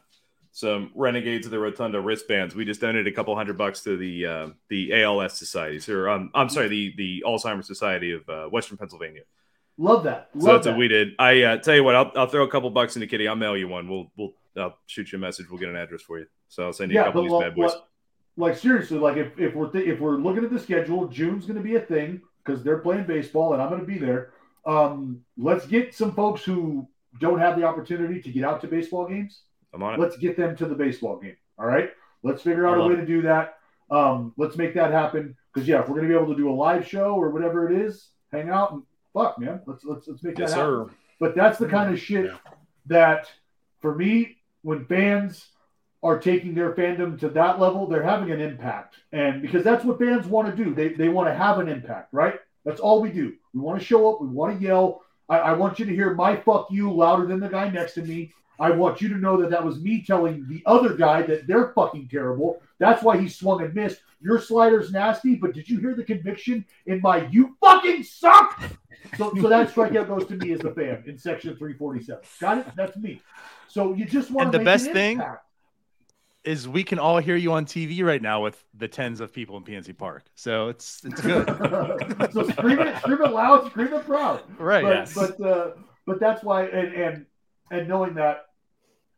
some 0.50 0.90
Renegades 0.94 1.46
of 1.46 1.50
the 1.50 1.58
Rotunda 1.58 1.98
wristbands. 1.98 2.54
We 2.54 2.66
just 2.66 2.82
donated 2.82 3.06
a 3.06 3.12
couple 3.12 3.34
hundred 3.34 3.56
bucks 3.56 3.80
to 3.84 3.96
the 3.96 4.26
uh, 4.26 4.48
the 4.68 5.02
ALS 5.02 5.38
Society, 5.38 5.90
or 5.90 6.10
um, 6.10 6.30
I'm 6.34 6.50
sorry, 6.50 6.68
the 6.68 6.94
the 6.98 7.24
Alzheimer's 7.26 7.66
Society 7.66 8.12
of 8.12 8.28
uh, 8.28 8.48
Western 8.48 8.76
Pennsylvania. 8.76 9.22
love 9.78 10.04
that. 10.04 10.28
Love 10.34 10.42
So 10.44 10.52
that's 10.52 10.64
that. 10.66 10.70
what 10.72 10.78
we 10.78 10.88
did. 10.88 11.08
I 11.18 11.42
uh, 11.42 11.56
tell 11.56 11.74
you 11.74 11.84
what, 11.84 11.94
I'll, 11.94 12.12
I'll 12.14 12.26
throw 12.26 12.44
a 12.44 12.50
couple 12.50 12.68
bucks 12.68 12.96
into 12.96 13.06
Kitty. 13.06 13.28
I'll 13.28 13.34
mail 13.34 13.56
you 13.56 13.66
one. 13.66 13.88
We'll 13.88 14.12
we'll 14.18 14.34
I'll 14.58 14.76
shoot 14.86 15.10
you 15.10 15.16
a 15.16 15.20
message. 15.20 15.46
We'll 15.48 15.58
get 15.58 15.70
an 15.70 15.76
address 15.76 16.02
for 16.02 16.18
you. 16.18 16.26
So 16.48 16.64
I'll 16.66 16.72
send 16.74 16.92
you 16.92 17.00
a 17.00 17.04
couple 17.04 17.22
of 17.22 17.24
these 17.24 17.32
well, 17.32 17.40
bad 17.40 17.54
boys. 17.54 17.70
well, 17.70 17.88
like 18.36 18.56
seriously, 18.58 18.98
like 18.98 19.16
if, 19.16 19.38
if 19.38 19.54
we're 19.54 19.70
th- 19.70 19.86
if 19.86 20.00
we're 20.00 20.16
looking 20.18 20.44
at 20.44 20.50
the 20.52 20.60
schedule, 20.60 21.08
June's 21.08 21.46
going 21.46 21.56
to 21.56 21.62
be 21.62 21.76
a 21.76 21.80
thing 21.80 22.20
because 22.44 22.62
they're 22.62 22.78
playing 22.78 23.06
baseball 23.06 23.52
and 23.52 23.62
I'm 23.62 23.68
going 23.68 23.80
to 23.80 23.86
be 23.86 23.98
there. 23.98 24.32
Um, 24.66 25.20
let's 25.36 25.66
get 25.66 25.94
some 25.94 26.12
folks 26.14 26.42
who 26.44 26.86
don't 27.20 27.38
have 27.38 27.58
the 27.58 27.64
opportunity 27.64 28.20
to 28.22 28.30
get 28.30 28.44
out 28.44 28.60
to 28.62 28.66
baseball 28.68 29.06
games. 29.08 29.42
I'm 29.74 29.82
on 29.82 29.94
it. 29.94 30.00
Let's 30.00 30.16
get 30.16 30.36
them 30.36 30.56
to 30.56 30.66
the 30.66 30.74
baseball 30.74 31.18
game. 31.18 31.36
All 31.58 31.66
right, 31.66 31.90
let's 32.22 32.42
figure 32.42 32.66
out 32.66 32.78
a 32.78 32.80
love 32.82 32.90
way 32.90 32.96
to 32.96 33.06
do 33.06 33.22
that. 33.22 33.58
Um, 33.90 34.32
let's 34.36 34.56
make 34.56 34.74
that 34.74 34.90
happen 34.90 35.36
because 35.52 35.68
yeah, 35.68 35.80
if 35.80 35.88
we're 35.88 35.96
going 35.96 36.08
to 36.08 36.14
be 36.14 36.18
able 36.20 36.32
to 36.34 36.40
do 36.40 36.50
a 36.50 36.52
live 36.54 36.86
show 36.86 37.14
or 37.14 37.30
whatever 37.30 37.70
it 37.70 37.78
is, 37.80 38.08
hang 38.32 38.48
out 38.48 38.72
and 38.72 38.82
fuck, 39.12 39.38
man, 39.38 39.60
let's 39.66 39.84
let's 39.84 40.08
let's 40.08 40.22
make 40.22 40.38
Yes, 40.38 40.50
that 40.52 40.58
happen. 40.58 40.88
sir. 40.88 40.94
But 41.20 41.34
that's 41.34 41.58
the 41.58 41.68
kind 41.68 41.92
of 41.92 42.00
shit 42.00 42.26
Yeah. 42.26 42.38
that, 42.86 43.30
for 43.80 43.94
me, 43.94 44.38
when 44.62 44.84
fans 44.86 45.46
are 46.02 46.18
taking 46.18 46.54
their 46.54 46.72
fandom 46.74 47.18
to 47.20 47.28
that 47.28 47.60
level, 47.60 47.86
they're 47.86 48.02
having 48.02 48.30
an 48.32 48.40
impact. 48.40 48.96
And 49.12 49.40
because 49.40 49.62
that's 49.62 49.84
what 49.84 49.98
fans 49.98 50.26
want 50.26 50.54
to 50.54 50.64
do, 50.64 50.74
they, 50.74 50.88
they 50.88 51.08
want 51.08 51.28
to 51.28 51.34
have 51.34 51.58
an 51.58 51.68
impact, 51.68 52.08
right? 52.12 52.40
That's 52.64 52.80
all 52.80 53.00
we 53.00 53.10
do. 53.10 53.34
We 53.54 53.60
want 53.60 53.78
to 53.78 53.84
show 53.84 54.12
up, 54.12 54.20
we 54.20 54.26
want 54.28 54.58
to 54.58 54.64
yell. 54.64 55.02
I, 55.28 55.38
I 55.38 55.52
want 55.52 55.78
you 55.78 55.84
to 55.86 55.94
hear 55.94 56.14
my 56.14 56.36
fuck 56.36 56.68
you 56.70 56.92
louder 56.92 57.26
than 57.26 57.38
the 57.40 57.48
guy 57.48 57.68
next 57.70 57.94
to 57.94 58.02
me. 58.02 58.32
I 58.58 58.70
want 58.70 59.00
you 59.00 59.08
to 59.10 59.16
know 59.16 59.40
that 59.40 59.50
that 59.50 59.64
was 59.64 59.80
me 59.80 60.02
telling 60.06 60.46
the 60.48 60.62
other 60.66 60.94
guy 60.94 61.22
that 61.22 61.46
they're 61.46 61.72
fucking 61.72 62.08
terrible. 62.08 62.60
That's 62.78 63.02
why 63.02 63.16
he 63.18 63.28
swung 63.28 63.62
and 63.62 63.74
missed. 63.74 64.00
Your 64.20 64.40
slider's 64.40 64.92
nasty, 64.92 65.34
but 65.36 65.52
did 65.54 65.68
you 65.68 65.78
hear 65.78 65.94
the 65.94 66.04
conviction 66.04 66.64
in 66.86 67.00
my 67.00 67.26
you 67.28 67.56
fucking 67.60 68.02
suck? 68.04 68.60
So, 69.16 69.32
so 69.40 69.48
that 69.48 69.72
strikeout 69.72 70.06
goes 70.06 70.26
to 70.26 70.36
me 70.36 70.52
as 70.52 70.60
the 70.60 70.70
fan 70.70 71.02
in 71.06 71.18
section 71.18 71.56
347. 71.56 72.22
Got 72.40 72.58
it? 72.58 72.66
That's 72.76 72.96
me. 72.96 73.20
So 73.68 73.94
you 73.94 74.04
just 74.04 74.30
want 74.30 74.46
And 74.46 74.52
to 74.52 74.58
the 74.58 74.64
best 74.64 74.86
an 74.86 74.92
thing- 74.92 75.12
impact. 75.18 75.44
Is 76.44 76.66
we 76.66 76.82
can 76.82 76.98
all 76.98 77.18
hear 77.18 77.36
you 77.36 77.52
on 77.52 77.66
TV 77.66 78.02
right 78.04 78.20
now 78.20 78.42
with 78.42 78.64
the 78.74 78.88
tens 78.88 79.20
of 79.20 79.32
people 79.32 79.56
in 79.56 79.62
PNC 79.62 79.96
Park. 79.96 80.24
So 80.34 80.68
it's 80.68 81.04
it's 81.04 81.20
good. 81.20 81.46
so 82.32 82.48
scream 82.48 82.80
it, 82.80 82.96
scream 82.98 83.22
it 83.22 83.30
loud, 83.30 83.66
scream 83.70 83.92
it 83.92 84.04
proud. 84.04 84.42
right. 84.58 84.82
But 84.82 84.88
Yes. 84.96 85.14
but 85.14 85.40
uh, 85.40 85.70
but 86.04 86.18
that's 86.18 86.42
why 86.42 86.64
and 86.64 86.94
and 86.94 87.26
and 87.70 87.88
knowing 87.88 88.14
that 88.14 88.46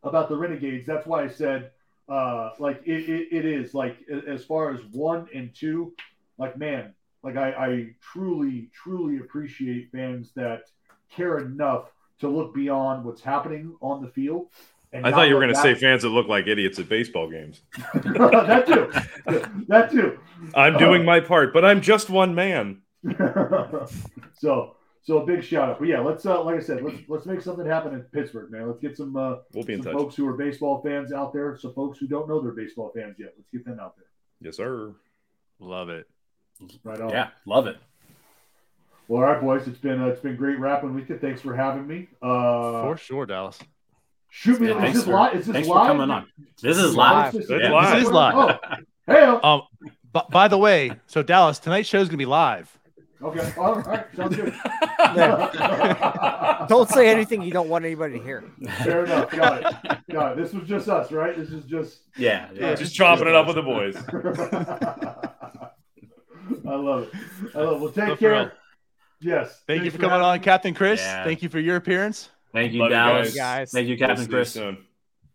about 0.03 0.29
the 0.29 0.37
Renegades, 0.37 0.85
that's 0.85 1.07
why 1.07 1.25
I 1.25 1.29
said 1.29 1.71
uh 2.11 2.51
like 2.59 2.83
it, 2.85 3.09
it, 3.09 3.29
it 3.33 3.45
is 3.47 3.73
like 3.73 3.97
as 4.29 4.45
far 4.45 4.75
as 4.75 4.81
one 4.93 5.27
and 5.35 5.55
two, 5.55 5.95
like 6.37 6.59
man, 6.59 6.93
like 7.23 7.37
I, 7.39 7.53
I 7.53 7.87
truly 8.03 8.69
truly 8.75 9.17
appreciate 9.19 9.91
fans 9.91 10.33
that 10.37 10.65
care 11.11 11.39
enough 11.39 11.91
to 12.21 12.29
look 12.29 12.55
beyond 12.55 13.03
what's 13.05 13.23
happening 13.23 13.75
on 13.81 14.03
the 14.03 14.09
field. 14.09 14.49
And 14.95 15.05
I 15.05 15.11
thought 15.11 15.29
you 15.29 15.35
were 15.35 15.41
going 15.41 15.53
to 15.53 15.61
say 15.61 15.75
fans 15.75 16.03
that 16.03 16.11
look 16.11 16.29
like 16.29 16.47
idiots 16.47 16.79
at 16.79 16.89
baseball 16.89 17.29
games. 17.29 17.63
that 18.05 18.65
too, 18.65 19.35
that 19.67 19.91
too. 19.91 20.21
I'm 20.55 20.79
doing 20.79 21.05
my 21.05 21.19
part, 21.19 21.53
but 21.53 21.65
I'm 21.65 21.81
just 21.81 22.09
one 22.09 22.35
man. 22.35 22.83
so 24.39 24.77
so 25.03 25.19
a 25.19 25.27
big 25.27 25.43
shout 25.43 25.69
out. 25.69 25.79
But 25.81 25.89
yeah, 25.89 25.99
let's 26.01 26.25
uh, 26.25 26.43
like 26.45 26.57
I 26.57 26.61
said, 26.61 26.83
let's 26.85 26.97
let's 27.09 27.27
make 27.27 27.41
something 27.41 27.67
happen 27.67 27.93
in 27.93 28.03
Pittsburgh, 28.03 28.53
man. 28.53 28.69
Let's 28.69 28.79
get 28.79 28.97
some 28.97 29.17
uh, 29.17 29.37
We'll 29.53 29.65
be 29.65 29.75
in 29.75 29.83
some 29.83 29.93
touch. 29.93 30.01
folks 30.01 30.15
who 30.15 30.29
are 30.29 30.35
baseball 30.35 30.81
fans 30.81 31.13
out 31.13 31.33
there. 31.33 31.59
Some 31.59 31.75
folks 31.75 31.99
who 31.99 32.07
don't 32.07 32.29
know 32.29 32.41
they're 32.41 32.53
baseball 32.53 32.93
fans 32.95 33.17
yet. 33.19 33.35
Let's 33.37 33.51
get 33.51 33.65
them 33.65 33.81
out 33.81 33.97
there. 33.97 34.07
Yes, 34.41 34.57
sir. 34.57 34.95
Love 35.59 35.89
it. 35.89 36.09
Right 36.85 37.01
on. 37.01 37.11
Yeah, 37.11 37.31
love 37.47 37.67
it. 37.67 37.79
Well, 39.09 39.23
all 39.23 39.29
right, 39.29 39.41
boys. 39.41 39.67
It's 39.67 39.79
been 39.79 40.01
uh, 40.01 40.07
it's 40.07 40.21
been 40.21 40.37
great 40.37 40.61
rapping 40.61 40.95
with 40.95 41.11
you. 41.11 41.19
Thanks 41.19 41.41
for 41.41 41.55
having 41.57 41.87
me. 41.87 42.07
Uh, 42.23 42.83
For 42.83 42.97
sure, 42.97 43.27
Dallas. 43.27 43.59
Shoot 44.35 44.61
me. 44.61 44.69
Yeah, 44.69 44.75
is 44.75 44.81
thanks 44.81 44.97
this 44.99 45.05
for- 45.05 45.13
live? 45.13 45.35
Is 45.35 45.47
this 45.47 45.53
thanks 45.55 45.69
for 45.69 45.87
coming 45.87 46.11
on. 46.11 46.27
This 46.61 46.77
is 46.77 46.95
live. 46.97 47.35
live. 47.35 47.47
This 47.47 47.61
Yeah. 47.63 47.73
live. 47.73 47.95
This 47.97 48.05
is 48.07 48.11
live. 48.13 48.35
Oh, 48.37 48.59
hey. 49.07 49.23
Um, 49.23 49.63
but 50.13 50.31
by 50.31 50.49
the 50.49 50.59
way, 50.59 50.93
so 51.07 51.23
Dallas, 51.23 51.59
tonight's 51.59 51.89
show 51.89 52.01
is 52.01 52.09
gonna 52.09 52.19
be 52.19 52.27
live. 52.27 52.71
Okay. 53.23 53.53
All 53.57 53.77
right. 53.77 54.05
Sounds 54.17 54.37
good. 54.37 54.53
Don't 56.69 56.91
say 56.91 57.09
anything 57.09 57.41
you 57.43 57.53
don't 57.53 57.69
want 57.71 57.85
anybody 57.87 58.19
to 58.19 58.25
hear. 58.25 58.45
Fair 58.83 59.05
enough. 59.07 59.31
Got 59.31 59.63
it. 59.65 59.75
Got 60.13 60.33
it. 60.33 60.39
This 60.43 60.53
was 60.53 60.69
just 60.69 60.89
us, 60.89 61.11
right? 61.11 61.35
This 61.37 61.51
is 61.51 61.65
just. 61.65 62.01
Yeah, 62.19 62.49
yeah. 62.53 62.75
Just 62.75 62.95
chopping 62.95 63.27
it 63.29 63.35
up 63.35 63.47
with 63.47 63.57
the 63.57 63.63
boys. 63.63 63.97
I 66.69 66.75
love 66.75 67.05
it. 67.05 67.11
I 67.55 67.61
love 67.61 67.77
it. 67.77 67.81
Well, 67.81 67.93
take 67.93 68.09
No, 68.09 68.17
care. 68.17 68.53
Yes. 69.21 69.63
Thank 69.67 69.85
you 69.85 69.91
Thanks 69.91 69.97
for 69.97 70.03
coming 70.03 70.11
having 70.21 70.27
on. 70.27 70.41
Captain 70.41 70.75
Chris. 70.75 71.01
Yeah. 71.01 71.25
Thank 71.25 71.43
you 71.43 71.49
for 71.49 71.59
your 71.61 71.77
appearance. 71.77 72.29
Thank 72.55 72.73
you, 72.73 72.79
Love 72.79 72.91
you 72.91 72.95
Dallas. 72.95 73.29
guys. 73.31 73.35
Guys. 73.35 73.71
Thank 73.73 73.89
you, 73.89 73.97
We'll 73.99 74.09
Captain 74.09 74.25
you 74.27 74.31
Chris. 74.31 74.53
soon. 74.53 74.79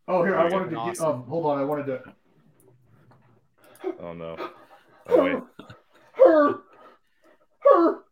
Oh, 0.08 0.24
here 0.24 0.38
I 0.38 0.46
Okay. 0.46 0.54
wanted 0.56 0.70
to 0.70 0.86
get. 0.86 1.02
Um, 1.02 1.24
hold 1.24 1.46
on. 1.48 1.60
I 1.60 1.64
wanted 1.66 1.86
to. 1.88 2.02
Oh 4.02 4.14
no. 4.14 4.38
Oh 5.12 5.24
wait. 5.24 5.42
Her. 6.14 6.60
Her. 7.64 8.04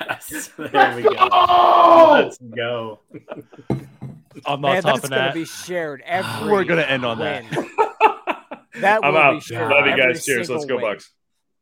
Yes, 0.00 0.50
there 0.58 0.94
we 0.96 1.02
go. 1.02 2.08
Let's 2.12 2.38
go. 2.38 3.00
I'm 4.46 4.60
not 4.60 4.72
Man, 4.72 4.82
topping 4.82 4.82
that's 4.82 5.08
gonna 5.08 5.10
that. 5.10 5.34
be 5.34 5.44
shared 5.44 6.02
every. 6.06 6.50
We're 6.52 6.64
gonna 6.64 6.82
end 6.82 7.04
on 7.04 7.18
win. 7.18 7.46
That 7.50 7.66
I'm 8.74 9.04
out. 9.16 9.34
be 9.34 9.40
shared 9.40 9.70
Love 9.70 9.86
you 9.86 9.92
every 9.92 10.12
guys. 10.12 10.24
Cheers. 10.24 10.48
Let's 10.50 10.64
go, 10.64 10.68
single 10.68 10.76
win. 10.78 10.94
Bucks. 10.94 11.10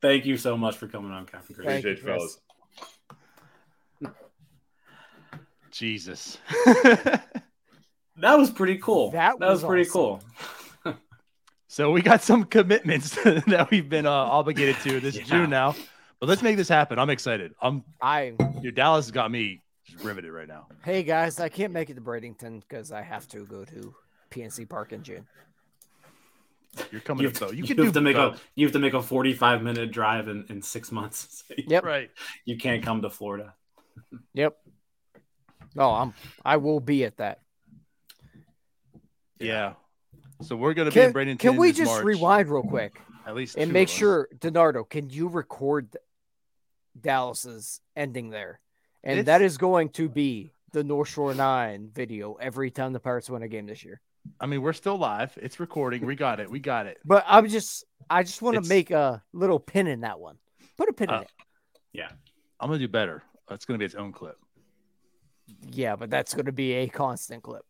Thank 0.02 0.26
you 0.26 0.36
so 0.36 0.56
much 0.56 0.76
for 0.76 0.86
coming 0.88 1.10
on, 1.10 1.26
Captain 1.26 1.54
Chris. 1.54 1.66
Thank 1.66 1.84
you, 1.84 1.90
Appreciate 1.92 2.06
you, 2.06 2.18
Chris. 2.18 2.38
fellas. 4.02 4.16
Jesus. 5.70 6.38
That 8.18 8.38
was 8.38 8.50
pretty 8.50 8.78
cool. 8.78 9.10
That 9.10 9.38
was, 9.38 9.62
was 9.62 9.64
pretty 9.68 9.86
awesome. 9.90 10.20
cool. 10.82 10.94
so 11.68 11.90
we 11.90 12.00
got 12.00 12.22
some 12.22 12.44
commitments 12.44 13.10
that 13.24 13.68
we've 13.70 13.90
been 13.90 14.06
uh, 14.06 14.10
obligated 14.10 14.76
to 14.84 15.00
this 15.00 15.16
Yeah. 15.16 15.24
June 15.24 15.50
now. 15.50 15.74
But 16.18 16.30
let's 16.30 16.40
make 16.40 16.56
this 16.56 16.66
happen. 16.68 16.98
I'm 16.98 17.10
excited. 17.10 17.52
I'm 17.60 17.84
I 18.00 18.32
dude, 18.62 18.74
Dallas 18.74 19.04
has 19.04 19.10
got 19.10 19.30
me 19.30 19.60
riveted 20.02 20.30
right 20.32 20.48
now. 20.48 20.66
hey 20.82 21.02
guys, 21.02 21.40
I 21.40 21.50
can't 21.50 21.74
make 21.74 21.90
it 21.90 21.94
to 21.96 22.00
Bradenton 22.00 22.62
because 22.66 22.90
I 22.90 23.02
have 23.02 23.28
to 23.28 23.44
go 23.44 23.66
to 23.66 23.94
PNC 24.30 24.66
Park 24.66 24.94
in 24.94 25.02
June. 25.02 25.26
You're 26.90 27.00
coming 27.00 27.24
You, 27.24 27.30
to 27.30 27.40
both. 27.40 27.52
You 27.52 27.58
you 27.58 27.64
can 27.64 27.76
have 27.84 27.86
do 27.86 27.92
to 27.92 28.00
make 28.00 28.16
a 28.16 28.36
you 28.54 28.66
have 28.66 28.72
to 28.72 28.78
make 28.78 28.94
a 28.94 29.02
45 29.02 29.62
minute 29.62 29.90
drive 29.92 30.28
in, 30.28 30.44
in 30.48 30.62
six 30.62 30.90
months. 30.92 31.44
Yep. 31.56 31.84
right. 31.84 32.10
You 32.44 32.56
can't 32.56 32.82
come 32.82 33.02
to 33.02 33.10
Florida. 33.10 33.54
Yep. 34.34 34.56
Oh, 35.78 35.90
I'm. 35.90 36.14
I 36.44 36.56
will 36.58 36.80
be 36.80 37.04
at 37.04 37.16
that. 37.18 37.40
Yeah. 39.38 39.74
So 40.42 40.56
we're 40.56 40.74
gonna 40.74 40.90
be 40.90 41.00
in 41.00 41.12
Can, 41.12 41.14
Bradenton. 41.14 41.38
can 41.38 41.56
we 41.56 41.72
just 41.72 41.90
March, 41.90 42.04
rewind 42.04 42.48
real 42.48 42.62
quick 42.62 43.00
at 43.26 43.34
least 43.34 43.56
and 43.56 43.72
make 43.72 43.88
sure, 43.88 44.28
Donardo, 44.38 44.88
can 44.88 45.10
you 45.10 45.28
record 45.28 45.96
Dallas's 46.98 47.80
ending 47.96 48.30
there? 48.30 48.60
And 49.02 49.18
It's- 49.20 49.26
that 49.26 49.42
is 49.42 49.56
going 49.58 49.90
to 49.90 50.08
be 50.08 50.52
the 50.72 50.84
North 50.84 51.08
Shore 51.08 51.34
Nine 51.34 51.90
video 51.92 52.34
every 52.34 52.70
time 52.70 52.92
the 52.92 53.00
Pirates 53.00 53.30
win 53.30 53.42
a 53.42 53.48
game 53.48 53.66
this 53.66 53.84
year. 53.84 54.00
I 54.40 54.46
mean, 54.46 54.62
we're 54.62 54.72
still 54.72 54.96
live. 54.98 55.36
It's 55.40 55.60
recording. 55.60 56.04
We 56.06 56.14
got 56.16 56.40
it. 56.40 56.50
We 56.50 56.58
got 56.60 56.86
it. 56.86 56.98
But 57.04 57.24
I'm 57.26 57.48
just, 57.48 57.84
I 58.10 58.22
just 58.22 58.42
want 58.42 58.54
to 58.54 58.58
It's- 58.60 58.68
make 58.68 58.90
a 58.90 59.22
little 59.32 59.58
pin 59.60 59.86
in 59.86 60.00
that 60.00 60.18
one. 60.20 60.38
Put 60.76 60.88
a 60.88 60.92
pin 60.92 61.10
Uh, 61.10 61.16
in 61.16 61.22
it. 61.22 61.30
Yeah. 61.92 62.08
I'm 62.60 62.68
gonna 62.68 62.78
do 62.78 62.88
better. 62.88 63.22
It's 63.50 63.64
gonna 63.64 63.78
be 63.78 63.84
its 63.84 63.94
own 63.94 64.12
clip. 64.12 64.36
Yeah, 65.70 65.94
but 65.96 66.10
that's 66.10 66.34
going 66.34 66.46
to 66.46 66.52
be 66.52 66.72
a 66.72 66.88
constant 66.88 67.42
clip 67.44 67.62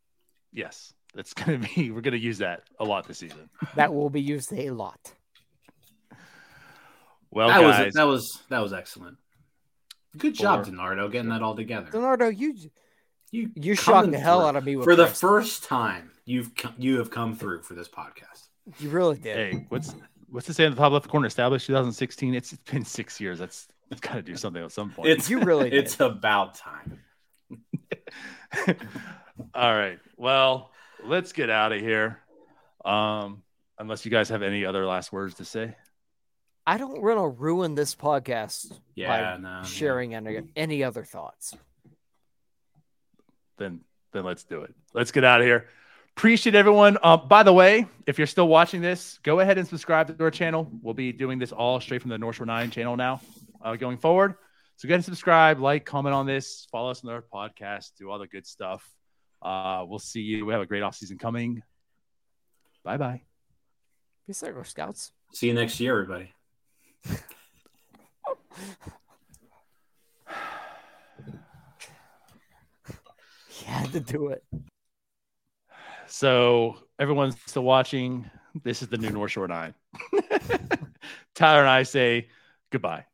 Yes, 0.52 0.94
it's 1.14 1.34
gonna 1.34 1.59
be. 1.59 1.90
We're 1.92 2.00
gonna 2.00 2.16
use 2.16 2.38
that 2.38 2.62
a 2.80 2.84
lot 2.84 3.07
this 3.07 3.18
season. 3.18 3.50
that 3.74 3.92
will 3.92 4.09
be 4.09 4.22
used 4.22 4.50
a 4.54 4.70
lot. 4.70 5.12
Well, 7.30 7.48
that 7.48 7.61
guys, 7.61 7.84
was 7.86 7.94
that 7.94 8.04
was 8.04 8.42
that 8.48 8.61
was 8.61 8.72
excellent. 8.72 9.18
Good 10.16 10.34
job, 10.34 10.64
For- 10.64 10.70
Donardo, 10.72 11.11
getting 11.12 11.28
that 11.30 11.42
all 11.42 11.54
together. 11.54 11.90
Donardo, 11.90 12.34
you 12.36 12.54
You 13.32 13.50
you 13.54 13.74
shocked 13.74 13.86
coming 13.86 14.10
the 14.12 14.18
hell 14.18 14.46
out 14.46 14.56
of 14.56 14.64
me 14.64 14.76
with 14.76 14.84
for 14.84 14.96
the 14.96 15.06
first 15.06 15.64
time. 15.64 16.10
You've 16.24 16.54
co- 16.54 16.72
you 16.78 16.98
have 16.98 17.10
come 17.10 17.34
through 17.36 17.62
for 17.62 17.74
this 17.74 17.88
podcast. 17.88 18.48
You 18.78 18.90
really 18.90 19.16
did. 19.18 19.36
hey, 19.54 19.66
what's 19.68 19.94
what's 20.28 20.46
the 20.46 20.54
say 20.54 20.64
in 20.64 20.70
the 20.72 20.76
top 20.76 20.92
left 20.92 21.08
corner? 21.08 21.26
Established 21.26 21.66
2016. 21.66 22.34
It's, 22.34 22.52
it's 22.52 22.70
been 22.70 22.84
six 22.84 23.20
years. 23.20 23.38
That's 23.38 23.68
that's 23.90 24.00
got 24.00 24.14
to 24.14 24.22
do 24.22 24.36
something 24.36 24.62
at 24.62 24.72
some 24.72 24.90
point. 24.90 25.08
It's 25.08 25.28
You 25.30 25.40
really 25.40 25.70
did. 25.70 25.84
it's 25.84 26.00
about 26.00 26.54
time. 26.56 27.00
All 29.54 29.74
right. 29.76 29.98
Well, 30.16 30.70
let's 31.04 31.32
get 31.32 31.50
out 31.50 31.72
of 31.72 31.80
here. 31.80 32.20
Um, 32.84 33.42
unless 33.78 34.04
you 34.04 34.10
guys 34.10 34.28
have 34.30 34.42
any 34.42 34.64
other 34.64 34.86
last 34.86 35.12
words 35.12 35.34
to 35.36 35.44
say. 35.44 35.76
I 36.66 36.78
don't 36.78 37.00
want 37.02 37.18
to 37.18 37.28
ruin 37.28 37.74
this 37.76 37.94
podcast 37.94 38.72
Yeah, 38.96 39.36
by 39.36 39.40
no, 39.40 39.48
yeah. 39.48 39.62
sharing 39.62 40.14
any, 40.14 40.40
any 40.56 40.82
other 40.82 41.04
thoughts. 41.04 41.54
Then 43.59 43.80
then 44.12 44.24
let's 44.24 44.44
do 44.44 44.62
it. 44.62 44.74
Let's 44.94 45.12
get 45.12 45.24
out 45.24 45.40
of 45.40 45.46
here. 45.46 45.68
Appreciate 46.16 46.54
everyone. 46.54 46.96
Uh, 47.02 47.18
by 47.18 47.42
the 47.42 47.52
way, 47.52 47.86
if 48.07 48.16
you're 48.16 48.26
still 48.26 48.48
watching 48.48 48.80
this, 48.80 49.18
go 49.22 49.40
ahead 49.40 49.59
and 49.59 49.68
subscribe 49.68 50.16
to 50.16 50.24
our 50.24 50.30
channel. 50.30 50.70
We'll 50.82 50.94
be 50.94 51.12
doing 51.12 51.38
this 51.38 51.52
all 51.52 51.78
straight 51.80 52.00
from 52.00 52.11
the 52.11 52.16
North 52.16 52.36
Shore 52.36 52.46
Nine 52.46 52.70
channel 52.70 52.96
now, 52.96 53.20
uh, 53.62 53.76
going 53.76 53.98
forward. 53.98 54.34
So 54.76 54.88
go 54.88 54.92
ahead 54.92 55.00
and 55.00 55.04
subscribe, 55.04 55.61
like, 55.61 55.84
comment 55.84 56.14
on 56.14 56.26
this, 56.26 56.66
follow 56.70 56.90
us 56.90 57.04
on 57.04 57.11
our 57.11 57.22
podcast, 57.22 57.92
do 57.98 58.11
all 58.11 58.18
the 58.18 58.26
good 58.26 58.46
stuff. 58.46 58.82
Uh, 59.42 59.84
we'll 59.86 59.98
see 59.98 60.20
you. 60.20 60.46
We 60.46 60.52
have 60.54 60.62
a 60.62 60.66
great 60.66 60.82
off 60.82 60.96
season 60.96 61.18
coming. 61.18 61.62
Bye 62.82 62.96
bye. 62.96 63.22
Peace 64.26 64.42
out, 64.42 64.54
Girl 64.54 64.64
Scouts. 64.64 65.12
See 65.32 65.48
you 65.48 65.54
next 65.54 65.78
year, 65.80 65.92
everybody. 65.92 66.32
had 73.66 73.92
to 73.92 74.00
do 74.00 74.28
it. 74.28 74.44
So 76.06 76.76
everyone's 76.98 77.36
still 77.46 77.64
watching. 77.64 78.30
This 78.62 78.82
is 78.82 78.88
the 78.88 78.96
new 78.96 79.10
North 79.10 79.32
Shore 79.32 79.48
Nine. 79.48 79.74
Tyler 81.34 81.60
and 81.60 81.68
I 81.68 81.82
say 81.82 82.28
goodbye. 82.70 83.04